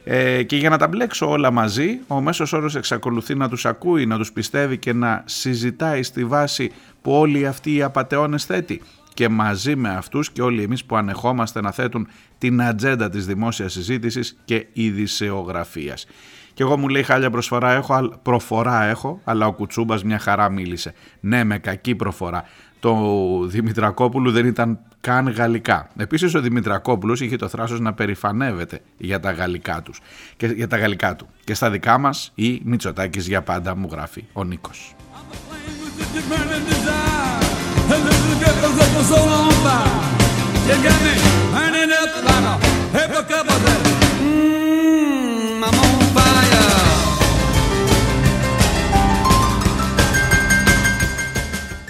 Ε, 0.08 0.44
και 0.44 0.56
για 0.56 0.70
να 0.70 0.78
τα 0.78 0.88
μπλέξω 0.88 1.30
όλα 1.30 1.52
μαζί, 1.52 2.00
ο 2.08 2.22
μέσος 2.22 2.54
όρος 2.54 2.76
εξακολουθεί 2.76 3.36
να 3.36 3.50
τους 3.50 3.66
ακούει, 3.66 4.06
να 4.06 4.18
τους 4.18 4.32
πιστεύει 4.32 4.78
και 4.78 4.94
να 4.94 5.24
συζητάει 5.26 6.04
στη 6.04 6.26
βάση 6.26 6.72
που 7.02 7.12
όλοι 7.12 7.48
αυτοί 7.48 7.76
οι 7.76 7.82
απατεώνες 7.82 8.46
θέτει 8.46 8.82
και 9.14 9.30
μαζί 9.30 9.76
με 9.76 9.90
αυτούς 9.90 10.32
και 10.32 10.42
όλοι 10.42 10.64
εμείς 10.64 10.86
που 10.86 10.96
ανεχόμαστε 10.96 11.62
να 11.62 11.72
θέτουν 11.72 12.08
την 12.38 12.62
ατζέντα 12.62 13.10
της 13.10 13.26
δημόσιας 13.26 13.74
συζήτησης 13.74 14.38
και 14.46 14.68
ειδησεογραφίας. 14.74 16.06
Και 16.54 16.64
εγώ 16.64 16.78
μου 16.78 16.88
λέει 16.88 17.04
χάλια 17.04 17.30
προσφορά 17.30 17.72
έχω, 17.72 18.20
προφορά 18.22 18.84
έχω, 18.84 19.22
αλλά 19.24 19.48
ο 19.48 19.54
Κουτσούμπας 19.54 20.04
μια 20.04 20.20
χαρά 20.20 20.50
μίλησε. 20.50 20.94
Ναι, 21.20 21.44
με 21.44 21.58
κακή 21.58 21.96
προφορά. 21.96 22.44
Το 22.86 22.98
Δημητρακόπουλου 23.46 24.32
δεν 24.32 24.46
ήταν 24.46 24.80
καν 25.02 25.30
γαλλικά. 25.30 25.90
Επίσης 25.98 26.36
ο 26.36 26.42
Δημητρακόπουλος 26.42 27.22
είχε 27.22 27.36
το 27.36 27.48
θράσος 27.48 27.80
να 27.80 27.94
περηφανεύεται 27.94 28.80
για 28.98 29.20
τα 29.20 29.32
γαλλικά, 29.32 29.82
τους, 29.82 30.00
και, 30.38 30.48
για 30.48 30.68
τα 30.68 30.78
γαλλικά 30.78 31.16
του. 31.16 31.28
Και 31.44 31.54
στα 31.54 31.70
δικά 31.70 31.98
μας 31.98 32.32
η 32.36 32.62
Μητσοτάκης 32.64 33.28
για 33.28 33.42
πάντα 33.42 33.76
μου 33.76 33.88
γράφει 33.92 34.24
ο 34.34 34.44
Νίκος. 34.44 34.96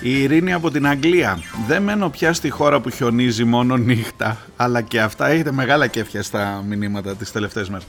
Η 0.08 0.22
Ειρήνη 0.22 0.54
από 0.54 0.72
την 0.72 0.88
Αγγλία. 0.88 1.40
Δεν 1.68 1.84
μένω 1.84 2.10
πια 2.10 2.34
στη 2.34 2.50
χώρα 2.50 2.80
που 2.80 2.90
χιονίζει 2.90 3.44
μόνο 3.44 3.78
νύχτα, 3.78 4.38
αλλά 4.56 4.82
και 4.82 5.02
αυτά 5.02 5.28
έχετε 5.28 5.52
μεγάλα 5.52 5.88
κέφια 5.88 6.24
στα 6.24 6.64
μηνύματα 6.68 7.16
τις 7.16 7.32
τελευταίες 7.32 7.70
μέρες. 7.70 7.88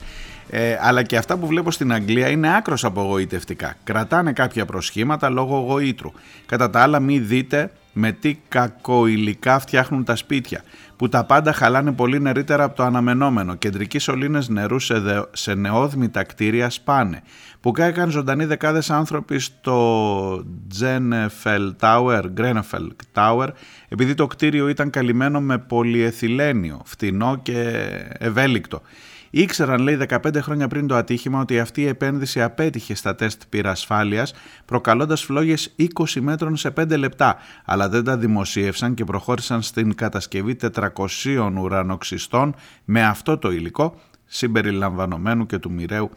Ε, 0.49 0.77
αλλά 0.81 1.03
και 1.03 1.17
αυτά 1.17 1.37
που 1.37 1.47
βλέπω 1.47 1.71
στην 1.71 1.93
Αγγλία 1.93 2.29
είναι 2.29 2.55
άκρος 2.55 2.83
απογοητευτικά. 2.83 3.75
Κρατάνε 3.83 4.33
κάποια 4.33 4.65
προσχήματα 4.65 5.29
λόγω 5.29 5.57
γοήτρου. 5.57 6.11
Κατά 6.45 6.69
τα 6.69 6.81
άλλα 6.81 6.99
μη 6.99 7.19
δείτε 7.19 7.71
με 7.93 8.11
τι 8.11 8.37
κακοηλικά 8.47 9.59
φτιάχνουν 9.59 10.03
τα 10.03 10.15
σπίτια, 10.15 10.63
που 10.97 11.09
τα 11.09 11.23
πάντα 11.25 11.53
χαλάνε 11.53 11.91
πολύ 11.91 12.19
νερύτερα 12.19 12.63
από 12.63 12.75
το 12.75 12.83
αναμενόμενο. 12.83 13.55
Κεντρικοί 13.55 13.99
σωλήνες 13.99 14.49
νερού 14.49 14.79
σε, 14.79 14.99
δε, 14.99 15.21
σε 15.31 15.53
νεόδμητα 15.53 16.23
κτίρια 16.23 16.69
σπάνε 16.69 17.21
που 17.59 17.71
κάηκαν 17.71 18.09
ζωντανοί 18.09 18.45
δεκάδες 18.45 18.89
άνθρωποι 18.89 19.39
στο 19.39 20.45
Genefel 20.79 21.71
Tower, 21.79 22.21
Grenfell 22.37 22.87
Tower 23.13 23.47
επειδή 23.87 24.13
το 24.13 24.27
κτίριο 24.27 24.67
ήταν 24.67 24.89
καλυμμένο 24.89 25.41
με 25.41 25.57
πολυεθυλένιο, 25.57 26.81
φτηνό 26.85 27.39
και 27.41 27.87
ευέλικτο. 28.17 28.81
Ήξεραν, 29.29 29.81
λέει, 29.81 29.97
15 30.09 30.41
χρόνια 30.41 30.67
πριν 30.67 30.87
το 30.87 30.95
ατύχημα 30.95 31.39
ότι 31.39 31.59
αυτή 31.59 31.81
η 31.81 31.87
επένδυση 31.87 32.41
απέτυχε 32.41 32.95
στα 32.95 33.15
τεστ 33.15 33.41
πυρασφάλειας, 33.49 34.33
προκαλώντας 34.65 35.23
φλόγες 35.23 35.75
20 35.77 36.19
μέτρων 36.19 36.55
σε 36.55 36.69
5 36.69 36.97
λεπτά, 36.97 37.37
αλλά 37.65 37.89
δεν 37.89 38.03
τα 38.03 38.17
δημοσίευσαν 38.17 38.93
και 38.93 39.03
προχώρησαν 39.03 39.61
στην 39.61 39.95
κατασκευή 39.95 40.57
400 40.73 41.51
ουρανοξυστών 41.57 42.55
με 42.85 43.05
αυτό 43.05 43.37
το 43.37 43.51
υλικό, 43.51 43.99
συμπεριλαμβανομένου 44.25 45.45
και 45.45 45.57
του 45.57 45.71
μοιραίου 45.71 46.09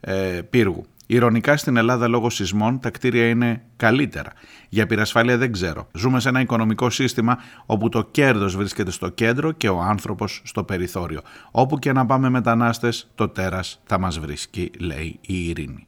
ε, 0.00 0.40
πύργου. 0.50 0.86
Ηρωνικά 1.06 1.56
στην 1.56 1.76
Ελλάδα 1.76 2.08
λόγω 2.08 2.30
σεισμών 2.30 2.80
τα 2.80 2.90
κτίρια 2.90 3.28
είναι 3.28 3.62
καλύτερα. 3.76 4.32
Για 4.68 4.86
πυρασφάλεια 4.86 5.36
δεν 5.38 5.52
ξέρω. 5.52 5.88
Ζούμε 5.92 6.20
σε 6.20 6.28
ένα 6.28 6.40
οικονομικό 6.40 6.90
σύστημα 6.90 7.38
όπου 7.66 7.88
το 7.88 8.02
κέρδος 8.02 8.56
βρίσκεται 8.56 8.90
στο 8.90 9.08
κέντρο 9.08 9.52
και 9.52 9.68
ο 9.68 9.80
άνθρωπος 9.80 10.42
στο 10.44 10.64
περιθώριο. 10.64 11.20
Όπου 11.50 11.78
και 11.78 11.92
να 11.92 12.06
πάμε 12.06 12.28
μετανάστες 12.28 13.10
το 13.14 13.28
τέρας 13.28 13.80
θα 13.84 13.98
μας 13.98 14.18
βρίσκει 14.18 14.70
λέει 14.78 15.18
η 15.20 15.48
ειρήνη. 15.48 15.86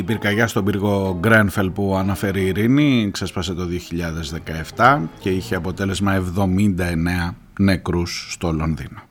Η 0.00 0.02
πυρκαγιά 0.02 0.46
στον 0.46 0.64
πύργο 0.64 1.16
Γκρένφελ 1.20 1.70
που 1.70 1.96
αναφέρει 1.96 2.40
η 2.40 2.46
Ειρήνη 2.46 3.10
ξέσπασε 3.12 3.54
το 3.54 3.62
2017 4.76 5.00
και 5.18 5.30
είχε 5.30 5.54
αποτέλεσμα 5.54 6.22
79 6.38 7.34
νεκρούς 7.58 8.26
στο 8.30 8.52
Λονδίνο. 8.52 9.02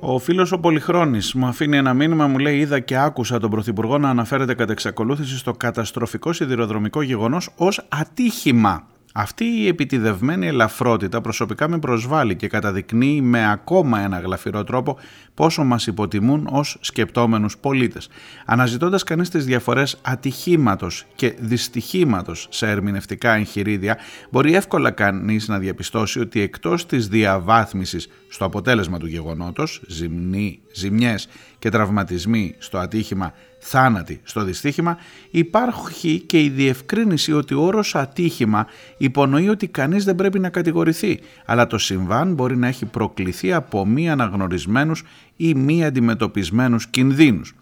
Ο 0.00 0.18
φίλος 0.18 0.52
ο 0.52 0.58
Πολυχρόνης 0.58 1.34
μου 1.34 1.46
αφήνει 1.46 1.76
ένα 1.76 1.94
μήνυμα, 1.94 2.26
μου 2.26 2.38
λέει: 2.38 2.58
Είδα 2.58 2.80
και 2.80 2.96
άκουσα 2.96 3.38
τον 3.38 3.50
Πρωθυπουργό 3.50 3.98
να 3.98 4.08
αναφέρεται 4.08 4.54
κατά 4.54 4.72
εξακολούθηση 4.72 5.38
στο 5.38 5.52
καταστροφικό 5.52 6.32
σιδηροδρομικό 6.32 7.02
γεγονός 7.02 7.50
ως 7.56 7.86
ατύχημα. 7.88 8.88
Αυτή 9.12 9.44
η 9.44 9.66
επιτιδευμένη 9.66 10.46
ελαφρότητα 10.46 11.20
προσωπικά 11.20 11.68
με 11.68 11.78
προσβάλλει 11.78 12.36
και 12.36 12.48
καταδεικνύει 12.48 13.20
με 13.20 13.50
ακόμα 13.50 14.00
ένα 14.00 14.20
γλαφυρό 14.20 14.64
τρόπο 14.64 14.98
πόσο 15.34 15.64
μας 15.64 15.86
υποτιμούν 15.86 16.48
ως 16.50 16.76
σκεπτόμενους 16.80 17.58
πολίτες. 17.58 18.08
Αναζητώντας 18.46 19.02
κανείς 19.02 19.28
τις 19.28 19.44
διαφορές 19.44 19.98
ατυχήματος 20.02 21.06
και 21.14 21.34
δυστυχήματος 21.38 22.46
σε 22.50 22.68
ερμηνευτικά 22.70 23.34
εγχειρίδια, 23.34 23.98
μπορεί 24.30 24.54
εύκολα 24.54 24.90
κανείς 24.90 25.48
να 25.48 25.58
διαπιστώσει 25.58 26.20
ότι 26.20 26.40
εκτός 26.40 26.86
της 26.86 27.08
διαβάθμισης 27.08 28.08
στο 28.28 28.44
αποτέλεσμα 28.44 28.98
του 28.98 29.06
γεγονότος, 29.06 29.82
ζημνή, 29.88 30.60
ζημιές 30.74 31.28
και 31.60 31.68
τραυματισμοί 31.68 32.54
στο 32.58 32.78
ατύχημα 32.78 33.32
θάνατοι 33.58 34.20
στο 34.22 34.44
δυστύχημα, 34.44 34.96
υπάρχει 35.30 36.20
και 36.20 36.42
η 36.42 36.48
διευκρίνηση 36.48 37.32
ότι 37.32 37.54
ο 37.54 37.60
όρος 37.60 37.94
ατύχημα 37.94 38.66
υπονοεί 38.96 39.48
ότι 39.48 39.66
κανείς 39.66 40.04
δεν 40.04 40.14
πρέπει 40.14 40.38
να 40.38 40.48
κατηγορηθεί, 40.48 41.20
αλλά 41.44 41.66
το 41.66 41.78
συμβάν 41.78 42.34
μπορεί 42.34 42.56
να 42.56 42.66
έχει 42.66 42.86
προκληθεί 42.86 43.52
από 43.52 43.86
μη 43.86 44.10
αναγνωρισμένους 44.10 45.02
ή 45.36 45.54
μη 45.54 45.84
αντιμετωπισμένους 45.84 46.86
κινδύνους. 46.86 47.54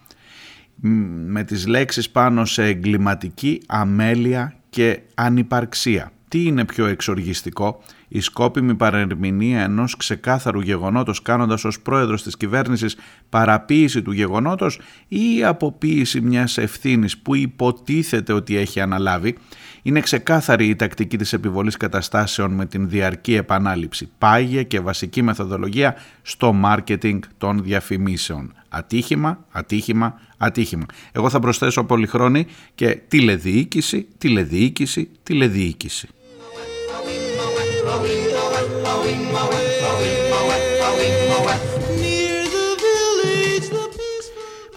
μ, 0.74 0.88
με 1.26 1.44
τις 1.44 1.66
λέξεις 1.66 2.10
πάνω 2.10 2.44
σε 2.44 2.64
εγκληματική 2.64 3.62
αμέλεια 3.66 4.54
και 4.70 5.00
ανυπαρξία. 5.14 6.12
Τι 6.28 6.44
είναι 6.44 6.64
πιο 6.64 6.86
εξοργιστικό, 6.86 7.82
η 8.08 8.20
σκόπιμη 8.20 8.74
παρερμηνία 8.74 9.62
ενός 9.62 9.96
ξεκάθαρου 9.96 10.60
γεγονότος 10.60 11.22
κάνοντας 11.22 11.64
ως 11.64 11.80
πρόεδρος 11.80 12.22
της 12.22 12.36
κυβέρνησης 12.36 12.96
παραποίηση 13.28 14.02
του 14.02 14.12
γεγονότος 14.12 14.80
ή 15.08 15.36
η 15.36 15.44
αποποίηση 15.44 16.20
μιας 16.20 16.58
ευθύνης 16.58 17.18
που 17.18 17.34
υποτίθεται 17.34 18.32
ότι 18.32 18.56
έχει 18.56 18.80
αναλάβει. 18.80 19.36
Είναι 19.82 20.00
ξεκάθαρη 20.00 20.66
η 20.66 20.76
τακτική 20.76 21.16
της 21.16 21.32
επιβολής 21.32 21.76
καταστάσεων 21.76 22.50
με 22.50 22.66
την 22.66 22.88
διαρκή 22.88 23.34
επανάληψη, 23.34 24.10
πάγια 24.18 24.62
και 24.62 24.80
βασική 24.80 25.22
μεθοδολογία 25.22 25.96
στο 26.22 26.52
μάρκετινγκ 26.52 27.22
των 27.38 27.62
διαφημίσεων. 27.62 28.52
Ατύχημα, 28.68 29.44
ατύχημα, 29.50 30.20
ατύχημα. 30.36 30.86
Εγώ 31.12 31.30
θα 31.30 31.40
προσθέσω 31.40 31.84
πολυχρόνη 31.84 32.46
και 32.74 33.00
τηλεδιοίκηση, 33.08 34.06
τηλεδιοίκηση, 34.18 35.08
τηλεδιοίκηση. 35.22 36.08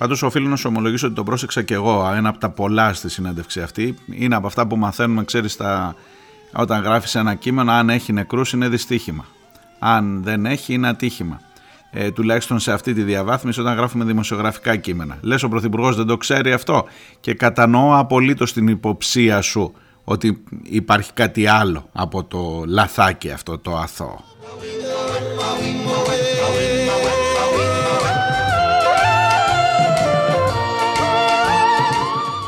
Πάντως, 0.01 0.21
οφείλω 0.23 0.47
να 0.47 0.55
σου 0.55 0.65
ομολογήσω 0.69 1.05
ότι 1.07 1.15
το 1.15 1.23
πρόσεξα 1.23 1.61
και 1.61 1.73
εγώ. 1.73 2.11
Ένα 2.15 2.29
από 2.29 2.39
τα 2.39 2.49
πολλά 2.49 2.93
στη 2.93 3.09
συνέντευξη 3.09 3.61
αυτή. 3.61 3.95
Είναι 4.11 4.35
από 4.35 4.47
αυτά 4.47 4.67
που 4.67 4.77
μαθαίνουμε, 4.77 5.23
ξέρεις, 5.23 5.55
τα... 5.55 5.95
όταν 6.53 6.81
γράφεις 6.81 7.15
ένα 7.15 7.35
κείμενο, 7.35 7.71
αν 7.71 7.89
έχει 7.89 8.13
νεκρούς 8.13 8.53
είναι 8.53 8.67
δυστύχημα. 8.67 9.25
Αν 9.79 10.23
δεν 10.23 10.45
έχει, 10.45 10.73
είναι 10.73 10.87
ατύχημα. 10.87 11.41
Ε, 11.91 12.11
τουλάχιστον 12.11 12.59
σε 12.59 12.71
αυτή 12.71 12.93
τη 12.93 13.03
διαβάθμιση, 13.03 13.59
όταν 13.59 13.75
γράφουμε 13.75 14.03
δημοσιογραφικά 14.03 14.75
κείμενα. 14.75 15.17
Λες, 15.21 15.43
ο 15.43 15.49
Πρωθυπουργός 15.49 15.95
δεν 15.95 16.05
το 16.05 16.17
ξέρει 16.17 16.53
αυτό; 16.53 16.85
Και 17.19 17.33
κατανοώ 17.33 17.97
απολύτως 17.97 18.53
την 18.53 18.67
υποψία 18.67 19.41
σου 19.41 19.73
ότι 20.03 20.43
υπάρχει 20.63 21.13
κάτι 21.13 21.47
άλλο 21.47 21.89
από 21.91 22.23
το 22.23 22.63
λαθάκι 22.67 23.31
αυτό 23.31 23.57
το 23.57 23.77
αθώο. 23.77 24.23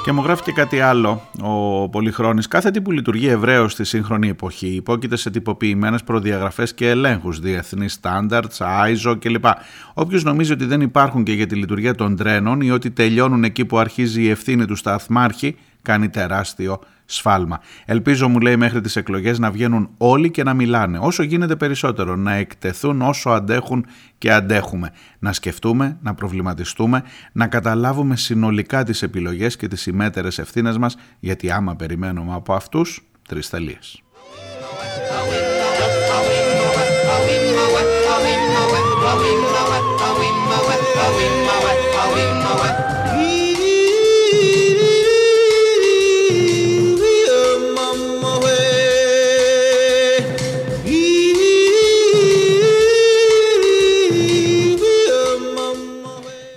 Και 0.04 0.12
μου 0.12 0.22
γράφει 0.24 0.43
και 0.43 0.51
κάτι 0.51 0.80
άλλο 0.80 1.22
ο 1.41 1.89
Πολυχρόνης. 1.89 2.47
Κάθε 2.47 2.72
τι 2.72 2.82
που 2.82 2.91
λειτουργεί 2.91 3.28
ευρέως 3.28 3.72
στη 3.72 3.84
σύγχρονη 3.84 4.28
εποχή 4.28 4.68
υπόκειται 4.68 5.16
σε 5.16 5.30
τυποποιημένες 5.30 6.04
προδιαγραφές 6.04 6.74
και 6.74 6.89
ελέγχους, 6.89 7.39
διεθνεί 7.39 7.86
standards, 8.01 8.58
ISO 8.58 9.16
κλπ. 9.20 9.45
Όποιος 9.93 10.24
νομίζει 10.24 10.51
ότι 10.51 10.66
δεν 10.66 10.82
υπάρχουν 10.82 11.24
και 11.24 11.34
για 11.34 11.47
τη 11.47 11.56
λειτουργία 11.56 11.95
των 11.95 12.16
τρένων 12.16 12.62
ή 12.62 12.72
ότι 12.72 12.91
τελειώνουν 12.91 13.43
εκεί 13.43 13.66
που 13.66 13.78
αρχίζει 13.78 14.22
η 14.22 14.30
ευθύνη 14.30 14.66
του 14.66 14.76
σταθμάρχη, 14.76 15.56
κάνει 15.82 16.10
τεράστιο 16.10 16.80
σφάλμα. 17.14 17.59
Ελπίζω, 17.86 18.28
μου 18.28 18.39
λέει, 18.39 18.57
μέχρι 18.57 18.82
τις 18.82 18.95
εκλογές 18.95 19.39
να 19.39 19.51
βγαίνουν 19.51 19.89
όλοι 19.97 20.32
και 20.32 20.43
να 20.43 20.53
μιλάνε, 20.53 20.97
όσο 21.01 21.24
γίνεται 21.24 21.55
περισσότερο, 21.55 22.16
να 22.16 22.34
εκτεθούν 22.34 23.01
όσο 23.01 23.30
αντέχουν 23.30 23.86
και 24.18 24.32
αντέχουμε. 24.32 24.91
Να 25.20 25.34
σκεφτούμε, 25.34 25.97
να 26.01 26.14
προβληματιστούμε, 26.14 27.03
να 27.32 27.47
καταλάβουμε 27.47 28.16
συνολικά 28.16 28.84
τις 28.84 29.01
επιλογές 29.01 29.55
και 29.55 29.68
τις 29.68 29.86
ημέτερες 29.86 30.39
ευθύνες 30.39 30.78
μας, 30.78 30.95
γιατί 31.20 31.51
άμα 31.51 31.76
περιμένουμε 31.76 32.34
από 32.34 32.53
αυτούς, 32.53 33.01
τρεις 33.28 33.49
τελείες. 33.49 34.03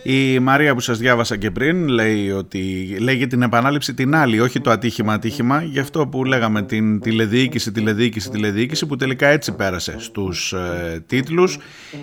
Η 0.08 0.38
Μαρία 0.38 0.74
που 0.74 0.80
σας 0.80 0.98
διάβασα 0.98 1.36
και 1.36 1.50
πριν 1.50 1.88
λέει 1.88 2.30
ότι 2.30 2.60
λέγει 3.00 3.26
την 3.26 3.42
επανάληψη 3.42 3.94
την 3.94 4.14
άλλη, 4.14 4.40
όχι 4.40 4.60
το 4.60 4.70
ατύχημα 4.70 5.12
ατύχημα, 5.12 5.62
γι' 5.62 5.78
αυτό 5.78 6.06
που 6.06 6.24
λέγαμε 6.24 6.62
την 6.62 7.00
τηλεδιοίκηση, 7.00 7.72
τηλεδιοίκηση, 7.72 8.30
τηλεδιοίκηση 8.30 8.86
που 8.86 8.96
τελικά 8.96 9.26
έτσι 9.26 9.52
πέρασε 9.52 9.96
στους 9.98 10.52
ε, 10.52 11.04
τίτλους. 11.06 11.58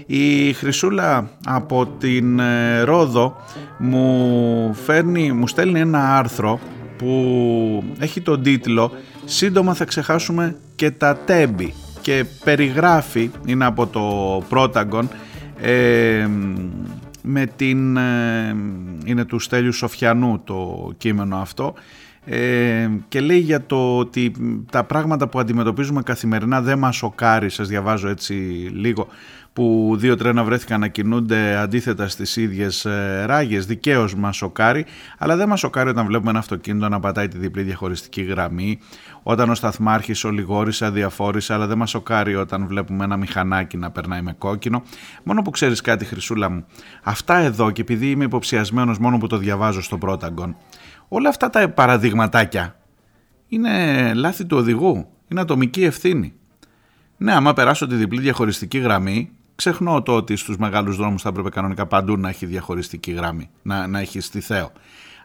Η 0.06 0.54
Χρυσούλα 0.54 1.30
από 1.46 1.88
την 2.00 2.40
ε, 2.40 2.82
Ρόδο 2.82 3.36
μου, 3.78 4.74
φέρνει, 4.86 5.32
μου 5.32 5.48
στέλνει 5.48 5.80
ένα 5.80 6.18
άρθρο 6.18 6.60
που 6.98 7.84
έχει 8.00 8.22
τον 8.22 8.44
τίτλο 8.44 8.92
«Σύντομα 9.26 9.74
θα 9.74 9.86
ξεχάσουμε 9.86 10.56
και 10.76 10.92
τα 10.92 11.18
τέμπη» 11.26 11.74
και 12.02 12.26
περιγράφει, 12.44 13.32
είναι 13.46 13.66
από 13.66 13.88
το 13.88 14.02
Πρόταγκον, 14.50 15.10
ε, 15.62 16.28
με 17.24 17.46
την, 17.56 17.98
ε, 17.98 18.56
είναι 19.06 19.26
του 19.26 19.40
Στέλιου 19.40 19.74
Σοφιανού 19.74 20.42
το 20.44 20.92
κείμενο 20.98 21.38
αυτό 21.38 21.74
ε, 22.26 22.90
και 23.08 23.20
λέει 23.20 23.40
για 23.40 23.66
το 23.66 23.98
ότι 23.98 24.32
τα 24.72 24.84
πράγματα 24.84 25.28
που 25.28 25.40
αντιμετωπίζουμε 25.40 26.02
καθημερινά 26.02 26.62
δεν 26.62 26.80
μας 26.80 26.96
σοκάρει, 26.96 27.50
σας 27.50 27.68
διαβάζω 27.68 28.08
έτσι 28.08 28.34
λίγο 28.74 29.08
που 29.54 29.96
δύο 29.98 30.16
τρένα 30.16 30.44
βρέθηκαν 30.44 30.80
να 30.80 30.88
κινούνται 30.88 31.56
αντίθετα 31.56 32.08
στις 32.08 32.36
ίδιες 32.36 32.86
ε, 32.86 33.24
ράγες, 33.26 33.66
δικαίως 33.66 34.16
μας 34.16 34.36
σοκάρει, 34.36 34.86
αλλά 35.18 35.36
δεν 35.36 35.48
μας 35.48 35.60
σοκάρει 35.60 35.90
όταν 35.90 36.06
βλέπουμε 36.06 36.30
ένα 36.30 36.40
αυτοκίνητο 36.40 36.90
να 36.90 37.00
πατάει 37.00 37.28
τη 37.28 37.38
διπλή 37.38 37.64
διαχωριστική 37.64 38.22
γραμμή, 38.22 38.80
όταν 39.24 39.50
ο 39.50 39.56
σταθμάρχης 39.56 40.24
ολιγόρησε, 40.24 40.86
αδιαφόρησε, 40.86 41.54
αλλά 41.54 41.68
δεν 41.68 41.78
μας 41.78 41.90
σοκάρει 41.90 42.36
όταν 42.36 42.68
βλέπουμε 42.68 43.04
ένα 43.04 43.18
μηχανάκι 43.18 43.78
να 43.78 43.92
περνάει 43.92 44.22
με 44.22 44.34
κόκκινο. 44.34 44.84
Μόνο 45.24 45.42
που 45.42 45.50
ξέρεις 45.50 45.82
κάτι 45.82 46.06
Χρυσούλα 46.06 46.50
μου, 46.50 46.66
αυτά 47.04 47.38
εδώ 47.38 47.72
και 47.72 47.82
επειδή 47.82 48.10
είμαι 48.10 48.24
υποψιασμένος 48.24 48.98
μόνο 48.98 49.18
που 49.18 49.28
το 49.28 49.38
διαβάζω 49.38 49.82
στο 49.82 49.98
Πρόταγκον, 49.98 50.56
όλα 51.08 51.30
αυτά 51.30 51.50
τα 51.50 51.70
παραδειγματάκια 51.70 52.76
είναι 53.48 54.14
λάθη 54.14 54.46
του 54.46 54.58
οδηγού, 54.58 55.08
είναι 55.28 55.42
ατομική 55.42 55.84
ευθύνη. 55.84 56.34
Ναι, 57.18 57.34
άμα 57.34 57.54
περάσω 57.54 57.88
τη 57.88 57.96
διπλή 57.96 58.22
διαχωριστική 58.22 58.78
γραμμή, 58.78 59.32
ξεχνώ 59.56 60.02
το 60.02 60.16
ότι 60.16 60.36
στους 60.36 60.58
μεγάλους 60.58 60.98
δρόμους 60.98 61.22
θα 61.22 61.30
έπρεπε 61.30 61.50
κανονικά 61.50 61.86
παντού 61.86 62.18
να 62.18 62.30
έχει 62.30 62.46
διαχωριστική 62.46 63.12
γραμμή, 63.12 63.50
να, 63.62 63.88
να 63.88 64.00
έχει 64.00 64.20
στη 64.20 64.40
Θέο. 64.40 64.72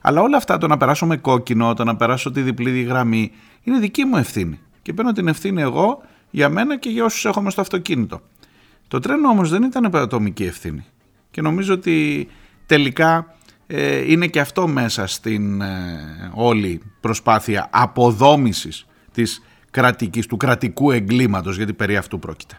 Αλλά 0.01 0.20
όλα 0.20 0.36
αυτά, 0.36 0.59
το 0.59 0.66
να 0.66 0.76
περάσω 0.76 1.07
με 1.07 1.16
κόκκινο, 1.16 1.74
το 1.74 1.84
να 1.84 1.96
περάσω 1.96 2.30
τη 2.30 2.42
διπλή 2.42 2.82
γραμμή, 2.82 3.32
είναι 3.62 3.78
δική 3.78 4.04
μου 4.04 4.16
ευθύνη. 4.16 4.61
Και 4.82 4.92
παίρνω 4.92 5.12
την 5.12 5.28
ευθύνη 5.28 5.61
εγώ 5.61 6.02
για 6.30 6.48
μένα 6.48 6.78
και 6.78 6.88
για 6.88 7.04
όσους 7.04 7.24
έχουμε 7.24 7.50
στο 7.50 7.61
αυτοκίνητο. 7.61 8.20
Το 8.88 8.98
τρένο 8.98 9.28
όμως 9.28 9.50
δεν 9.50 9.62
ήταν 9.62 9.96
ατομική 9.96 10.44
ευθύνη. 10.44 10.84
Και 11.30 11.40
νομίζω 11.40 11.74
ότι 11.74 12.28
τελικά 12.66 13.34
ε, 13.66 14.12
είναι 14.12 14.26
και 14.26 14.40
αυτό 14.40 14.68
μέσα 14.68 15.06
στην 15.06 15.61
ε, 15.61 16.30
όλη 16.34 16.80
προσπάθεια 17.00 17.68
αποδόμησης 17.72 18.86
της 19.12 19.42
κρατικής, 19.70 20.26
του 20.26 20.36
κρατικού 20.36 20.90
εγκλήματος, 20.90 21.56
γιατί 21.56 21.72
περί 21.72 21.96
αυτού 21.96 22.18
πρόκειται. 22.18 22.59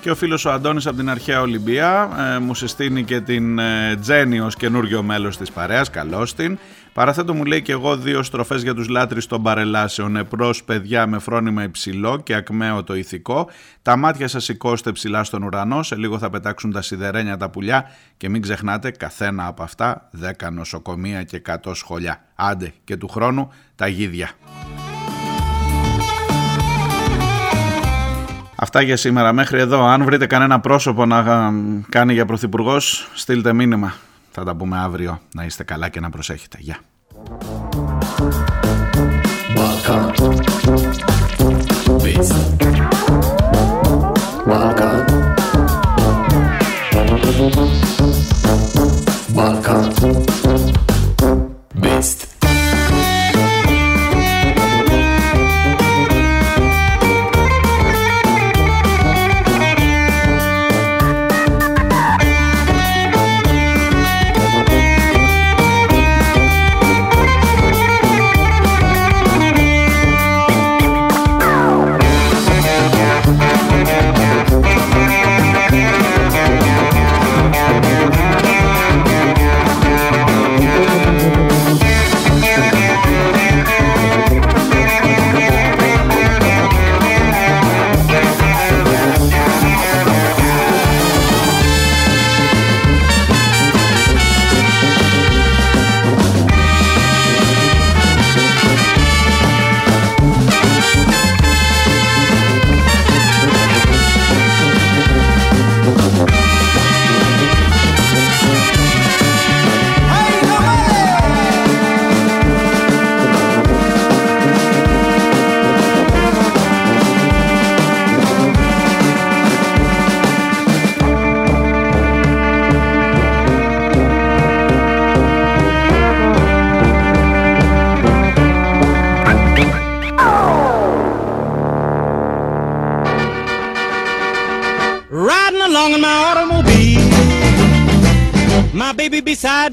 Και 0.00 0.10
ο 0.10 0.14
φίλος 0.14 0.44
ο 0.44 0.50
Αντώνης 0.50 0.86
από 0.86 0.96
την 0.96 1.10
αρχαία 1.10 1.40
Ολυμπία 1.40 2.10
ε, 2.34 2.38
μου 2.38 2.54
συστήνει 2.54 3.04
και 3.04 3.20
την 3.20 3.58
ε, 3.58 3.96
Τζέννη 4.00 4.40
ως 4.40 4.56
καινούριο 4.56 5.02
μέλος 5.02 5.36
της 5.36 5.50
παρέας, 5.50 5.90
καλώς 5.90 6.34
την. 6.34 6.58
Παραθέτω 6.92 7.34
μου 7.34 7.44
λέει 7.44 7.62
και 7.62 7.72
εγώ 7.72 7.96
δύο 7.96 8.22
στροφές 8.22 8.62
για 8.62 8.74
τους 8.74 8.88
λάτρεις 8.88 9.26
των 9.26 9.42
παρελάσεων. 9.42 10.16
Επρός 10.16 10.64
παιδιά 10.64 11.06
με 11.06 11.18
φρόνημα 11.18 11.62
υψηλό 11.62 12.20
και 12.20 12.34
ακμαίο 12.34 12.84
το 12.84 12.94
ηθικό. 12.94 13.48
Τα 13.82 13.96
μάτια 13.96 14.28
σας 14.28 14.44
σηκώστε 14.44 14.92
ψηλά 14.92 15.24
στον 15.24 15.42
ουρανό, 15.42 15.82
σε 15.82 15.96
λίγο 15.96 16.18
θα 16.18 16.30
πετάξουν 16.30 16.72
τα 16.72 16.82
σιδερένια 16.82 17.36
τα 17.36 17.50
πουλιά 17.50 17.90
και 18.16 18.28
μην 18.28 18.42
ξεχνάτε 18.42 18.90
καθένα 18.90 19.46
από 19.46 19.62
αυτά 19.62 20.08
δέκα 20.10 20.50
νοσοκομεία 20.50 21.22
και 21.22 21.42
100 21.64 21.70
σχολιά. 21.74 22.24
Άντε 22.34 22.72
και 22.84 22.96
του 22.96 23.08
χρόνου 23.08 23.52
τα 23.74 23.86
γίδια. 23.86 24.30
Αυτά 28.62 28.82
για 28.82 28.96
σήμερα. 28.96 29.32
Μέχρι 29.32 29.60
εδώ. 29.60 29.84
Αν 29.84 30.04
βρείτε 30.04 30.26
κανένα 30.26 30.60
πρόσωπο 30.60 31.06
να 31.06 31.50
κάνει 31.88 32.12
για 32.12 32.26
πρωθυπουργός, 32.26 33.10
στείλτε 33.14 33.52
μήνυμα. 33.52 33.94
Θα 34.30 34.44
τα 34.44 34.54
πούμε 34.54 34.78
αύριο. 34.78 35.20
Να 35.34 35.44
είστε 35.44 35.64
καλά 35.64 35.88
και 35.88 36.00
να 36.00 36.10
προσέχετε. 36.10 36.58
Γεια. 36.60 36.78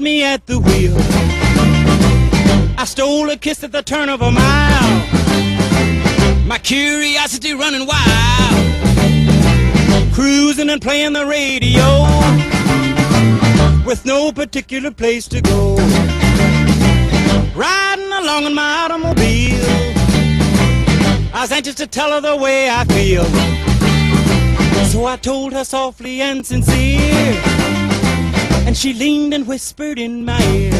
Me 0.00 0.22
at 0.22 0.46
the 0.46 0.58
wheel. 0.58 0.94
I 2.78 2.84
stole 2.84 3.30
a 3.30 3.36
kiss 3.36 3.64
at 3.64 3.72
the 3.72 3.82
turn 3.82 4.08
of 4.08 4.22
a 4.22 4.30
mile, 4.30 5.06
my 6.46 6.58
curiosity 6.62 7.52
running 7.54 7.86
wild. 7.86 8.64
Cruising 10.12 10.68
and 10.70 10.82
playing 10.82 11.12
the 11.12 11.26
radio 11.26 12.02
with 13.86 14.04
no 14.04 14.32
particular 14.32 14.90
place 14.90 15.26
to 15.28 15.40
go. 15.40 15.76
Riding 17.54 18.12
along 18.12 18.44
in 18.44 18.54
my 18.54 18.84
automobile, 18.84 19.64
I 21.32 21.40
was 21.42 21.52
anxious 21.52 21.76
to 21.76 21.86
tell 21.86 22.10
her 22.10 22.20
the 22.20 22.36
way 22.36 22.68
I 22.68 22.84
feel. 22.84 23.24
So 24.86 25.04
I 25.06 25.16
told 25.16 25.52
her 25.52 25.64
softly 25.64 26.20
and 26.20 26.44
sincere, 26.44 27.42
she 28.78 28.92
leaned 28.92 29.34
and 29.34 29.44
whispered 29.44 29.98
in 29.98 30.24
my 30.24 30.40
ear, 30.54 30.70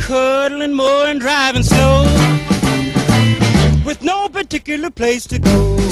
cuddling 0.00 0.72
more 0.72 1.04
and 1.04 1.20
driving 1.20 1.62
slow, 1.62 2.04
with 3.84 4.02
no 4.02 4.30
particular 4.30 4.88
place 4.88 5.26
to 5.26 5.38
go. 5.38 5.91